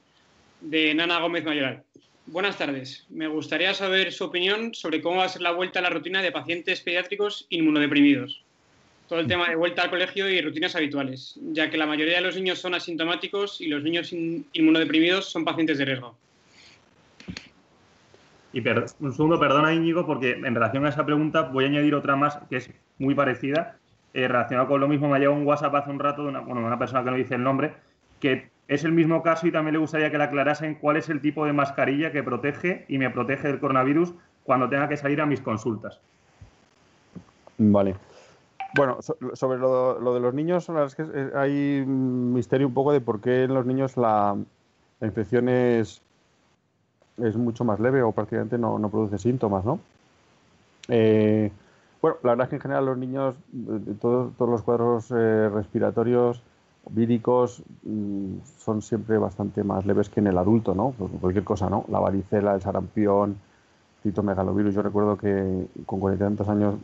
de 0.64 0.93
Nana 0.95 1.20
Gómez 1.20 1.43
Mayoral. 1.43 1.84
Buenas 2.26 2.57
tardes. 2.57 3.05
Me 3.09 3.28
gustaría 3.28 3.74
saber 3.74 4.14
su 4.14 4.24
opinión 4.24 4.74
sobre 4.74 5.01
cómo 5.01 5.18
va 5.18 5.26
a 5.26 5.30
ser 5.30 5.41
la 5.41 5.51
vuelta 5.51 5.80
a 5.80 5.82
la 5.82 5.89
rutina 5.89 6.22
de 6.22 6.32
pacientes 6.32 6.80
pediátricos 6.82 7.45
inmunodeprimidos. 7.49 8.43
Todo 9.09 9.20
el 9.20 9.28
tema 9.28 9.49
de 9.49 9.55
vuelta 9.55 9.84
al 9.84 9.89
colegio 9.89 10.30
y 10.30 10.41
rutinas 10.41 10.76
habituales, 10.76 11.38
ya 11.51 11.70
que 11.70 11.78
la 11.78 11.86
mayoría 11.86 12.16
de 12.16 12.22
los 12.22 12.36
niños 12.36 12.59
son 12.59 12.74
asintomáticos 12.74 13.59
y 13.59 13.68
los 13.68 13.84
niños 13.84 14.14
inmunodeprimidos 14.14 15.30
son 15.30 15.43
pacientes 15.43 15.78
de 15.78 15.86
riesgo. 15.86 16.16
Y 18.53 18.59
un 18.99 19.14
segundo, 19.14 19.39
perdona 19.39 19.74
Íñigo, 19.74 20.05
porque 20.05 20.32
en 20.32 20.55
relación 20.55 20.86
a 20.86 20.89
esa 20.89 21.05
pregunta 21.05 21.41
voy 21.41 21.66
a 21.66 21.68
añadir 21.68 21.93
otra 21.95 22.16
más 22.16 22.38
que 22.49 22.57
es 22.57 22.70
muy 22.99 23.16
parecida, 23.16 23.78
eh, 24.14 24.28
relacionada 24.28 24.68
con 24.68 24.80
lo 24.80 24.88
mismo. 24.88 25.09
Me 25.09 25.18
ha 25.18 25.20
llegado 25.20 25.36
un 25.36 25.45
WhatsApp 25.45 25.76
hace 25.76 25.89
un 25.89 25.99
rato 25.99 26.24
de 26.24 26.30
una, 26.30 26.41
una 26.41 26.80
persona 26.80 27.03
que 27.03 27.11
no 27.11 27.18
dice 27.18 27.36
el 27.36 27.43
nombre, 27.43 27.74
que 28.22 28.53
es 28.68 28.84
el 28.84 28.91
mismo 28.91 29.22
caso 29.24 29.47
y 29.47 29.51
también 29.51 29.74
le 29.74 29.80
gustaría 29.80 30.09
que 30.09 30.18
le 30.18 30.24
aclarasen 30.24 30.76
cuál 30.76 30.97
es 30.97 31.09
el 31.09 31.22
tipo 31.22 31.45
de 31.45 31.53
mascarilla 31.53 32.11
que 32.11 32.24
protege 32.24 32.86
y 32.88 32.97
me 32.97 33.09
protege 33.09 33.47
del 33.47 33.59
coronavirus 33.59 34.14
cuando 34.43 34.70
tenga 34.70 34.88
que 34.88 34.97
salir 34.97 35.22
a 35.22 35.26
mis 35.26 35.41
consultas. 35.41 35.99
Vale. 37.57 37.95
Bueno, 38.76 38.97
sobre 39.34 39.59
lo, 39.59 40.14
de 40.14 40.20
los 40.20 40.34
niños, 40.34 40.68
la 40.70 40.86
es 40.86 40.95
que 40.95 41.03
hay 41.36 41.84
un 41.86 42.34
misterio 42.34 42.68
un 42.68 42.74
poco 42.74 42.91
de 42.91 43.01
por 43.01 43.22
qué 43.22 43.43
en 43.43 43.53
los 43.53 43.66
niños 43.66 43.97
la, 43.97 44.36
infección 45.01 45.47
es, 45.47 46.01
es, 47.18 47.36
mucho 47.36 47.64
más 47.66 47.80
leve 47.80 48.01
o 48.01 48.11
prácticamente 48.11 48.57
no, 48.57 48.89
produce 48.89 49.20
síntomas, 49.20 49.64
¿no? 49.64 49.80
Eh, 50.88 51.51
bueno, 52.01 52.18
la 52.24 52.32
verdad 52.32 52.45
es 52.45 52.49
que 52.49 52.55
en 52.55 52.61
general 52.61 52.86
los 52.86 52.97
niños, 52.97 53.36
eh, 53.53 53.93
todos, 54.01 54.36
todos 54.38 54.49
los 54.49 54.64
cuadros 54.64 55.11
eh, 55.11 55.49
respiratorios, 55.49 56.41
víricos, 56.90 57.64
mm, 57.84 58.38
son 58.58 58.82
siempre 58.82 59.18
bastante 59.18 59.64
más 59.64 59.86
leves 59.86 60.10
que 60.10 60.20
en 60.20 60.28
el 60.28 60.38
adulto, 60.38 60.76
¿no? 60.76 60.94
Pues 60.98 61.12
cualquier 61.20 61.44
cosa, 61.44 61.70
¿no? 61.70 61.86
La 61.90 62.00
varicela, 62.00 62.56
el 62.56 62.62
sarampión, 62.62 63.38
citomegalovirus. 64.04 64.74
Yo 64.74 64.82
recuerdo 64.82 65.18
que 65.18 65.68
con 65.86 66.00
cuarenta 66.00 66.26
y 66.26 66.28
tantos 66.28 66.50
años, 66.50 66.76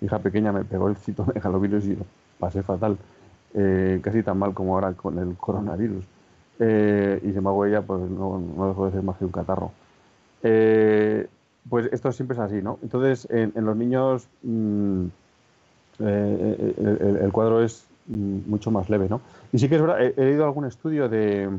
hija 0.00 0.18
pequeña 0.18 0.52
me 0.52 0.64
pegó 0.64 0.88
el 0.88 0.96
citomegalovirus 0.96 1.84
y 1.86 1.96
lo 1.96 2.04
pasé 2.38 2.62
fatal. 2.62 2.98
casi 4.02 4.22
tan 4.22 4.38
mal 4.38 4.54
como 4.54 4.74
ahora 4.74 4.92
con 4.94 5.18
el 5.18 5.36
coronavirus. 5.36 6.04
y 6.58 7.28
sin 7.28 7.36
embargo 7.36 7.66
ella 7.66 7.82
pues 7.82 8.00
no, 8.10 8.38
no 8.38 8.84
de 8.86 8.92
ser 8.92 9.02
más 9.02 9.16
que 9.18 9.24
un 9.24 9.32
catarro. 9.32 9.72
Pues 11.68 11.88
esto 11.92 12.10
siempre 12.12 12.34
es 12.34 12.40
así, 12.40 12.60
¿no? 12.60 12.78
Entonces, 12.82 13.26
en, 13.30 13.52
los 13.64 13.76
niños 13.76 14.26
mm, 14.42 15.04
eh, 16.00 16.74
eh, 16.76 17.18
el, 17.22 17.32
cuadro 17.32 17.62
es 17.62 17.86
mucho 18.16 18.70
más 18.70 18.88
leve, 18.88 19.08
¿no? 19.08 19.20
Y 19.52 19.58
sí 19.58 19.68
que 19.68 19.76
es 19.76 19.80
verdad, 19.80 20.00
he, 20.00 20.14
leído 20.16 20.44
algún 20.44 20.64
estudio 20.64 21.08
de, 21.08 21.50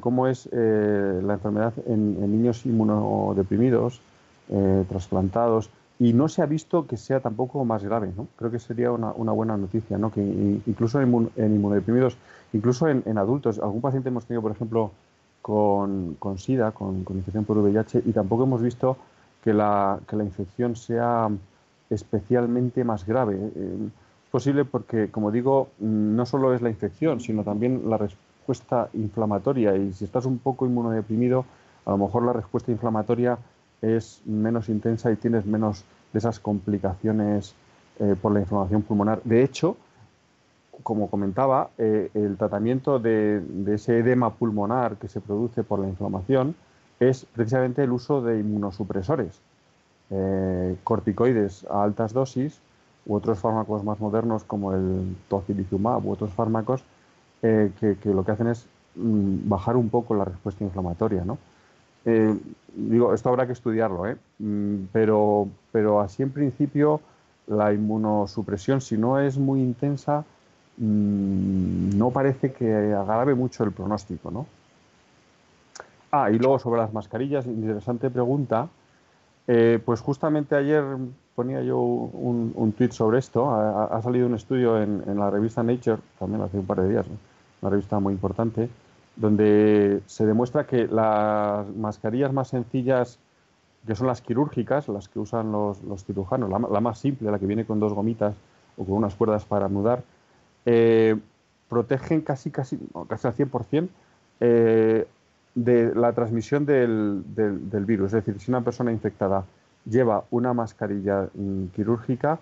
cómo 0.00 0.26
es 0.26 0.48
eh, 0.52 1.20
la 1.22 1.34
enfermedad 1.34 1.72
en, 1.86 2.20
niños 2.20 2.64
inmunodeprimidos, 2.66 4.00
trasplantados, 4.88 5.70
y 6.00 6.14
no 6.14 6.28
se 6.28 6.40
ha 6.40 6.46
visto 6.46 6.86
que 6.86 6.96
sea 6.96 7.20
tampoco 7.20 7.62
más 7.66 7.84
grave, 7.84 8.10
¿no? 8.16 8.26
Creo 8.36 8.50
que 8.50 8.58
sería 8.58 8.90
una, 8.90 9.32
buena 9.32 9.58
noticia, 9.58 9.98
¿no? 9.98 10.10
Que 10.10 10.22
incluso 10.22 11.00
en, 11.00 11.08
inmunodeprimidos, 11.36 12.16
incluso 12.54 12.88
en, 12.88 13.18
adultos, 13.18 13.58
algún 13.58 13.82
paciente 13.82 14.08
hemos 14.08 14.24
tenido, 14.24 14.40
por 14.40 14.52
ejemplo, 14.52 14.92
con, 15.42 16.16
SIDA, 16.38 16.70
con, 16.72 17.04
con 17.04 17.18
infección 17.18 17.44
por 17.44 17.58
VIH, 17.58 18.02
y 18.06 18.12
tampoco 18.12 18.44
hemos 18.44 18.62
visto 18.62 18.96
que 19.44 19.52
la, 19.52 20.00
que 20.08 20.16
la 20.16 20.24
infección 20.24 20.74
sea 20.74 21.28
especialmente 21.90 22.82
más 22.82 23.04
grave. 23.06 23.36
Eh, 23.54 23.88
posible 24.30 24.64
porque, 24.64 25.10
como 25.10 25.30
digo, 25.30 25.68
no 25.78 26.24
solo 26.26 26.54
es 26.54 26.62
la 26.62 26.70
infección, 26.70 27.20
sino 27.20 27.42
también 27.44 27.88
la 27.88 27.98
respuesta 27.98 28.88
inflamatoria. 28.94 29.76
Y 29.76 29.92
si 29.92 30.04
estás 30.04 30.26
un 30.26 30.38
poco 30.38 30.66
inmunodeprimido, 30.66 31.44
a 31.84 31.90
lo 31.90 31.98
mejor 31.98 32.24
la 32.24 32.32
respuesta 32.32 32.70
inflamatoria 32.70 33.38
es 33.82 34.22
menos 34.24 34.68
intensa 34.68 35.10
y 35.10 35.16
tienes 35.16 35.46
menos 35.46 35.84
de 36.12 36.18
esas 36.18 36.40
complicaciones 36.40 37.54
eh, 37.98 38.14
por 38.20 38.32
la 38.32 38.40
inflamación 38.40 38.82
pulmonar. 38.82 39.20
De 39.24 39.42
hecho, 39.42 39.76
como 40.82 41.10
comentaba, 41.10 41.70
eh, 41.78 42.10
el 42.14 42.36
tratamiento 42.36 42.98
de, 42.98 43.40
de, 43.40 43.74
ese 43.74 43.98
edema 43.98 44.34
pulmonar 44.34 44.96
que 44.96 45.08
se 45.08 45.20
produce 45.20 45.62
por 45.62 45.78
la 45.78 45.88
inflamación 45.88 46.54
es 46.98 47.24
precisamente 47.24 47.82
el 47.82 47.92
uso 47.92 48.22
de 48.22 48.38
inmunosupresores, 48.38 49.40
eh, 50.10 50.76
corticoides 50.84 51.66
a 51.70 51.82
altas 51.82 52.12
dosis 52.12 52.60
u 53.06 53.14
otros 53.14 53.38
fármacos 53.38 53.84
más 53.84 53.98
modernos 54.00 54.44
como 54.44 54.72
el 54.72 55.16
tocilizumab 55.28 56.06
u 56.06 56.12
otros 56.12 56.32
fármacos 56.32 56.82
eh, 57.42 57.72
que, 57.80 57.96
lo 58.10 58.24
que 58.24 58.32
hacen 58.32 58.48
es 58.48 58.66
mm, 58.96 59.48
bajar 59.48 59.76
un 59.76 59.88
poco 59.88 60.14
la 60.14 60.24
respuesta 60.24 60.64
inflamatoria. 60.64 61.24
¿no? 61.24 61.38
Eh, 62.04 62.36
digo, 62.74 63.14
esto 63.14 63.28
habrá 63.28 63.46
que 63.46 63.52
estudiarlo, 63.52 64.04
mm, 64.38 64.74
pero, 64.92 65.48
pero 65.72 66.00
así 66.00 66.22
en 66.22 66.30
principio 66.30 67.00
la 67.46 67.72
inmunosupresión, 67.72 68.80
si 68.80 68.96
no 68.96 69.18
es 69.18 69.38
muy 69.38 69.60
intensa, 69.60 70.24
mm, 70.76 71.96
no 71.96 72.10
parece 72.10 72.52
que 72.52 72.94
agrave 72.94 73.34
mucho 73.34 73.64
el 73.64 73.72
pronóstico. 73.72 74.30
¿no? 74.30 74.46
Ah, 76.12 76.30
y 76.30 76.38
luego 76.38 76.58
sobre 76.58 76.80
las 76.80 76.92
mascarillas, 76.92 77.46
interesante 77.46 78.10
pregunta. 78.10 78.68
Eh, 79.46 79.80
pues 79.84 80.00
justamente 80.00 80.54
ayer 80.54 80.84
ponía 81.40 81.62
yo 81.62 81.78
un, 81.80 82.52
un 82.54 82.72
tuit 82.72 82.92
sobre 82.92 83.18
esto. 83.18 83.50
Ha, 83.50 84.02
salido 84.02 84.26
un 84.26 84.34
estudio 84.34 84.82
en, 84.82 85.18
la 85.18 85.30
revista 85.30 85.62
Nature, 85.62 85.96
también 86.18 86.42
hace 86.42 86.58
un 86.58 86.66
par 86.66 86.82
de 86.82 86.88
días, 86.90 87.06
una 87.62 87.70
revista 87.70 87.98
muy 87.98 88.12
importante, 88.12 88.68
donde 89.16 90.02
se 90.04 90.26
demuestra 90.26 90.66
que 90.66 90.86
las 90.86 91.66
mascarillas 91.74 92.30
más 92.34 92.48
sencillas, 92.48 93.18
que 93.86 93.94
son 93.94 94.06
las 94.06 94.20
quirúrgicas, 94.20 94.88
las 94.88 95.08
que 95.08 95.18
usan 95.18 95.50
los, 95.50 95.78
cirujanos, 96.04 96.50
la, 96.50 96.80
más 96.80 96.98
simple, 96.98 97.30
la 97.30 97.38
que 97.38 97.46
viene 97.46 97.64
con 97.64 97.80
dos 97.80 97.94
gomitas 97.94 98.34
o 98.76 98.84
con 98.84 98.96
unas 98.96 99.14
cuerdas 99.14 99.46
para 99.46 99.64
anudar, 99.64 100.02
eh, 100.66 101.16
protegen 101.70 102.20
casi, 102.20 102.50
casi, 102.50 102.78
casi 103.08 103.26
al 103.26 103.34
100% 103.34 103.88
eh, 104.40 105.06
de 105.54 105.94
la 105.94 106.12
transmisión 106.12 106.66
del, 106.66 107.22
del, 107.34 107.84
virus. 107.86 108.12
Es 108.12 108.24
decir, 108.24 108.38
si 108.38 108.50
una 108.50 108.60
persona 108.60 108.92
infectada 108.92 109.46
lleva 109.84 110.24
una 110.30 110.52
mascarilla 110.54 111.28
mm, 111.34 111.66
quirúrgica, 111.74 112.38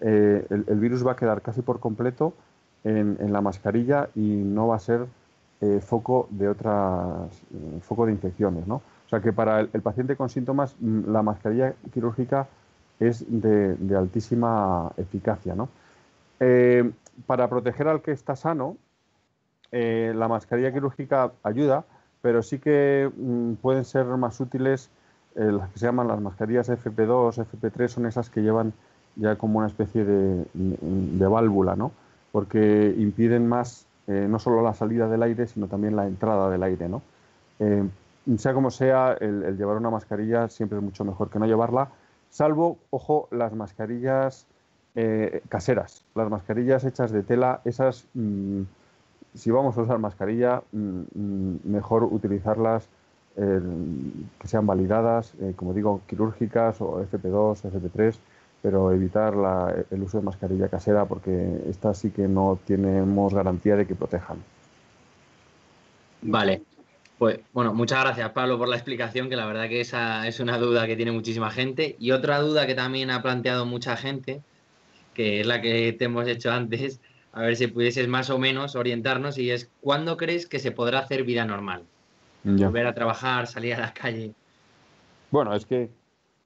eh, 0.00 0.44
el, 0.50 0.80
virus 0.80 1.06
va 1.06 1.12
a 1.12 1.16
quedar 1.16 1.42
casi 1.42 1.62
por 1.62 1.78
completo 1.78 2.34
en, 2.82 3.16
en 3.20 3.32
la 3.32 3.40
mascarilla 3.40 4.08
y 4.16 4.20
no 4.20 4.66
va 4.68 4.76
a 4.76 4.80
ser 4.80 5.06
eh, 5.60 5.80
foco 5.80 6.26
de 6.30 6.48
otras 6.48 7.30
eh, 7.54 7.80
foco 7.82 8.06
de 8.06 8.12
infecciones, 8.12 8.66
¿no? 8.66 8.76
O 8.76 9.08
sea 9.08 9.20
que 9.20 9.32
para 9.32 9.60
el, 9.60 9.82
paciente 9.82 10.16
con 10.16 10.28
síntomas 10.28 10.74
mm, 10.80 11.12
la 11.12 11.22
mascarilla 11.22 11.74
quirúrgica 11.92 12.48
es 12.98 13.24
de, 13.28 13.76
altísima 13.96 14.92
eficacia, 14.96 15.54
¿no? 15.54 15.68
para 17.26 17.48
proteger 17.48 17.86
al 17.86 18.02
que 18.02 18.10
está 18.10 18.34
sano, 18.34 18.76
la 19.70 20.26
mascarilla 20.26 20.72
quirúrgica 20.72 21.30
ayuda, 21.44 21.84
pero 22.20 22.42
sí 22.42 22.58
que 22.58 23.10
mm, 23.14 23.54
pueden 23.54 23.84
ser 23.84 24.06
más 24.06 24.40
útiles 24.40 24.90
las 25.34 25.70
que 25.70 25.78
se 25.78 25.86
llaman 25.86 26.08
las 26.08 26.20
mascarillas 26.20 26.68
FP2, 26.68 27.46
FP3, 27.46 27.88
son 27.88 28.06
esas 28.06 28.28
que 28.30 28.42
llevan 28.42 28.72
ya 29.16 29.36
como 29.36 29.58
una 29.58 29.68
especie 29.68 30.04
de, 30.04 30.46
de 30.54 31.26
válvula, 31.26 31.76
¿no? 31.76 31.92
Porque 32.32 32.94
impiden 32.98 33.48
más 33.48 33.86
eh, 34.06 34.26
no 34.28 34.38
solo 34.38 34.62
la 34.62 34.74
salida 34.74 35.08
del 35.08 35.22
aire, 35.22 35.46
sino 35.46 35.68
también 35.68 35.96
la 35.96 36.06
entrada 36.06 36.50
del 36.50 36.62
aire, 36.62 36.88
¿no? 36.88 37.02
Eh, 37.60 37.88
sea 38.36 38.54
como 38.54 38.70
sea, 38.70 39.16
el, 39.20 39.56
llevar 39.56 39.76
una 39.76 39.90
mascarilla 39.90 40.48
siempre 40.48 40.78
es 40.78 40.84
mucho 40.84 41.04
mejor 41.04 41.30
que 41.30 41.38
no 41.38 41.46
llevarla, 41.46 41.88
salvo, 42.30 42.78
ojo, 42.90 43.28
las 43.30 43.52
mascarillas 43.54 44.46
caseras, 45.48 46.04
las 46.14 46.28
mascarillas 46.28 46.84
hechas 46.84 47.10
de 47.12 47.22
tela, 47.22 47.62
esas 47.64 48.04
mm, 48.12 48.62
si 49.34 49.50
vamos 49.50 49.76
a 49.78 49.82
usar 49.82 49.98
mascarilla, 49.98 50.62
mm, 50.72 51.00
mm, 51.14 51.60
mejor 51.64 52.04
utilizarlas 52.04 52.88
que 53.34 54.48
sean 54.48 54.66
validadas, 54.66 55.34
eh, 55.40 55.54
como 55.56 55.72
digo, 55.72 56.02
quirúrgicas 56.06 56.80
o 56.80 57.02
FP2, 57.02 57.62
FP3, 57.62 58.16
pero 58.60 58.92
evitar 58.92 59.34
el 59.90 60.02
uso 60.02 60.18
de 60.18 60.24
mascarilla 60.24 60.68
casera 60.68 61.06
porque 61.06 61.62
esta 61.68 61.94
sí 61.94 62.10
que 62.10 62.28
no 62.28 62.58
tenemos 62.64 63.34
garantía 63.34 63.76
de 63.76 63.86
que 63.86 63.94
protejan. 63.94 64.38
Vale. 66.22 66.62
Pues 67.18 67.38
bueno, 67.52 67.72
muchas 67.72 68.00
gracias 68.00 68.30
Pablo 68.30 68.58
por 68.58 68.68
la 68.68 68.76
explicación, 68.76 69.28
que 69.28 69.36
la 69.36 69.46
verdad 69.46 69.68
que 69.68 69.80
esa 69.80 70.26
es 70.26 70.40
una 70.40 70.58
duda 70.58 70.86
que 70.86 70.96
tiene 70.96 71.12
muchísima 71.12 71.50
gente. 71.50 71.96
Y 71.98 72.10
otra 72.10 72.40
duda 72.40 72.66
que 72.66 72.74
también 72.74 73.10
ha 73.10 73.22
planteado 73.22 73.64
mucha 73.64 73.96
gente, 73.96 74.42
que 75.14 75.40
es 75.40 75.46
la 75.46 75.60
que 75.60 75.92
te 75.92 76.06
hemos 76.06 76.26
hecho 76.26 76.50
antes, 76.50 77.00
a 77.32 77.42
ver 77.42 77.56
si 77.56 77.66
pudieses 77.66 78.08
más 78.08 78.30
o 78.30 78.38
menos 78.38 78.76
orientarnos 78.76 79.38
y 79.38 79.50
es 79.50 79.70
¿cuándo 79.80 80.16
crees 80.16 80.46
que 80.46 80.58
se 80.58 80.72
podrá 80.72 81.00
hacer 81.00 81.24
vida 81.24 81.44
normal? 81.44 81.84
Volver 82.44 82.86
a 82.86 82.94
trabajar, 82.94 83.46
salir 83.46 83.74
a 83.74 83.80
la 83.80 83.94
calle. 83.94 84.32
Bueno, 85.30 85.54
es 85.54 85.64
que 85.64 85.90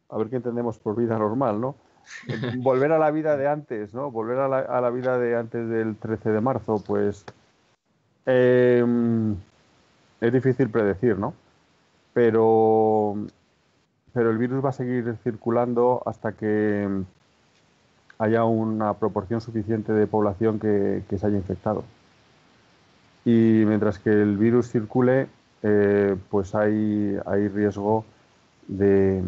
a 0.09 0.19
ver 0.19 0.29
qué 0.29 0.37
entendemos 0.37 0.79
por 0.79 0.97
vida 0.97 1.19
normal, 1.19 1.61
¿no? 1.61 1.77
Volver 2.59 2.93
a 2.93 2.99
la 2.99 3.11
vida 3.11 3.37
de 3.37 3.49
antes, 3.49 3.95
¿no? 3.95 4.11
Volver 4.11 4.39
a 4.39 4.49
la, 4.81 4.91
vida 4.91 5.19
de 5.19 5.37
antes 5.37 5.69
del 5.69 5.97
13 5.97 6.31
de 6.31 6.41
marzo, 6.41 6.83
pues 6.87 7.25
em, 8.27 9.35
es 10.21 10.33
difícil 10.33 10.71
predecir, 10.71 11.19
¿no? 11.19 11.35
Pero, 12.13 13.17
pero 14.13 14.31
el 14.31 14.39
virus 14.39 14.65
va 14.65 14.71
a 14.71 14.73
seguir 14.73 15.17
circulando 15.23 16.03
hasta 16.07 16.33
que 16.33 16.89
haya 18.19 18.45
una 18.45 18.95
proporción 18.95 19.41
suficiente 19.41 19.93
de 19.93 20.07
población 20.07 20.59
que, 20.59 21.03
se 21.09 21.27
haya 21.27 21.37
infectado. 21.37 21.85
Y 23.25 23.65
mientras 23.67 23.99
que 23.99 24.11
el 24.11 24.37
virus 24.37 24.71
circule, 24.71 25.29
eh, 25.63 26.17
pues 26.31 26.55
hay, 26.55 27.19
hay 27.27 27.49
riesgo 27.49 28.05
de, 28.69 29.23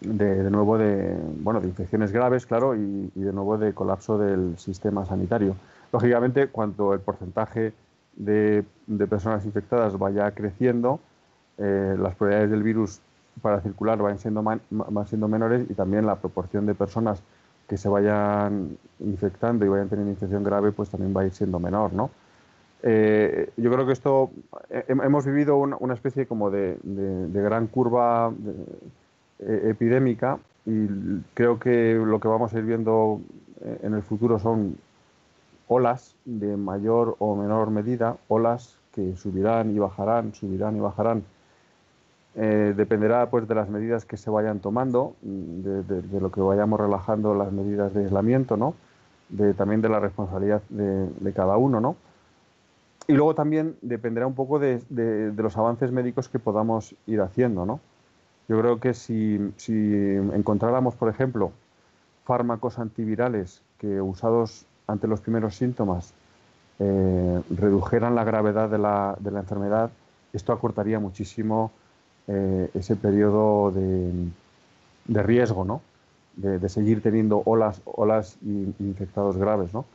de, 0.00 0.50
nuevo 0.50 0.78
de, 0.78 1.16
bueno, 1.40 1.60
de 1.60 1.68
infecciones 1.68 2.12
graves, 2.12 2.46
claro, 2.46 2.74
y, 2.74 3.10
de 3.14 3.32
nuevo 3.32 3.58
de 3.58 3.74
colapso 3.74 4.18
del 4.18 4.58
sistema 4.58 5.04
sanitario. 5.04 5.56
Lógicamente, 5.92 6.48
cuanto 6.48 6.94
el 6.94 7.00
porcentaje 7.00 7.72
de, 8.16 8.64
personas 9.08 9.44
infectadas 9.44 9.98
vaya 9.98 10.30
creciendo, 10.32 11.00
eh, 11.58 11.96
las 11.98 12.14
probabilidades 12.14 12.50
del 12.50 12.62
virus 12.62 13.00
para 13.42 13.60
circular 13.60 13.98
van 13.98 14.18
siendo, 14.18 14.42
van 14.42 15.06
siendo 15.06 15.28
menores 15.28 15.66
y 15.68 15.74
también 15.74 16.06
la 16.06 16.16
proporción 16.16 16.66
de 16.66 16.74
personas 16.74 17.22
que 17.68 17.76
se 17.76 17.88
vayan 17.88 18.78
infectando 18.98 19.64
y 19.64 19.68
vayan 19.68 19.88
teniendo 19.88 20.10
infección 20.12 20.42
grave, 20.42 20.72
pues 20.72 20.88
también 20.88 21.14
va 21.16 21.20
a 21.20 21.26
ir 21.26 21.34
siendo 21.34 21.60
menor, 21.60 21.92
¿no? 21.92 22.10
Eh, 22.82 23.50
yo 23.56 23.72
creo 23.72 23.86
que 23.86 23.92
esto, 23.92 24.30
eh, 24.70 24.84
hemos 24.88 25.26
vivido 25.26 25.56
una, 25.56 25.94
especie 25.94 26.26
como 26.26 26.50
de, 26.50 26.78
gran 26.84 27.66
curva 27.66 28.32
eh, 29.40 29.70
epidémica 29.70 30.38
y 30.64 30.86
creo 31.34 31.58
que 31.58 31.94
lo 31.94 32.20
que 32.20 32.28
vamos 32.28 32.54
a 32.54 32.58
ir 32.58 32.64
viendo 32.64 33.20
en 33.82 33.94
el 33.94 34.02
futuro 34.02 34.38
son 34.38 34.76
olas 35.66 36.14
de 36.24 36.56
mayor 36.56 37.16
o 37.18 37.34
menor 37.34 37.70
medida, 37.70 38.16
olas 38.28 38.78
que 38.92 39.16
subirán 39.16 39.74
y 39.74 39.78
bajarán, 39.78 40.34
subirán 40.34 40.76
y 40.76 40.80
bajarán. 40.80 41.24
Dependerá 42.34 43.30
pues 43.30 43.48
de 43.48 43.54
las 43.56 43.68
medidas 43.68 44.04
que 44.04 44.16
se 44.16 44.30
vayan 44.30 44.60
tomando, 44.60 45.14
de, 45.22 46.20
lo 46.20 46.30
que 46.30 46.40
vayamos 46.40 46.78
relajando 46.78 47.34
las 47.34 47.50
medidas 47.50 47.92
de 47.94 48.04
aislamiento, 48.04 48.56
¿no? 48.56 48.74
De, 49.28 49.54
también 49.54 49.80
de 49.80 49.88
la 49.88 49.98
responsabilidad 49.98 50.62
de, 50.68 51.32
cada 51.32 51.56
uno, 51.56 51.80
¿no? 51.80 51.96
Y 53.10 53.14
luego 53.14 53.34
también 53.34 53.74
dependerá 53.80 54.26
un 54.26 54.34
poco 54.34 54.58
de, 54.58 54.82
los 55.34 55.56
avances 55.56 55.90
médicos 55.90 56.28
que 56.28 56.38
podamos 56.38 56.94
ir 57.06 57.22
haciendo, 57.22 57.64
¿no? 57.64 57.80
Yo 58.48 58.60
creo 58.60 58.80
que 58.80 58.92
si, 58.92 59.36
encontráramos, 60.34 60.94
por 60.94 61.08
ejemplo, 61.08 61.50
fármacos 62.26 62.78
antivirales 62.78 63.62
que 63.78 64.02
usados 64.02 64.66
ante 64.86 65.08
los 65.08 65.22
primeros 65.22 65.54
síntomas 65.56 66.12
eh, 66.80 67.42
redujeran 67.48 68.14
la 68.14 68.24
gravedad 68.24 68.68
de 68.68 68.78
la, 68.78 69.16
de 69.18 69.30
la, 69.30 69.40
enfermedad, 69.40 69.90
esto 70.34 70.52
acortaría 70.52 71.00
muchísimo 71.00 71.70
eh, 72.26 72.70
ese 72.74 72.94
periodo 72.94 73.70
de, 73.70 74.12
de 75.06 75.22
riesgo, 75.22 75.64
¿no? 75.64 75.80
De, 76.36 76.58
de, 76.58 76.68
seguir 76.68 77.02
teniendo 77.02 77.40
olas, 77.46 77.80
olas 77.86 78.36
infectados 78.42 79.38
graves, 79.38 79.72
¿no? 79.72 79.86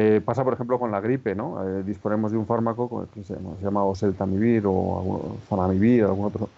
Eh, 0.00 0.20
pasa, 0.24 0.44
por 0.44 0.52
ejemplo, 0.52 0.78
con 0.78 0.92
la 0.92 1.00
gripe, 1.00 1.34
¿no? 1.34 1.82
disponemos 1.82 2.30
de 2.30 2.38
un 2.38 2.46
fármaco 2.46 3.08
que 3.12 3.24
se 3.24 3.34
llama, 3.34 3.56
se 3.58 3.64
llama 3.64 3.82
oseltamivir 3.82 4.62
o 4.64 5.36
zanamivir, 5.48 6.04
algún 6.04 6.26
otro 6.26 6.48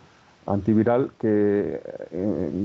antiviral 0.46 1.12
que 1.18 1.80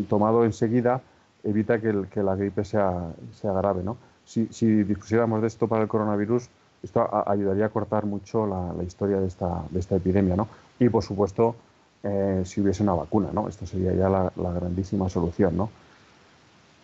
tomado 0.09 0.43
enseguida 0.43 1.01
evita 1.45 1.79
que, 1.79 2.23
la 2.23 2.35
gripe 2.35 2.65
sea, 2.65 3.13
sea 3.39 3.53
grave, 3.53 3.83
¿no? 3.83 3.95
Si, 4.25 4.47
si, 4.51 4.83
dispusiéramos 4.83 5.41
de 5.41 5.47
esto 5.47 5.69
para 5.69 5.83
el 5.83 5.87
coronavirus, 5.87 6.49
esto 6.83 7.07
ayudaría 7.29 7.67
a 7.67 7.69
cortar 7.69 8.05
mucho 8.05 8.45
la, 8.45 8.83
historia 8.83 9.21
de 9.21 9.27
esta, 9.27 9.63
de 9.69 9.79
esta 9.79 9.95
epidemia, 9.95 10.35
¿no? 10.35 10.49
Y, 10.77 10.89
por 10.89 11.03
supuesto, 11.03 11.55
eh, 12.03 12.41
si 12.43 12.59
hubiese 12.59 12.83
una 12.83 12.95
vacuna, 12.95 13.29
¿no? 13.31 13.47
Esto 13.47 13.65
sería 13.65 13.93
ya 13.93 14.09
la, 14.09 14.29
la 14.35 14.51
grandísima 14.51 15.07
solución, 15.07 15.55
¿no? 15.55 15.69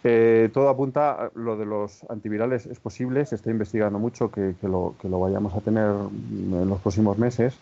Eh, 0.03 0.49
todo 0.53 0.69
apunta, 0.69 1.29
lo 1.35 1.57
de 1.57 1.65
los 1.65 2.03
antivirales 2.09 2.65
es 2.65 2.79
posible, 2.79 3.25
se 3.25 3.35
está 3.35 3.51
investigando 3.51 3.99
mucho 3.99 4.31
que, 4.31 4.55
lo, 4.63 4.95
que 4.99 5.07
lo 5.07 5.19
vayamos 5.19 5.53
a 5.53 5.61
tener 5.61 5.89
en 5.89 6.69
los 6.69 6.79
próximos 6.79 7.17
meses. 7.17 7.57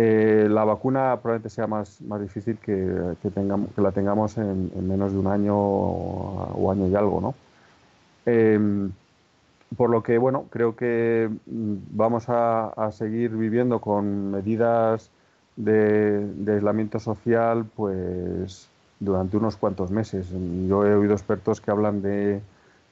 Eh, 0.00 0.46
la 0.48 0.64
vacuna 0.64 1.18
probablemente 1.20 1.50
sea 1.50 1.66
más, 1.66 1.98
difícil 2.20 2.58
que 2.58 3.16
la 3.76 3.90
tengamos 3.90 4.38
en, 4.38 4.86
menos 4.86 5.12
de 5.12 5.18
un 5.18 5.26
año 5.26 5.56
o, 5.56 6.70
año 6.70 6.86
y 6.86 6.94
algo, 6.94 7.20
¿no? 7.20 7.34
Em, 8.24 8.92
por 9.76 9.90
lo 9.90 10.02
que, 10.02 10.18
bueno, 10.18 10.46
creo 10.50 10.76
que 10.76 11.28
mm, 11.46 11.74
vamos 11.90 12.26
a, 12.28 12.90
seguir 12.92 13.36
viviendo 13.36 13.80
con 13.80 14.30
medidas 14.30 15.10
de, 15.56 16.28
aislamiento 16.46 17.00
social, 17.00 17.66
pues 17.74 18.68
durante 19.00 19.36
unos 19.36 19.56
cuantos 19.56 19.90
meses. 19.90 20.28
Yo 20.66 20.84
he 20.84 20.94
oído 20.94 21.14
expertos 21.14 21.60
que 21.60 21.70
hablan 21.70 22.02
de 22.02 22.40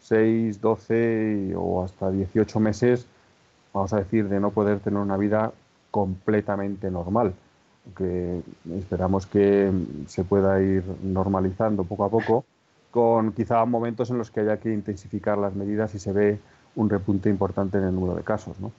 6, 0.01 0.61
12 0.61 1.55
o 1.57 1.85
hasta 1.85 2.11
18 2.11 2.61
meses, 2.61 3.07
vamos 3.73 3.93
a 3.93 3.99
decir, 3.99 4.29
de 4.29 4.41
no 4.41 4.51
poder 4.51 4.81
tener 4.81 5.01
una 5.01 5.17
vida 5.17 5.53
completamente 5.91 6.91
normal, 6.91 7.35
que 7.97 8.41
esperamos 8.79 9.27
que 9.27 9.71
se 10.07 10.25
pueda 10.25 10.61
ir 10.61 10.85
normalizando 11.03 11.85
poco 11.85 12.05
a 12.05 12.11
poco, 12.11 12.45
con 12.91 13.33
quizá 13.33 13.65
momentos 13.65 14.11
en 14.11 14.19
los 14.19 14.31
que 14.31 14.41
haya 14.41 14.59
que 14.59 14.73
intensificar 14.73 15.39
las 15.39 15.55
medidas 15.55 15.95
y 15.95 15.99
se 15.99 16.13
ve 16.13 16.39
un 16.77 16.89
repunte 16.89 17.29
importante 17.29 17.79
en 17.79 17.85
el 17.85 17.95
número 17.95 18.15
de 18.15 18.23
casos. 18.23 18.59
¿no? 18.61 18.73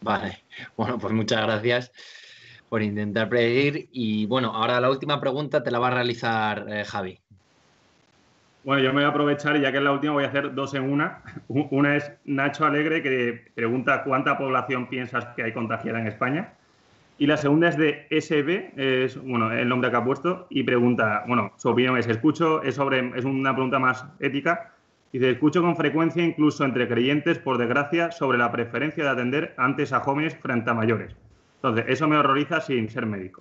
Vale, 0.00 0.38
bueno, 0.76 0.98
pues 0.98 1.12
muchas 1.12 1.42
gracias 1.42 1.92
por 2.72 2.80
intentar 2.80 3.28
predecir. 3.28 3.90
Y 3.92 4.24
bueno, 4.24 4.50
ahora 4.54 4.80
la 4.80 4.88
última 4.88 5.20
pregunta 5.20 5.62
te 5.62 5.70
la 5.70 5.78
va 5.78 5.88
a 5.88 5.90
realizar 5.90 6.64
eh, 6.70 6.84
Javi. 6.86 7.18
Bueno, 8.64 8.82
yo 8.82 8.88
me 8.94 9.02
voy 9.02 9.04
a 9.04 9.08
aprovechar, 9.08 9.60
ya 9.60 9.70
que 9.70 9.76
es 9.76 9.84
la 9.84 9.92
última, 9.92 10.14
voy 10.14 10.24
a 10.24 10.28
hacer 10.28 10.54
dos 10.54 10.72
en 10.72 10.90
una. 10.90 11.20
Una 11.48 11.96
es 11.96 12.10
Nacho 12.24 12.64
Alegre, 12.64 13.02
que 13.02 13.44
pregunta 13.54 14.02
cuánta 14.04 14.38
población 14.38 14.88
piensas 14.88 15.26
que 15.36 15.42
hay 15.42 15.52
contagiada 15.52 16.00
en 16.00 16.06
España. 16.06 16.54
Y 17.18 17.26
la 17.26 17.36
segunda 17.36 17.68
es 17.68 17.76
de 17.76 18.06
SB, 18.08 18.72
es 18.78 19.22
bueno, 19.22 19.52
el 19.52 19.68
nombre 19.68 19.90
que 19.90 19.96
ha 19.98 20.04
puesto, 20.04 20.46
y 20.48 20.62
pregunta, 20.62 21.24
bueno, 21.28 21.52
su 21.58 21.68
opinión 21.68 21.98
es, 21.98 22.08
escucho, 22.08 22.62
es, 22.62 22.76
sobre, 22.76 23.12
es 23.18 23.26
una 23.26 23.52
pregunta 23.52 23.80
más 23.80 24.06
ética, 24.18 24.72
dice, 25.12 25.28
escucho 25.28 25.60
con 25.60 25.76
frecuencia, 25.76 26.24
incluso 26.24 26.64
entre 26.64 26.88
creyentes, 26.88 27.38
por 27.38 27.58
desgracia, 27.58 28.10
sobre 28.12 28.38
la 28.38 28.50
preferencia 28.50 29.04
de 29.04 29.10
atender 29.10 29.54
antes 29.58 29.92
a 29.92 30.00
jóvenes 30.00 30.34
frente 30.36 30.70
a 30.70 30.74
mayores. 30.74 31.14
Entonces, 31.62 31.84
eso 31.86 32.08
me 32.08 32.16
horroriza 32.16 32.60
sin 32.60 32.90
ser 32.90 33.06
médico. 33.06 33.40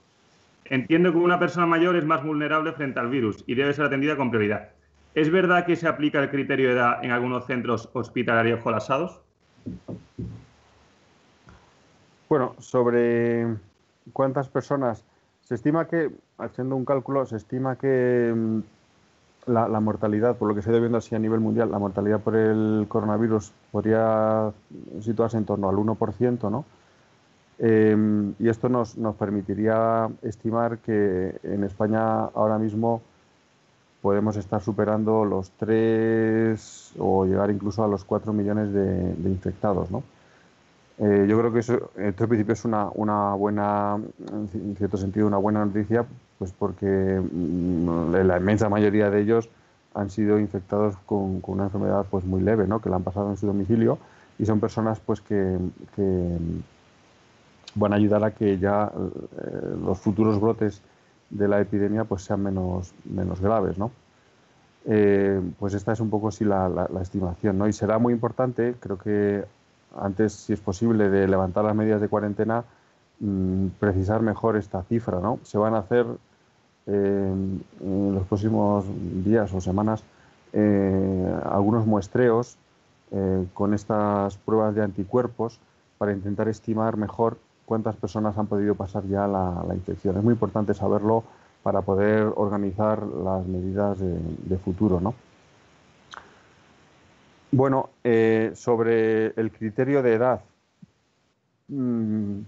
Entiendo 0.65 1.11
que 1.11 1.17
una 1.17 1.39
persona 1.39 1.65
mayor 1.65 1.95
es 1.95 2.05
más 2.05 2.23
vulnerable 2.23 2.71
frente 2.73 2.99
al 2.99 3.09
virus 3.09 3.43
y 3.47 3.55
debe 3.55 3.73
ser 3.73 3.85
atendida 3.85 4.15
con 4.15 4.29
prioridad. 4.29 4.69
¿Es 5.15 5.31
verdad 5.31 5.65
que 5.65 5.75
se 5.75 5.87
aplica 5.87 6.19
el 6.19 6.29
criterio 6.29 6.67
de 6.67 6.75
edad 6.75 7.03
en 7.03 7.09
algunos 7.09 7.47
centros 7.47 7.89
hospitalarios 7.93 8.59
colapsados? 8.61 9.19
Bueno, 12.29 12.55
sobre 12.59 13.47
cuántas 14.13 14.49
personas, 14.49 15.03
se 15.41 15.55
estima 15.55 15.87
que, 15.87 16.11
haciendo 16.37 16.75
un 16.75 16.85
cálculo, 16.85 17.25
se 17.25 17.37
estima 17.37 17.75
que 17.75 18.31
mm, 18.33 18.59
la, 19.47 19.79
mortalidad, 19.79 20.37
por 20.37 20.47
lo 20.47 20.53
que 20.53 20.61
se 20.61 20.79
viendo 20.79 20.99
así 20.99 21.15
a 21.15 21.19
nivel 21.19 21.39
mundial, 21.39 21.71
la 21.71 21.79
mortalidad 21.79 22.19
por 22.19 22.35
el 22.35 22.85
coronavirus 22.87 23.51
podría 23.71 24.51
situarse 25.01 25.37
en 25.37 25.45
torno 25.45 25.67
al 25.67 25.75
1%, 25.75 26.51
¿no? 26.51 26.65
Em, 27.63 28.33
y 28.39 28.49
esto 28.49 28.69
nos, 28.69 28.97
nos 28.97 29.15
permitiría 29.15 30.09
estimar 30.23 30.79
que 30.79 31.39
en 31.43 31.63
España 31.63 32.23
ahora 32.33 32.57
mismo 32.57 33.03
podemos 34.01 34.35
estar 34.35 34.63
superando 34.63 35.25
los 35.25 35.51
3 35.51 36.93
o 36.97 37.25
llegar 37.25 37.51
incluso 37.51 37.83
a 37.83 37.87
los 37.87 38.03
4 38.03 38.33
millones 38.33 38.73
de, 38.73 39.29
infectados. 39.29 39.91
¿no? 39.91 40.01
Eh, 40.97 41.27
yo 41.29 41.37
creo 41.37 41.53
que 41.53 41.59
eso 41.59 41.91
en 41.97 42.13
principio 42.13 42.53
es 42.53 42.65
una, 42.65 42.89
una, 42.95 43.35
buena, 43.35 43.99
en 44.27 44.75
cierto 44.75 44.97
sentido, 44.97 45.27
una 45.27 45.37
buena 45.37 45.63
noticia, 45.63 46.03
pues 46.39 46.51
porque 46.57 46.87
mm, 46.87 48.11
la 48.25 48.37
inmensa 48.37 48.69
mayoría 48.69 49.11
de 49.11 49.21
ellos 49.21 49.49
han 49.93 50.09
sido 50.09 50.39
infectados 50.39 50.97
con, 51.05 51.41
con, 51.41 51.55
una 51.55 51.65
enfermedad 51.65 52.07
pues 52.09 52.25
muy 52.25 52.41
leve, 52.41 52.65
¿no? 52.65 52.81
que 52.81 52.89
la 52.89 52.95
han 52.95 53.03
pasado 53.03 53.29
en 53.29 53.37
su 53.37 53.45
domicilio 53.45 53.99
y 54.39 54.47
son 54.47 54.59
personas 54.59 54.99
pues 54.99 55.21
que, 55.21 55.59
que 55.95 56.37
van 57.75 57.93
a 57.93 57.95
ayudar 57.95 58.23
a 58.23 58.31
que 58.31 58.57
ya 58.57 58.91
eh, 58.93 59.75
los 59.83 59.99
futuros 59.99 60.39
brotes 60.39 60.81
de 61.29 61.47
la 61.47 61.61
epidemia 61.61 62.03
pues 62.03 62.23
sean 62.23 62.43
menos, 62.43 62.93
menos 63.05 63.39
graves, 63.39 63.77
¿no? 63.77 63.91
Eh, 64.85 65.39
pues 65.59 65.73
esta 65.73 65.93
es 65.93 65.99
un 65.99 66.09
poco 66.09 66.31
sí 66.31 66.43
la, 66.43 66.89
estimación, 67.01 67.57
¿no? 67.57 67.67
Y 67.67 67.73
será 67.73 67.99
muy 67.99 68.13
importante, 68.13 68.75
creo 68.79 68.97
que 68.97 69.45
antes, 69.95 70.33
si 70.33 70.53
es 70.53 70.59
posible, 70.59 71.09
de 71.09 71.27
levantar 71.27 71.63
las 71.63 71.75
medidas 71.75 72.01
de 72.01 72.07
cuarentena, 72.07 72.63
mm, 73.19 73.67
precisar 73.79 74.21
mejor 74.21 74.57
esta 74.57 74.83
cifra, 74.83 75.19
¿no? 75.19 75.39
Se 75.43 75.57
van 75.57 75.75
a 75.75 75.79
hacer 75.79 76.05
eh, 76.87 77.33
en 77.81 78.15
los 78.15 78.25
próximos 78.25 78.85
días 79.23 79.53
o 79.53 79.61
semanas 79.61 80.03
algunos 81.45 81.85
muestreos 81.85 82.57
con 83.53 83.73
estas 83.73 84.35
pruebas 84.35 84.75
de 84.75 84.83
anticuerpos 84.83 85.59
para 85.97 86.11
intentar 86.11 86.49
estimar 86.49 86.97
mejor 86.97 87.37
cuántas 87.65 87.95
personas 87.95 88.37
han 88.37 88.47
podido 88.47 88.75
pasar 88.75 89.05
ya 89.07 89.27
la, 89.27 89.73
infección. 89.73 90.17
Es 90.17 90.23
muy 90.23 90.33
importante 90.33 90.73
saberlo 90.73 91.23
para 91.63 91.81
poder 91.81 92.31
organizar 92.35 93.03
las 93.03 93.45
medidas 93.45 93.99
de, 93.99 94.57
futuro. 94.57 94.99
¿no? 94.99 95.13
Bueno, 97.51 97.89
eh, 98.03 98.51
sobre 98.55 99.27
el 99.39 99.51
criterio 99.51 100.01
de 100.01 100.13
edad. 100.13 100.41
Mm, 101.67 102.39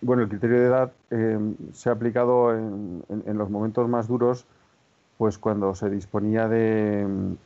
bueno, 0.00 0.22
el 0.22 0.28
criterio 0.28 0.60
de 0.60 0.66
edad 0.66 0.92
eh, 1.10 1.38
se 1.72 1.88
ha 1.88 1.92
aplicado 1.92 2.54
en, 2.54 3.38
los 3.38 3.50
momentos 3.50 3.88
más 3.88 4.08
duros, 4.08 4.46
pues 5.16 5.38
cuando 5.38 5.74
se 5.74 5.90
disponía 5.90 6.48
de, 6.48 7.36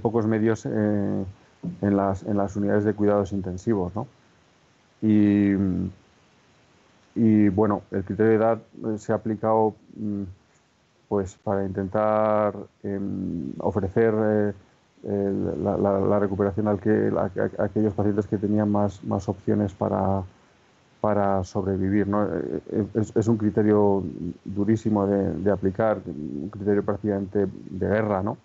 pocos 0.00 0.26
medios 0.26 0.66
eh, 0.66 1.24
en 1.82 1.96
las 1.96 2.56
unidades 2.56 2.84
de 2.84 2.94
cuidados 2.94 3.32
intensivos, 3.32 3.94
¿no? 3.94 4.06
Y, 5.02 5.52
y 7.14 7.48
bueno, 7.48 7.82
el 7.90 8.04
criterio 8.04 8.30
de 8.30 8.36
edad 8.36 8.58
eh, 8.86 8.98
se 8.98 9.12
ha 9.12 9.16
aplicado 9.16 9.74
mm, 9.96 10.22
pues 11.08 11.36
para 11.42 11.64
intentar 11.64 12.54
em, 12.82 13.52
ofrecer 13.58 14.54
eh, 15.04 15.32
la, 15.62 16.18
recuperación 16.18 16.68
al 16.68 16.80
que, 16.80 17.10
a, 17.16 17.64
aquellos 17.64 17.94
pacientes 17.94 18.26
que 18.26 18.36
tenían 18.36 18.70
más, 18.70 19.02
más 19.04 19.28
opciones 19.28 19.72
para, 19.72 20.22
para 21.00 21.44
sobrevivir. 21.44 22.06
¿no? 22.08 22.26
Eh, 22.26 22.86
es, 23.14 23.28
un 23.28 23.36
criterio 23.36 24.02
durísimo 24.44 25.06
de, 25.06 25.50
aplicar, 25.50 25.98
un 26.06 26.50
criterio 26.50 26.84
prácticamente 26.84 27.46
de 27.46 27.88
guerra, 27.88 28.22
¿no? 28.22 28.36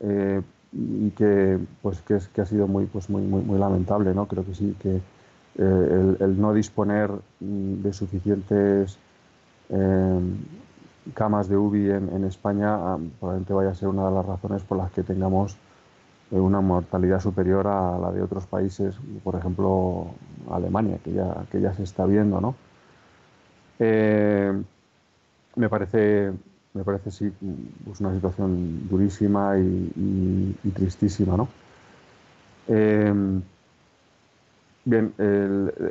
Eh, 0.00 0.42
y 0.72 1.10
que, 1.10 1.58
pues, 1.82 2.02
que, 2.02 2.16
es, 2.16 2.26
que 2.28 2.40
ha 2.40 2.46
sido 2.46 2.66
muy, 2.66 2.86
pues, 2.86 3.08
muy, 3.08 3.22
muy 3.22 3.58
lamentable. 3.58 4.12
¿no? 4.12 4.26
Creo 4.26 4.44
que 4.44 4.54
sí, 4.54 4.74
que 4.80 5.00
eh, 5.56 6.16
el, 6.20 6.40
no 6.40 6.52
disponer 6.52 7.10
de 7.40 7.92
suficientes 7.92 8.98
camas 11.14 11.48
de 11.48 11.56
UBI 11.56 11.90
en, 11.90 12.24
España 12.24 12.74
ah, 12.74 12.98
probablemente 13.18 13.52
vaya 13.52 13.70
a 13.70 13.74
ser 13.74 13.88
una 13.88 14.06
de 14.06 14.14
las 14.14 14.26
razones 14.26 14.62
por 14.62 14.78
las 14.78 14.90
que 14.92 15.02
tengamos 15.02 15.56
una 16.30 16.60
mortalidad 16.60 17.20
superior 17.20 17.66
a 17.66 17.98
la 17.98 18.10
de 18.10 18.22
otros 18.22 18.46
países, 18.46 18.96
por 19.22 19.36
ejemplo 19.36 20.08
Alemania, 20.50 20.98
que 21.04 21.12
ya, 21.12 21.44
que 21.50 21.60
ya 21.60 21.74
se 21.74 21.82
está 21.82 22.06
viendo. 22.06 22.40
¿no? 22.40 22.54
Eh, 23.78 24.52
me 25.56 25.68
parece, 25.68 26.32
me 26.72 26.84
parece 26.84 27.10
sí, 27.10 27.32
pues 27.84 28.00
una 28.00 28.14
situación 28.14 28.88
durísima 28.88 29.58
y, 29.58 30.70
tristísima. 30.74 31.36
¿no? 31.36 31.48
Eh, 32.68 33.40
bien, 34.84 35.14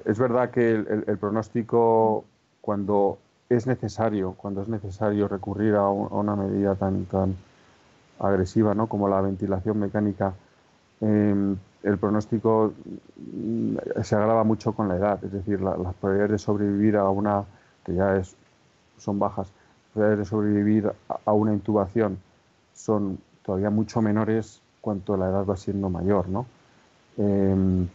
es 0.06 0.20
verdad 0.20 0.52
que 0.52 0.72
el, 0.72 1.18
pronóstico, 1.18 2.26
cuando 2.62 3.18
es 3.50 3.68
necesario, 3.68 4.34
cuando 4.34 4.62
es 4.62 4.68
necesario 4.68 5.28
recurrir 5.28 5.76
a, 5.76 5.90
una 5.90 6.36
medida 6.36 6.76
tan, 6.76 7.06
tan 7.06 7.36
agresiva 8.20 8.74
¿no? 8.74 8.88
como 8.88 9.08
la 9.10 9.22
ventilación 9.22 9.80
mecánica, 9.80 10.34
em, 11.02 11.58
el 11.84 11.98
pronóstico 11.98 12.74
mm, 13.18 13.76
se 14.04 14.16
agrava 14.16 14.44
mucho 14.44 14.74
con 14.74 14.88
la 14.88 14.96
edad, 14.96 15.24
es 15.24 15.32
decir, 15.32 15.62
las 15.62 15.76
probabilidades 15.96 16.32
de 16.32 16.38
sobrevivir 16.38 16.98
a 16.98 17.10
una, 17.10 17.44
que 17.86 17.94
ya 17.94 18.16
es, 18.18 18.36
son 18.98 19.20
bajas, 19.20 19.48
las 19.48 19.94
probabilidades 19.94 20.20
de 20.20 20.30
sobrevivir 20.30 20.92
a, 21.26 21.34
una 21.34 21.54
intubación 21.54 22.18
son 22.74 23.20
todavía 23.44 23.70
mucho 23.70 24.02
menores 24.02 24.62
cuanto 24.82 25.18
la 25.18 25.30
edad 25.30 25.46
va 25.46 25.58
siendo 25.58 25.90
mayor, 25.90 26.30
¿no? 26.30 26.46
Em, 27.18 27.88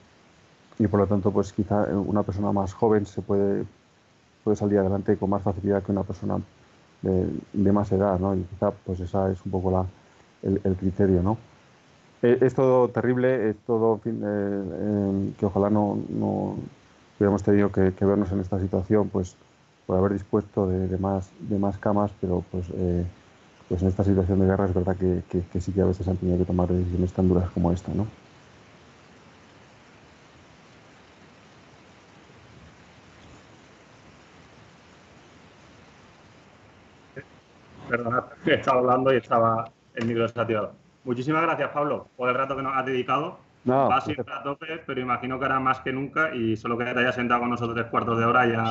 y 0.78 0.86
por 0.86 1.00
lo 1.00 1.06
tanto, 1.06 1.30
pues 1.30 1.52
quizá 1.52 1.84
una 1.84 2.22
persona 2.22 2.52
más 2.52 2.72
joven 2.74 3.06
se 3.06 3.22
puede, 3.22 3.64
puede 4.44 4.56
salir 4.56 4.78
adelante 4.78 5.16
con 5.16 5.30
más 5.30 5.42
facilidad 5.42 5.82
que 5.82 5.92
una 5.92 6.04
persona 6.04 6.38
de, 7.02 7.72
más 7.72 7.90
edad, 7.92 8.18
¿no? 8.18 8.34
Y 8.34 8.42
quizá 8.42 8.70
pues 8.70 9.00
esa 9.00 9.30
es 9.30 9.44
un 9.44 9.52
poco 9.52 9.70
la, 9.70 9.86
el, 10.42 10.76
criterio, 10.76 11.22
¿no? 11.22 11.38
Eh, 12.22 12.38
es 12.40 12.54
todo 12.54 12.88
terrible, 12.88 13.50
es 13.50 13.56
todo 13.66 13.98
fin, 13.98 14.20
eh, 14.24 15.32
que 15.38 15.46
ojalá 15.46 15.70
no, 15.70 15.98
no, 16.08 16.56
hubiéramos 17.18 17.42
tenido 17.42 17.70
que, 17.72 17.92
vernos 18.00 18.30
en 18.32 18.40
esta 18.40 18.58
situación, 18.60 19.08
pues 19.08 19.36
por 19.86 19.98
haber 19.98 20.12
dispuesto 20.12 20.66
de, 20.68 20.98
más, 20.98 21.30
de 21.40 21.58
más 21.58 21.78
camas, 21.78 22.12
pero 22.20 22.44
pues, 22.50 22.66
eh, 22.74 23.06
pues 23.68 23.82
en 23.82 23.88
esta 23.88 24.04
situación 24.04 24.40
de 24.40 24.46
guerra 24.46 24.66
es 24.66 24.74
verdad 24.74 24.96
que, 24.96 25.22
que, 25.50 25.60
sí 25.60 25.72
que 25.72 25.80
a 25.80 25.86
veces 25.86 26.06
han 26.08 26.16
tenido 26.16 26.38
que 26.38 26.44
tomar 26.44 26.68
decisiones 26.68 27.12
tan 27.12 27.28
duras 27.28 27.50
como 27.50 27.72
esta, 27.72 27.92
¿no? 27.94 28.06
Perdona, 37.88 38.22
estaba 38.54 38.80
hablando 38.80 39.12
y 39.12 39.16
estaba 39.16 39.64
el 39.94 40.06
micro 40.06 40.22
desactivado. 40.22 40.72
Muchísimas 41.04 41.42
gracias, 41.42 41.70
Pablo, 41.70 42.08
por 42.16 42.28
el 42.28 42.34
rato 42.34 42.56
que 42.56 42.62
nos 42.62 42.76
has 42.76 42.86
dedicado. 42.86 43.38
No, 43.64 43.88
Va 43.88 43.96
a 43.96 44.00
ser 44.00 44.20
a 44.20 44.42
tope, 44.42 44.82
pero 44.86 45.00
imagino 45.00 45.38
que 45.38 45.44
hará 45.44 45.60
más 45.60 45.80
que 45.80 45.92
nunca 45.92 46.34
y 46.34 46.56
solo 46.56 46.78
que 46.78 46.84
te 46.84 47.00
hayas 47.00 47.14
sentado 47.14 47.40
con 47.40 47.50
nosotros 47.50 47.74
tres 47.74 47.86
cuartos 47.88 48.18
de 48.18 48.24
hora 48.24 48.46
ya 48.46 48.70